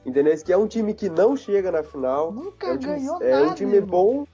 Entendeu? 0.05 0.37
Que 0.45 0.53
é 0.53 0.57
um 0.57 0.67
time 0.67 0.93
que 0.93 1.09
não 1.09 1.37
chega 1.37 1.73
na 1.73 1.83
final. 1.83 2.31
Nunca 2.33 2.67
é 2.67 2.73
um 2.73 2.79
time, 2.79 2.95
ganhou 2.95 3.23
é 3.23 3.31
nada. 3.31 3.47
um 3.51 3.55
time 3.55 3.81
bom. 3.81 4.27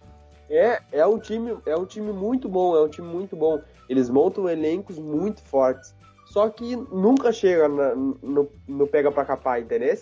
É, 0.48 0.80
é 0.90 1.06
um 1.06 1.18
time, 1.18 1.56
é 1.64 1.76
um 1.76 1.86
time 1.86 2.12
muito 2.12 2.48
bom, 2.48 2.76
é 2.76 2.82
um 2.82 2.88
time 2.88 3.06
muito 3.06 3.36
bom. 3.36 3.60
Eles 3.88 4.10
montam 4.10 4.48
elencos 4.48 4.98
muito 4.98 5.42
fortes. 5.44 5.94
Só 6.26 6.48
que 6.48 6.74
nunca 6.76 7.32
chega 7.32 7.68
na- 7.68 7.94
no, 7.94 8.48
no 8.66 8.86
pega 8.86 9.10
pra 9.12 9.24
capar, 9.24 9.60
entendeu? 9.60 9.94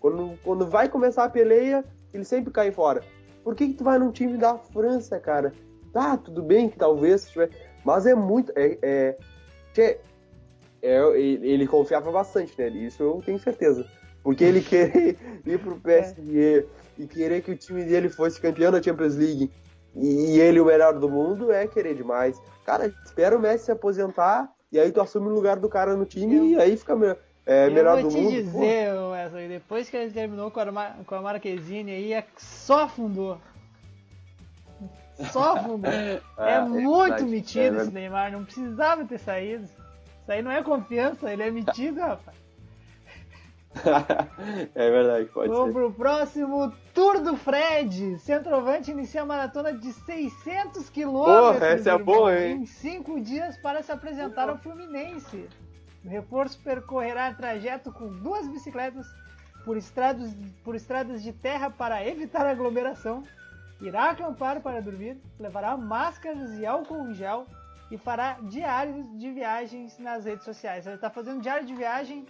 Quando, 0.00 0.38
quando 0.42 0.66
vai 0.66 0.88
começar 0.88 1.24
a 1.24 1.28
peleia, 1.28 1.84
eles 2.12 2.28
sempre 2.28 2.52
caem 2.52 2.72
fora. 2.72 3.02
Por 3.42 3.54
que, 3.54 3.68
que 3.68 3.74
tu 3.74 3.84
vai 3.84 3.98
num 3.98 4.10
time 4.10 4.38
da 4.38 4.56
França, 4.56 5.18
cara? 5.18 5.52
Tá, 5.92 6.16
tudo 6.16 6.42
bem 6.42 6.68
que 6.68 6.78
talvez 6.78 7.30
tiver. 7.30 7.50
Mas 7.84 8.06
é 8.06 8.14
muito. 8.14 8.52
É, 8.56 8.78
é, 8.82 9.16
é, 10.82 10.98
ele, 11.18 11.48
ele 11.48 11.66
confiava 11.66 12.10
bastante 12.10 12.54
nele, 12.58 12.86
isso 12.86 13.02
eu 13.02 13.22
tenho 13.24 13.38
certeza. 13.38 13.86
Porque 14.24 14.42
ele 14.42 14.60
querer 14.64 15.16
ir 15.46 15.58
pro 15.60 15.78
PSG 15.78 16.66
e 16.98 17.06
querer 17.06 17.42
que 17.42 17.52
o 17.52 17.56
time 17.56 17.84
dele 17.84 18.08
fosse 18.08 18.40
campeão 18.40 18.72
da 18.72 18.82
Champions 18.82 19.14
League 19.16 19.50
e, 19.94 20.40
ele 20.40 20.58
o 20.58 20.64
melhor 20.64 20.98
do 20.98 21.08
mundo 21.08 21.52
é 21.52 21.68
querer 21.68 21.94
demais. 21.94 22.40
Cara, 22.64 22.92
espera 23.04 23.36
o 23.36 23.40
Messi 23.40 23.66
se 23.66 23.70
aposentar 23.70 24.50
e 24.72 24.80
aí 24.80 24.90
tu 24.90 25.00
assume 25.00 25.28
o 25.28 25.34
lugar 25.34 25.56
do 25.60 25.68
cara 25.68 25.94
no 25.94 26.04
time 26.04 26.34
Eu- 26.36 26.44
e 26.46 26.56
aí 26.60 26.76
fica 26.76 26.96
me- 26.96 27.14
é, 27.46 27.68
melhor 27.68 27.98
eu 27.98 28.02
vou 28.02 28.10
do 28.10 28.16
te 28.16 28.22
mundo. 28.22 28.30
dizer, 28.32 28.92
Wesley, 28.94 29.48
depois 29.48 29.88
que 29.90 29.96
ele 29.96 30.10
terminou 30.10 30.50
com 30.50 30.58
a, 30.60 30.90
com 31.06 31.14
a 31.14 31.20
Marquezine 31.22 31.92
aí, 31.92 32.12
é 32.14 32.24
só 32.38 32.84
afundou. 32.84 33.38
Só 35.30 35.56
afundou. 35.56 35.90
é, 35.92 36.20
é 36.38 36.60
muito 36.60 37.08
verdade, 37.10 37.24
metido 37.30 37.78
é 37.78 37.82
esse. 37.82 37.90
Neymar, 37.92 38.32
não 38.32 38.44
precisava 38.44 39.04
ter 39.04 39.18
saído. 39.18 39.64
Isso 39.64 40.32
aí 40.32 40.42
não 40.42 40.50
é 40.50 40.62
confiança, 40.62 41.30
ele 41.32 41.42
é 41.42 41.50
metido, 41.50 42.00
rapaz. 42.00 42.36
é 44.74 44.90
verdade, 44.90 45.26
pode 45.26 45.48
Vamos 45.48 45.66
ser. 45.66 45.72
pro 45.72 45.92
próximo 45.92 46.72
Tour 46.94 47.20
do 47.20 47.36
Fred. 47.36 48.18
Centroavante 48.18 48.90
inicia 48.90 49.22
a 49.22 49.26
maratona 49.26 49.72
de 49.72 49.92
600 49.92 50.88
quilômetros. 50.90 51.58
Porra, 51.58 51.66
essa 51.66 51.90
é 51.90 51.98
boa, 51.98 52.38
hein? 52.38 52.62
Em 52.62 52.66
cinco 52.66 53.20
dias 53.20 53.56
para 53.58 53.82
se 53.82 53.90
apresentar 53.90 54.48
ao 54.48 54.58
Fluminense. 54.58 55.48
O 56.04 56.08
reforço 56.08 56.58
percorrerá 56.62 57.32
trajeto 57.32 57.90
com 57.92 58.08
duas 58.08 58.46
bicicletas 58.46 59.06
por 59.64 59.76
estradas, 59.76 60.36
por 60.62 60.74
estradas 60.74 61.22
de 61.22 61.32
terra 61.32 61.70
para 61.70 62.06
evitar 62.06 62.46
aglomeração. 62.46 63.22
Irá 63.80 64.10
acampar 64.10 64.60
para 64.60 64.80
dormir, 64.80 65.16
levará 65.38 65.76
máscaras 65.76 66.54
e 66.58 66.64
álcool 66.64 67.08
em 67.08 67.14
gel 67.14 67.46
e 67.90 67.98
fará 67.98 68.38
diários 68.42 69.06
de 69.18 69.30
viagens 69.30 69.98
nas 69.98 70.24
redes 70.24 70.44
sociais. 70.44 70.86
Ele 70.86 70.94
está 70.94 71.10
fazendo 71.10 71.40
diário 71.40 71.66
de 71.66 71.74
viagem 71.74 72.24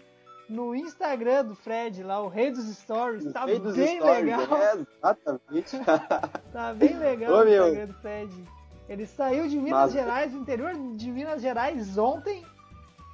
no 0.49 0.75
Instagram 0.75 1.45
do 1.47 1.55
Fred, 1.55 2.03
lá, 2.03 2.21
o 2.21 2.29
Rei 2.29 2.51
dos 2.51 2.65
Stories. 2.77 3.33
Tá 3.33 3.45
Rei 3.47 3.59
dos 3.59 3.75
bem 3.77 3.99
stories, 3.99 4.25
legal. 4.25 4.57
é, 4.59 4.77
exatamente. 4.99 5.77
Tá 6.53 6.73
bem 6.75 6.97
legal 6.99 7.33
Ô, 7.33 7.43
o 7.43 7.45
meu. 7.45 7.67
Instagram 7.69 7.87
do 7.87 8.01
Fred. 8.01 8.49
Ele 8.89 9.07
saiu 9.07 9.49
de 9.49 9.57
Minas 9.57 9.81
Mas- 9.81 9.93
Gerais, 9.93 10.33
do 10.33 10.39
interior 10.39 10.75
de 10.97 11.11
Minas 11.11 11.41
Gerais 11.43 11.97
ontem. 11.99 12.45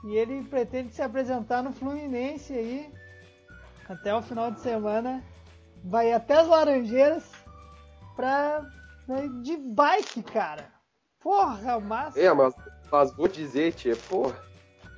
E 0.05 0.17
ele 0.17 0.43
pretende 0.45 0.95
se 0.95 1.03
apresentar 1.03 1.63
no 1.63 1.73
Fluminense 1.73 2.53
aí. 2.53 2.91
Até 3.89 4.15
o 4.15 4.23
final 4.23 4.51
de 4.51 4.61
semana. 4.61 5.23
Vai 5.85 6.13
até 6.13 6.35
as 6.41 6.49
Laranjeiras 6.49 7.25
pra. 8.17 8.63
né, 9.07 9.29
de 9.43 9.57
bike, 9.57 10.23
cara. 10.23 10.69
Porra, 11.21 11.79
massa. 11.81 12.19
É, 12.21 12.33
mas, 12.33 12.55
mas 12.91 13.15
vou 13.15 13.29
dizer, 13.29 13.75
tia, 13.75 13.95
porra. 14.09 14.37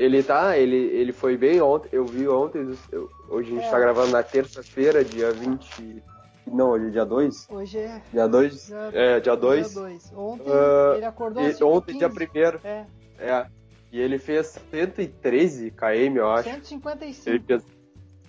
Ele 0.03 0.20
tá, 0.22 0.59
ele, 0.59 0.76
ele 0.76 1.12
foi 1.12 1.36
bem 1.36 1.61
ontem, 1.61 1.88
eu 1.92 2.05
vi 2.05 2.26
ontem, 2.26 2.76
eu- 2.90 3.09
hoje 3.28 3.53
a 3.53 3.55
gente 3.55 3.66
É. 3.66 3.70
tá 3.70 3.78
gravando 3.78 4.11
na 4.11 4.22
terça-feira, 4.22 5.05
dia 5.05 5.30
20. 5.30 6.03
Não, 6.44 6.70
hoje 6.70 6.88
é 6.88 6.90
dia 6.90 7.05
2? 7.05 7.46
Hoje 7.48 7.78
é. 7.78 8.03
Dia 8.12 8.26
2? 8.26 8.66
Dia- 8.66 8.90
É, 8.92 9.20
dia 9.20 9.36
2. 9.36 9.70
Dia 9.70 9.80
dois. 9.80 10.12
Ontem 10.12 10.44
Ah, 10.50 10.92
ele 10.96 11.05
acordou 11.05 11.42
E 11.42 11.46
às 11.46 11.62
ontem, 11.62 11.96
dia 11.98 12.09
5h15. 12.11 12.59
1 12.64 12.66
É, 12.66 12.86
É. 13.18 13.46
E 13.92 14.00
ele 14.00 14.18
fez 14.18 14.59
113 14.72 15.70
km, 15.70 16.16
eu 16.16 16.30
acho. 16.30 16.48
155. 16.50 17.28
Ele 17.30 17.38
fez 17.46 17.62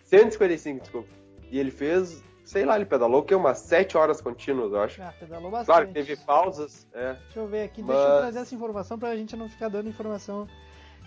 155, 0.03 0.79
desculpa. 0.81 1.07
E 1.49 1.57
ele 1.59 1.71
fez, 1.71 2.23
sei 2.43 2.65
lá, 2.65 2.75
ele 2.75 2.85
pedalou 2.85 3.23
que 3.23 3.33
umas 3.33 3.57
7 3.59 3.97
horas 3.97 4.21
contínuas, 4.21 4.71
eu 4.73 4.81
acho. 4.81 5.01
Ah, 5.01 5.11
pedalou 5.19 5.49
bastante. 5.49 5.65
Claro 5.75 5.91
teve 5.93 6.15
pausas, 6.17 6.85
é. 6.93 7.13
Deixa 7.13 7.39
eu 7.39 7.47
ver 7.47 7.63
aqui, 7.63 7.81
Mas- 7.81 7.95
deixa 7.97 8.11
eu 8.13 8.19
trazer 8.19 8.39
essa 8.39 8.53
informação 8.53 8.99
pra 8.99 9.15
gente 9.15 9.35
não 9.35 9.49
ficar 9.49 9.69
dando 9.69 9.89
informação, 9.89 10.47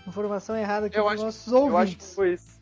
informação 0.07 0.55
errada 0.55 0.87
aqui 0.87 0.97
acho- 0.97 1.23
nossos 1.23 1.47
Eu 1.51 1.57
acho 1.57 1.67
que 1.67 1.73
ouvintes. 2.03 2.15
foi 2.15 2.33
isso. 2.33 2.61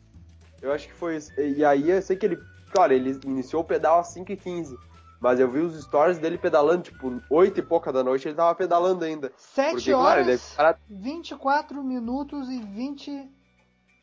Eu 0.62 0.72
acho 0.72 0.88
que 0.88 0.94
foi 0.94 1.16
isso. 1.16 1.32
E 1.40 1.64
aí 1.64 1.90
eu 1.90 2.02
sei 2.02 2.16
que 2.16 2.26
ele, 2.26 2.38
claro, 2.72 2.92
ele 2.92 3.18
iniciou 3.24 3.62
o 3.62 3.64
pedal 3.64 3.98
às 4.00 4.08
5h15. 4.08 4.76
Mas 5.18 5.40
eu 5.40 5.50
vi 5.50 5.60
os 5.60 5.82
stories 5.82 6.18
dele 6.18 6.36
pedalando, 6.36 6.82
tipo, 6.82 7.22
8 7.30 7.58
e 7.58 7.62
pouca 7.62 7.90
da 7.90 8.04
noite, 8.04 8.28
ele 8.28 8.34
tava 8.36 8.54
pedalando 8.54 9.02
ainda. 9.04 9.32
7 9.36 9.70
Porque, 9.72 9.90
claro, 9.92 10.20
ele 10.20 10.28
horas, 10.28 10.40
deve 10.42 10.56
parar 10.56 10.78
24 10.90 11.82
minutos 11.82 12.50
e 12.50 12.60
20 12.60 13.30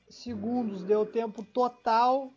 segundos 0.09 0.83
deu 0.83 1.01
o 1.01 1.05
tempo 1.05 1.43
total 1.43 2.31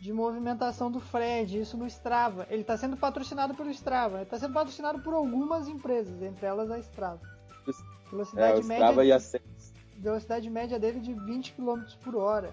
de 0.00 0.12
movimentação 0.12 0.90
do 0.90 1.00
Fred, 1.00 1.60
isso 1.60 1.76
no 1.76 1.86
Strava. 1.86 2.46
Ele 2.50 2.60
está 2.62 2.76
sendo 2.76 2.96
patrocinado 2.96 3.54
pelo 3.54 3.70
Strava, 3.70 4.16
ele 4.18 4.24
está 4.24 4.38
sendo 4.38 4.52
patrocinado 4.52 5.00
por 5.00 5.14
algumas 5.14 5.66
empresas, 5.66 6.22
entre 6.22 6.46
elas 6.46 6.70
a 6.70 6.78
Strava. 6.78 7.20
Isso. 7.66 7.82
É, 7.82 8.10
Velocidade, 8.10 8.60
o 8.60 8.64
média, 8.64 8.84
Strava 8.84 9.04
e 9.04 9.12
a 9.12 9.18
Sense. 9.20 9.44
Velocidade 9.98 10.48
média 10.48 10.78
dele 10.78 11.00
de 11.00 11.12
20 11.12 11.52
km 11.54 11.80
por 12.02 12.16
hora. 12.16 12.50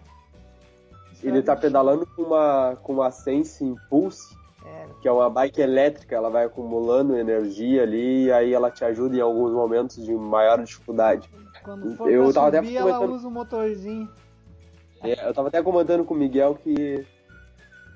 Ele 1.24 1.42
tá 1.42 1.56
pedalando 1.56 2.06
com 2.06 2.24
uma, 2.24 2.78
com 2.84 2.94
uma 2.94 3.10
Sense 3.12 3.64
Impulse, 3.64 4.36
É, 4.66 4.88
que 5.00 5.08
é 5.08 5.12
uma 5.12 5.30
bike 5.30 5.62
elétrica, 5.62 6.16
ela 6.16 6.30
vai 6.30 6.46
acumulando 6.46 7.16
energia 7.16 7.84
ali 7.84 8.26
e 8.26 8.32
aí 8.32 8.52
ela 8.52 8.72
te 8.72 8.84
ajuda 8.84 9.16
em 9.16 9.22
alguns 9.22 9.52
momentos 9.54 10.04
de 10.04 10.12
maior 10.14 10.62
dificuldade. 10.64 11.30
quando 11.64 11.96
for 11.96 12.10
Eu 12.12 12.34
tava 12.34 12.48
até 12.48 12.58
subir, 12.64 12.76
ela 12.78 12.94
comentando- 12.94 13.16
usa 13.16 13.28
um 13.28 13.32
motorzinho. 13.32 14.10
É, 15.04 15.28
eu 15.30 15.34
tava 15.36 15.48
até 15.50 15.62
comentando 15.62 16.04
com 16.04 16.14
o 16.16 16.18
Miguel 16.18 16.56
que. 16.56 17.06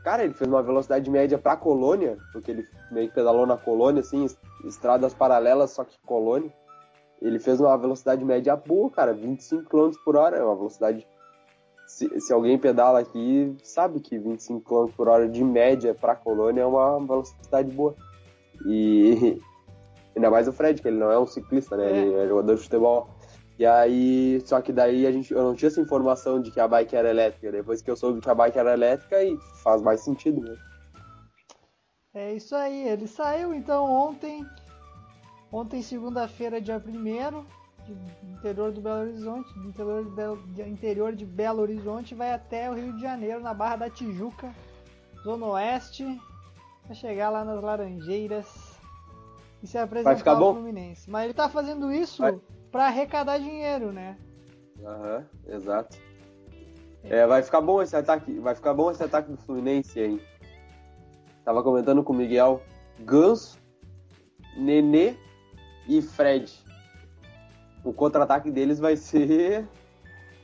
Cara, 0.04 0.24
ele 0.24 0.34
fez 0.34 0.48
uma 0.50 0.62
velocidade 0.62 1.10
média 1.10 1.38
pra 1.40 1.58
colônia, 1.58 2.18
porque 2.32 2.52
ele 2.52 2.68
meio 2.92 3.10
que 3.10 3.16
pedalou 3.16 3.46
na 3.48 3.58
colônia, 3.58 4.02
assim, 4.02 4.24
es- 4.26 4.38
estradas 4.64 5.14
paralelas, 5.14 5.72
só 5.72 5.84
que 5.84 5.98
colônia. 6.06 6.52
Ele 7.22 7.40
fez 7.40 7.60
uma 7.60 7.78
velocidade 7.78 8.24
média 8.24 8.56
boa, 8.56 8.90
cara, 8.90 9.14
25 9.14 9.70
km 9.70 9.92
por 10.04 10.16
hora, 10.16 10.38
é 10.38 10.44
uma 10.44 10.56
velocidade. 10.56 11.06
Se, 11.88 12.20
se 12.20 12.32
alguém 12.32 12.58
pedala 12.58 13.00
aqui, 13.00 13.56
sabe 13.64 14.00
que 14.00 14.18
25 14.18 14.62
km 14.62 14.94
por 14.96 15.10
hora 15.10 15.28
de 15.28 15.44
média 15.44 15.94
pra 15.94 16.16
colônia 16.16 16.62
é 16.62 16.66
uma 16.66 17.00
velocidade 17.06 17.72
boa. 17.72 17.96
E 18.66 19.40
ainda 20.16 20.30
mais 20.30 20.48
o 20.48 20.54
Fred, 20.54 20.82
que 20.82 20.88
ele 20.88 20.98
não 20.98 21.12
é 21.12 21.20
um 21.20 21.26
ciclista, 21.26 21.76
né? 21.76 21.92
É. 21.92 21.98
Ele 21.98 22.14
é 22.16 22.28
jogador 22.28 22.56
de 22.56 22.62
futebol. 22.62 23.10
E 23.58 23.66
aí, 23.66 24.42
só 24.46 24.62
que 24.62 24.72
daí 24.72 25.06
a 25.06 25.12
gente, 25.12 25.34
eu 25.34 25.44
não 25.44 25.54
tinha 25.54 25.68
essa 25.68 25.82
informação 25.82 26.42
de 26.42 26.50
que 26.50 26.62
a 26.62 26.68
bike 26.68 26.96
era 26.96 27.10
elétrica. 27.10 27.52
Depois 27.52 27.82
que 27.82 27.92
eu 27.92 27.98
soube 27.98 28.22
que 28.22 28.30
a 28.30 28.36
bike 28.36 28.58
era 28.58 28.72
elétrica, 28.72 29.22
e 29.22 29.38
faz 29.62 29.82
mais 29.82 30.00
sentido, 30.00 30.40
né? 30.42 30.56
É 32.14 32.34
isso 32.34 32.56
aí, 32.56 32.88
ele 32.88 33.06
saiu 33.06 33.54
então 33.54 33.84
ontem, 33.86 34.46
ontem 35.52 35.82
segunda-feira, 35.82 36.62
dia 36.62 36.78
1 36.78 37.44
do 37.88 37.98
interior 38.38 38.72
do 38.72 38.82
Belo 38.82 39.02
Horizonte, 39.02 39.54
do 39.54 39.68
interior 39.68 40.04
de 40.04 40.12
Belo, 40.12 40.38
de- 40.48 40.62
interior 40.70 41.16
de 41.16 41.26
Belo 41.26 41.62
Horizonte, 41.62 42.14
vai 42.16 42.32
até 42.34 42.70
o 42.70 42.74
Rio 42.76 42.94
de 42.94 43.02
Janeiro, 43.02 43.40
na 43.40 43.54
Barra 43.54 43.78
da 43.78 43.90
Tijuca, 43.90 44.54
Zona 45.24 45.46
Oeste, 45.48 46.06
vai 46.86 46.96
chegar 46.96 47.30
lá 47.30 47.44
nas 47.44 47.62
Laranjeiras 47.62 48.78
e 49.64 49.68
se 49.68 49.78
apresentar 49.78 50.16
ficar 50.18 50.32
ao 50.34 50.40
bom? 50.40 50.54
Fluminense. 50.54 51.10
Mas 51.10 51.26
ele 51.26 51.34
tá 51.34 51.50
fazendo 51.50 51.92
isso 51.92 52.22
Vai. 52.22 52.40
para 52.72 52.86
arrecadar 52.88 53.40
dinheiro, 53.40 53.92
né? 53.92 54.18
Aham, 54.86 55.26
exato. 55.48 55.98
É, 57.04 57.26
vai 57.26 57.42
ficar 57.42 57.62
bom 57.62 57.82
esse 57.82 57.96
ataque, 57.96 58.40
vai 58.40 58.54
ficar 58.56 58.74
bom 58.74 58.92
esse 58.92 59.04
ataque 59.04 59.32
do 59.32 59.38
Fluminense 59.38 60.00
aí. 60.00 60.22
Tava 61.44 61.64
comentando 61.64 62.04
com 62.04 62.14
o 62.14 62.16
Miguel, 62.16 62.62
Ganso, 63.00 63.58
Nenê 64.56 65.16
e 65.90 66.04
Fred. 66.04 66.54
o 67.84 67.92
contra-ataque 67.92 68.52
deles 68.52 68.80
vai 68.80 68.96
ser 68.96 69.68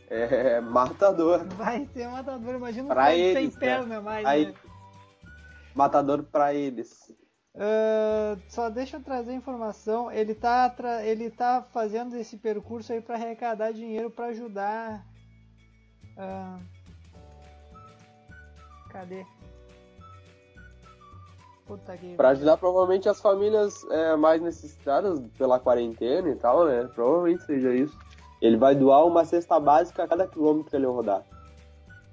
é, 0.10 0.60
matador. 0.60 1.46
Vai 1.50 1.88
ser 1.94 2.08
matador, 2.08 2.56
imagina 2.56 2.88
pra 2.88 3.06
um 3.06 3.10
eles, 3.10 3.54
sem 3.54 3.60
perna 3.60 3.96
né? 3.96 4.00
mais. 4.00 4.26
Aí, 4.26 4.48
né? 4.48 4.54
Matador 5.76 6.24
pra 6.24 6.54
eles. 6.54 7.14
Uh, 7.54 8.42
só 8.50 8.70
deixa 8.70 8.98
eu 8.98 9.04
trazer 9.04 9.34
informação. 9.34 10.12
Ele 10.12 10.34
tá, 10.34 10.74
ele 11.04 11.30
tá 11.30 11.62
fazendo 11.72 12.16
esse 12.18 12.38
percurso 12.38 12.92
aí 12.92 13.00
para 13.00 13.16
arrecadar 13.16 13.72
dinheiro 13.72 14.10
para 14.10 14.28
ajudar. 14.28 15.06
Uh... 16.18 16.60
Cadê? 18.90 19.26
Puta 21.66 21.98
que. 21.98 22.16
Pra 22.16 22.30
ajudar 22.30 22.58
provavelmente 22.58 23.10
as 23.10 23.20
famílias 23.20 23.84
é, 23.90 24.16
mais 24.16 24.42
necessitadas 24.42 25.20
pela 25.38 25.60
quarentena 25.60 26.30
e 26.30 26.36
tal, 26.36 26.66
né? 26.66 26.90
Provavelmente 26.94 27.44
seja 27.44 27.74
isso. 27.74 27.98
Ele 28.42 28.58
vai 28.58 28.76
doar 28.76 29.06
uma 29.06 29.26
cesta 29.26 29.60
básica 29.60 30.04
a 30.04 30.08
cada 30.08 30.28
quilômetro 30.28 30.70
que 30.70 30.76
ele 30.76 30.86
rodar. 30.86 31.24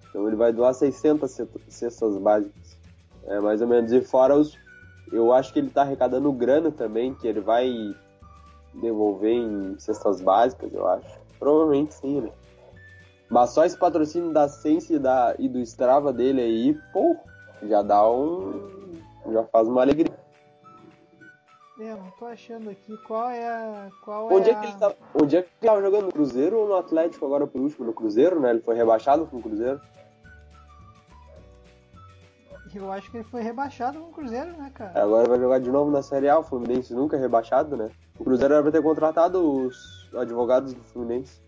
Então 0.08 0.26
ele 0.26 0.36
vai 0.36 0.52
doar 0.52 0.74
600 0.74 1.30
cestas 1.68 2.18
básicas. 2.18 2.78
É 3.24 3.40
mais 3.40 3.60
ou 3.60 3.68
menos. 3.68 3.92
E 3.92 4.00
fora 4.00 4.34
os. 4.34 4.58
Eu 5.10 5.32
acho 5.32 5.52
que 5.52 5.58
ele 5.58 5.70
tá 5.70 5.82
arrecadando 5.82 6.32
grana 6.32 6.70
também, 6.70 7.14
que 7.14 7.28
ele 7.28 7.40
vai 7.40 7.94
devolver 8.74 9.34
em 9.34 9.78
cestas 9.78 10.20
básicas, 10.20 10.72
eu 10.72 10.86
acho. 10.86 11.20
Provavelmente 11.38 11.94
sim, 11.94 12.20
né? 12.20 12.30
Mas 13.28 13.50
só 13.50 13.64
esse 13.64 13.76
patrocínio 13.76 14.32
da 14.32 14.48
Sense 14.48 14.94
e, 14.94 14.98
da, 14.98 15.34
e 15.38 15.48
do 15.48 15.58
Strava 15.60 16.12
dele 16.12 16.40
aí, 16.40 16.78
pô, 16.92 17.16
já 17.62 17.82
dá 17.82 18.08
um. 18.08 18.81
Já 19.30 19.44
faz 19.44 19.68
uma 19.68 19.82
alegria. 19.82 20.12
É, 21.80 21.94
não 21.94 22.10
tô 22.18 22.26
achando 22.26 22.70
aqui 22.70 22.96
qual 22.98 23.30
é 23.30 23.46
a. 23.46 23.90
Qual 24.04 24.32
onde 24.32 24.50
é, 24.50 24.52
é 24.52 24.60
que 24.60 24.66
ele 24.66 24.76
tava, 24.78 24.96
onde 25.20 25.36
é 25.36 25.42
que 25.42 25.48
ele 25.60 25.70
tava 25.70 25.82
jogando? 25.82 26.04
No 26.06 26.12
Cruzeiro 26.12 26.58
ou 26.58 26.68
no 26.68 26.76
Atlético 26.76 27.24
agora 27.24 27.46
por 27.46 27.60
último? 27.60 27.86
No 27.86 27.92
Cruzeiro, 27.92 28.38
né? 28.40 28.50
Ele 28.50 28.60
foi 28.60 28.74
rebaixado 28.74 29.26
com 29.26 29.38
o 29.38 29.42
Cruzeiro. 29.42 29.80
Eu 32.74 32.90
acho 32.90 33.10
que 33.10 33.18
ele 33.18 33.24
foi 33.24 33.42
rebaixado 33.42 33.98
com 33.98 34.06
o 34.06 34.12
Cruzeiro, 34.12 34.52
né, 34.56 34.70
cara? 34.74 35.02
Agora 35.02 35.28
vai 35.28 35.38
jogar 35.38 35.58
de 35.58 35.70
novo 35.70 35.90
na 35.90 36.02
Série 36.02 36.28
A, 36.28 36.38
o 36.38 36.42
Fluminense 36.42 36.94
nunca 36.94 37.16
é 37.16 37.20
rebaixado, 37.20 37.76
né? 37.76 37.90
O 38.18 38.24
Cruzeiro 38.24 38.54
era 38.54 38.62
pra 38.62 38.72
ter 38.72 38.82
contratado 38.82 39.66
os 39.66 40.08
advogados 40.14 40.72
do 40.72 40.82
Fluminense. 40.84 41.40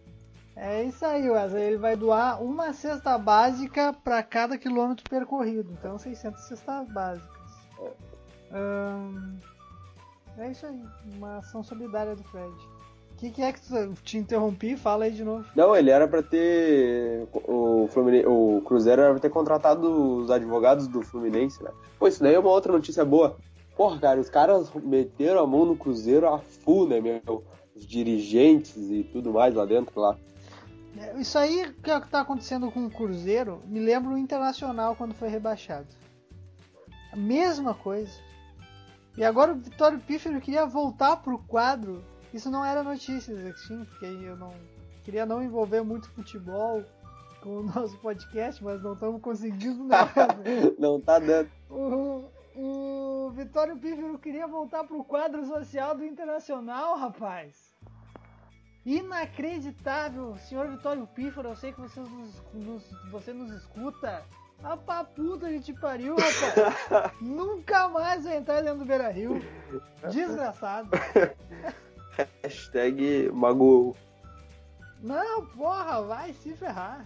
É 0.56 0.84
isso 0.84 1.04
aí, 1.04 1.28
Wesley. 1.28 1.64
Ele 1.64 1.76
vai 1.78 1.96
doar 1.96 2.42
uma 2.42 2.72
cesta 2.72 3.16
básica 3.18 3.92
para 4.04 4.22
cada 4.22 4.56
quilômetro 4.58 5.04
percorrido. 5.08 5.72
Então, 5.72 5.98
600 5.98 6.42
cestas 6.42 6.88
básicas. 6.92 7.33
Hum, 8.52 9.36
é 10.38 10.50
isso 10.50 10.66
aí. 10.66 10.80
Uma 11.16 11.38
ação 11.38 11.62
solidária 11.62 12.14
do 12.14 12.22
Fred. 12.24 12.54
O 13.12 13.16
que, 13.16 13.30
que, 13.30 13.42
é 13.42 13.52
que 13.52 13.60
te 14.02 14.18
interrompi? 14.18 14.76
Fala 14.76 15.04
aí 15.04 15.12
de 15.12 15.22
novo. 15.22 15.46
Não, 15.54 15.74
ele 15.74 15.90
era 15.90 16.06
para 16.08 16.22
ter. 16.22 17.26
O, 17.32 17.88
Fluminense, 17.90 18.26
o 18.26 18.60
Cruzeiro 18.64 19.02
era 19.02 19.12
pra 19.12 19.20
ter 19.20 19.30
contratado 19.30 20.18
os 20.18 20.30
advogados 20.30 20.88
do 20.88 21.00
Fluminense, 21.00 21.62
né? 21.62 21.70
Pô, 21.98 22.08
isso 22.08 22.22
daí 22.22 22.34
é 22.34 22.38
uma 22.38 22.50
outra 22.50 22.72
notícia 22.72 23.04
boa. 23.04 23.36
Porra, 23.76 23.98
cara, 23.98 24.20
os 24.20 24.28
caras 24.28 24.68
meteram 24.74 25.40
a 25.40 25.46
mão 25.46 25.64
no 25.64 25.76
Cruzeiro 25.76 26.28
a 26.28 26.38
full, 26.38 26.88
né, 26.88 27.00
meu? 27.00 27.44
Os 27.74 27.86
dirigentes 27.86 28.76
e 28.76 29.04
tudo 29.04 29.32
mais 29.32 29.54
lá 29.54 29.64
dentro 29.64 30.00
lá. 30.00 30.16
Isso 31.16 31.38
aí 31.38 31.72
que 31.82 31.90
é 31.90 31.96
o 31.96 32.00
que 32.00 32.08
tá 32.08 32.20
acontecendo 32.20 32.70
com 32.70 32.86
o 32.86 32.90
Cruzeiro 32.90 33.62
me 33.66 33.80
lembra 33.80 34.12
o 34.12 34.18
Internacional 34.18 34.94
quando 34.94 35.14
foi 35.14 35.28
rebaixado. 35.28 35.86
A 37.14 37.16
mesma 37.16 37.74
coisa. 37.74 38.12
E 39.16 39.22
agora 39.22 39.52
o 39.52 39.54
Vitório 39.54 40.00
Pífero 40.00 40.40
queria 40.40 40.66
voltar 40.66 41.18
pro 41.18 41.38
quadro. 41.38 42.04
Isso 42.32 42.50
não 42.50 42.64
era 42.64 42.82
notícias, 42.82 43.38
assim, 43.46 43.84
porque 43.84 44.04
eu 44.04 44.36
não 44.36 44.52
queria 45.04 45.24
não 45.24 45.40
envolver 45.40 45.82
muito 45.82 46.10
futebol 46.10 46.82
com 47.40 47.58
o 47.58 47.62
nosso 47.72 47.96
podcast, 47.98 48.64
mas 48.64 48.82
não 48.82 48.94
estamos 48.94 49.22
conseguindo 49.22 49.84
nada. 49.86 50.26
não 50.76 51.00
tá 51.00 51.20
dando. 51.20 51.48
O, 51.70 52.24
o 52.56 53.30
Vitório 53.30 53.76
Pífero 53.76 54.18
queria 54.18 54.48
voltar 54.48 54.82
pro 54.82 55.04
quadro 55.04 55.46
social 55.46 55.96
do 55.96 56.04
Internacional, 56.04 56.98
rapaz. 56.98 57.72
Inacreditável, 58.84 60.36
senhor 60.38 60.68
Vitório 60.68 61.06
Pífaro, 61.06 61.50
eu 61.50 61.56
sei 61.56 61.72
que 61.72 61.80
você 61.80 62.00
nos, 62.00 62.42
nos, 62.52 62.82
você 63.12 63.32
nos 63.32 63.52
escuta. 63.52 64.26
A 64.62 64.76
pra 64.76 65.04
puta 65.04 65.48
que 65.48 65.60
te 65.60 65.72
pariu, 65.74 66.16
rapaz. 66.16 67.12
Nunca 67.20 67.88
mais 67.88 68.24
vai 68.24 68.36
entrar 68.38 68.62
dentro 68.62 68.78
do 68.78 68.84
Beira 68.84 69.10
Rio. 69.10 69.42
Desgraçado. 70.10 70.90
Hashtag 72.42 73.30
magoou. 73.32 73.96
Não, 75.02 75.44
porra, 75.46 76.02
vai 76.02 76.32
se 76.32 76.54
ferrar. 76.54 77.04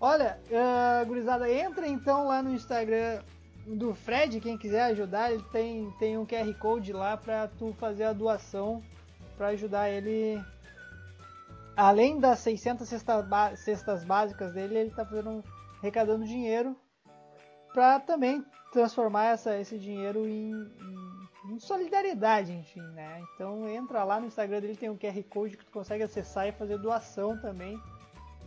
Olha, 0.00 0.38
uh, 0.50 1.06
gurizada, 1.06 1.50
entra 1.50 1.86
então 1.86 2.26
lá 2.26 2.42
no 2.42 2.52
Instagram 2.52 3.20
do 3.66 3.94
Fred, 3.94 4.40
quem 4.40 4.58
quiser 4.58 4.84
ajudar, 4.84 5.32
ele 5.32 5.44
tem, 5.52 5.90
tem 5.98 6.18
um 6.18 6.26
QR 6.26 6.52
Code 6.58 6.92
lá 6.92 7.16
pra 7.16 7.48
tu 7.48 7.72
fazer 7.78 8.04
a 8.04 8.12
doação 8.12 8.82
pra 9.36 9.48
ajudar 9.48 9.88
ele 9.90 10.42
além 11.76 12.20
das 12.20 12.38
600 12.40 12.88
cestas, 12.88 13.24
cestas 13.58 14.04
básicas 14.04 14.52
dele, 14.52 14.76
ele 14.76 14.90
está 14.90 15.04
fazendo 15.04 15.42
arrecadando 15.84 16.24
dinheiro 16.24 16.74
para 17.74 18.00
também 18.00 18.44
transformar 18.72 19.26
essa, 19.26 19.58
esse 19.58 19.78
dinheiro 19.78 20.26
em, 20.26 20.52
em, 20.52 21.52
em, 21.52 21.58
solidariedade, 21.58 22.52
enfim, 22.52 22.80
né? 22.92 23.20
Então 23.34 23.68
entra 23.68 24.02
lá 24.02 24.18
no 24.18 24.26
Instagram 24.26 24.60
dele, 24.60 24.76
tem 24.76 24.88
um 24.88 24.96
QR 24.96 25.22
Code 25.28 25.56
que 25.56 25.64
tu 25.64 25.70
consegue 25.70 26.02
acessar 26.02 26.48
e 26.48 26.52
fazer 26.52 26.78
doação 26.78 27.38
também 27.38 27.78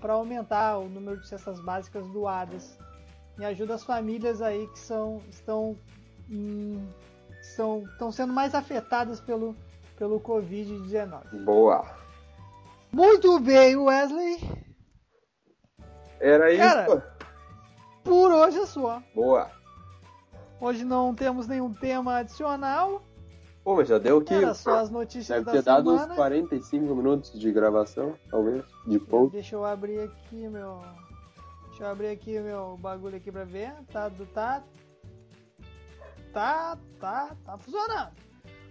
para 0.01 0.13
aumentar 0.13 0.79
o 0.79 0.89
número 0.89 1.19
de 1.19 1.27
cestas 1.27 1.59
básicas 1.59 2.07
doadas 2.09 2.77
e 3.37 3.45
ajuda 3.45 3.75
as 3.75 3.83
famílias 3.83 4.41
aí 4.41 4.67
que 4.67 4.79
são 4.79 5.21
estão 5.29 5.77
hum, 6.29 6.87
são 7.55 7.83
estão 7.91 8.11
sendo 8.11 8.33
mais 8.33 8.55
afetadas 8.55 9.19
pelo 9.19 9.55
pelo 9.95 10.19
Covid-19. 10.19 11.43
Boa. 11.43 11.85
Muito 12.91 13.39
bem, 13.39 13.75
Wesley. 13.75 14.37
Era 16.19 16.55
Cara, 16.55 16.83
isso. 16.83 17.16
Por 18.07 18.31
hoje 18.31 18.59
é 18.59 18.65
só. 18.65 19.01
Boa. 19.13 19.49
Hoje 20.59 20.83
não 20.83 21.13
temos 21.13 21.47
nenhum 21.47 21.73
tema 21.73 22.17
adicional. 22.17 23.03
Pô, 23.63 23.75
mas 23.75 23.87
já 23.89 23.97
deu. 23.97 24.23
Era 24.29 24.53
só 24.53 24.79
as 24.79 24.89
notícias 24.89 25.27
Deve 25.27 25.45
da 25.45 25.51
ter 25.51 25.61
dado 25.61 25.91
semana. 25.91 26.13
uns 26.13 26.15
45 26.15 26.95
minutos 26.95 27.37
de 27.39 27.51
gravação, 27.51 28.15
talvez, 28.31 28.63
de 28.87 28.97
pouco. 28.97 29.31
Deixa 29.31 29.55
eu 29.55 29.65
abrir 29.65 29.99
aqui 29.99 30.47
meu. 30.47 30.81
Deixa 31.67 31.83
eu 31.83 31.87
abrir 31.89 32.07
aqui 32.07 32.39
meu 32.39 32.77
bagulho 32.77 33.17
aqui 33.17 33.31
pra 33.31 33.43
ver. 33.43 33.73
Tá, 33.91 34.07
do- 34.09 34.25
tá. 34.27 34.63
Tá, 36.33 36.77
tá, 36.99 37.35
tá 37.45 37.57
funcionando. 37.57 38.11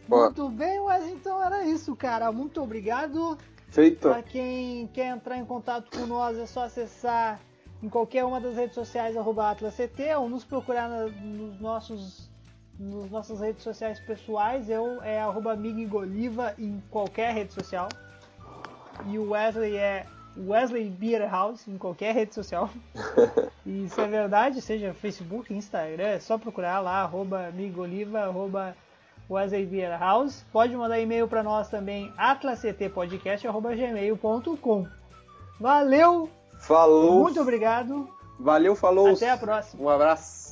Boa. 0.08 0.26
Muito 0.26 0.48
bem, 0.50 0.80
mas 0.84 1.06
então 1.08 1.42
era 1.42 1.64
isso, 1.64 1.94
cara. 1.96 2.30
Muito 2.32 2.62
obrigado. 2.62 3.36
Feito. 3.68 4.08
Para 4.08 4.22
quem 4.22 4.86
quer 4.88 5.08
entrar 5.08 5.36
em 5.36 5.44
contato 5.44 5.90
com 5.96 6.06
nós, 6.06 6.38
é 6.38 6.46
só 6.46 6.64
acessar 6.64 7.40
em 7.82 7.88
qualquer 7.88 8.24
uma 8.24 8.40
das 8.40 8.56
redes 8.56 8.74
sociais 8.74 9.16
AtlasCT 9.16 10.14
ou 10.16 10.28
nos 10.28 10.44
procurar 10.44 10.88
na- 10.88 11.06
nos 11.06 11.60
nossos 11.60 12.28
nos 12.78 13.10
nossas 13.10 13.40
redes 13.40 13.62
sociais 13.62 13.98
pessoais. 14.00 14.68
Eu 14.68 15.02
é 15.02 15.18
arroba 15.20 15.56
Miguel 15.56 16.04
em 16.58 16.82
qualquer 16.90 17.32
rede 17.32 17.54
social. 17.54 17.88
E 19.06 19.18
o 19.18 19.30
Wesley 19.30 19.76
é 19.76 20.04
Wesley 20.36 20.90
Beer 20.90 21.26
House 21.30 21.66
em 21.66 21.78
qualquer 21.78 22.14
rede 22.14 22.34
social. 22.34 22.68
E 23.68 23.86
isso 23.86 24.00
é 24.00 24.06
verdade, 24.06 24.62
seja 24.62 24.94
Facebook, 24.94 25.52
Instagram, 25.52 26.04
é 26.04 26.20
só 26.20 26.38
procurar 26.38 26.78
lá, 26.78 27.02
arroba 27.02 27.50
Migoliva, 27.50 28.20
arroba 28.20 28.76
Wesley 29.28 29.66
Beer 29.66 29.98
House. 29.98 30.44
Pode 30.52 30.76
mandar 30.76 31.00
e-mail 31.00 31.26
para 31.26 31.42
nós 31.42 31.68
também, 31.68 32.12
atlasctpodcast.gmail.com. 32.16 34.86
Valeu, 35.58 36.30
Falou. 36.58 37.20
muito 37.22 37.40
obrigado, 37.40 38.08
Valeu, 38.38 38.74
falou. 38.74 39.08
até 39.14 39.30
a 39.30 39.36
próxima. 39.36 39.82
Um 39.82 39.88
abraço. 39.88 40.45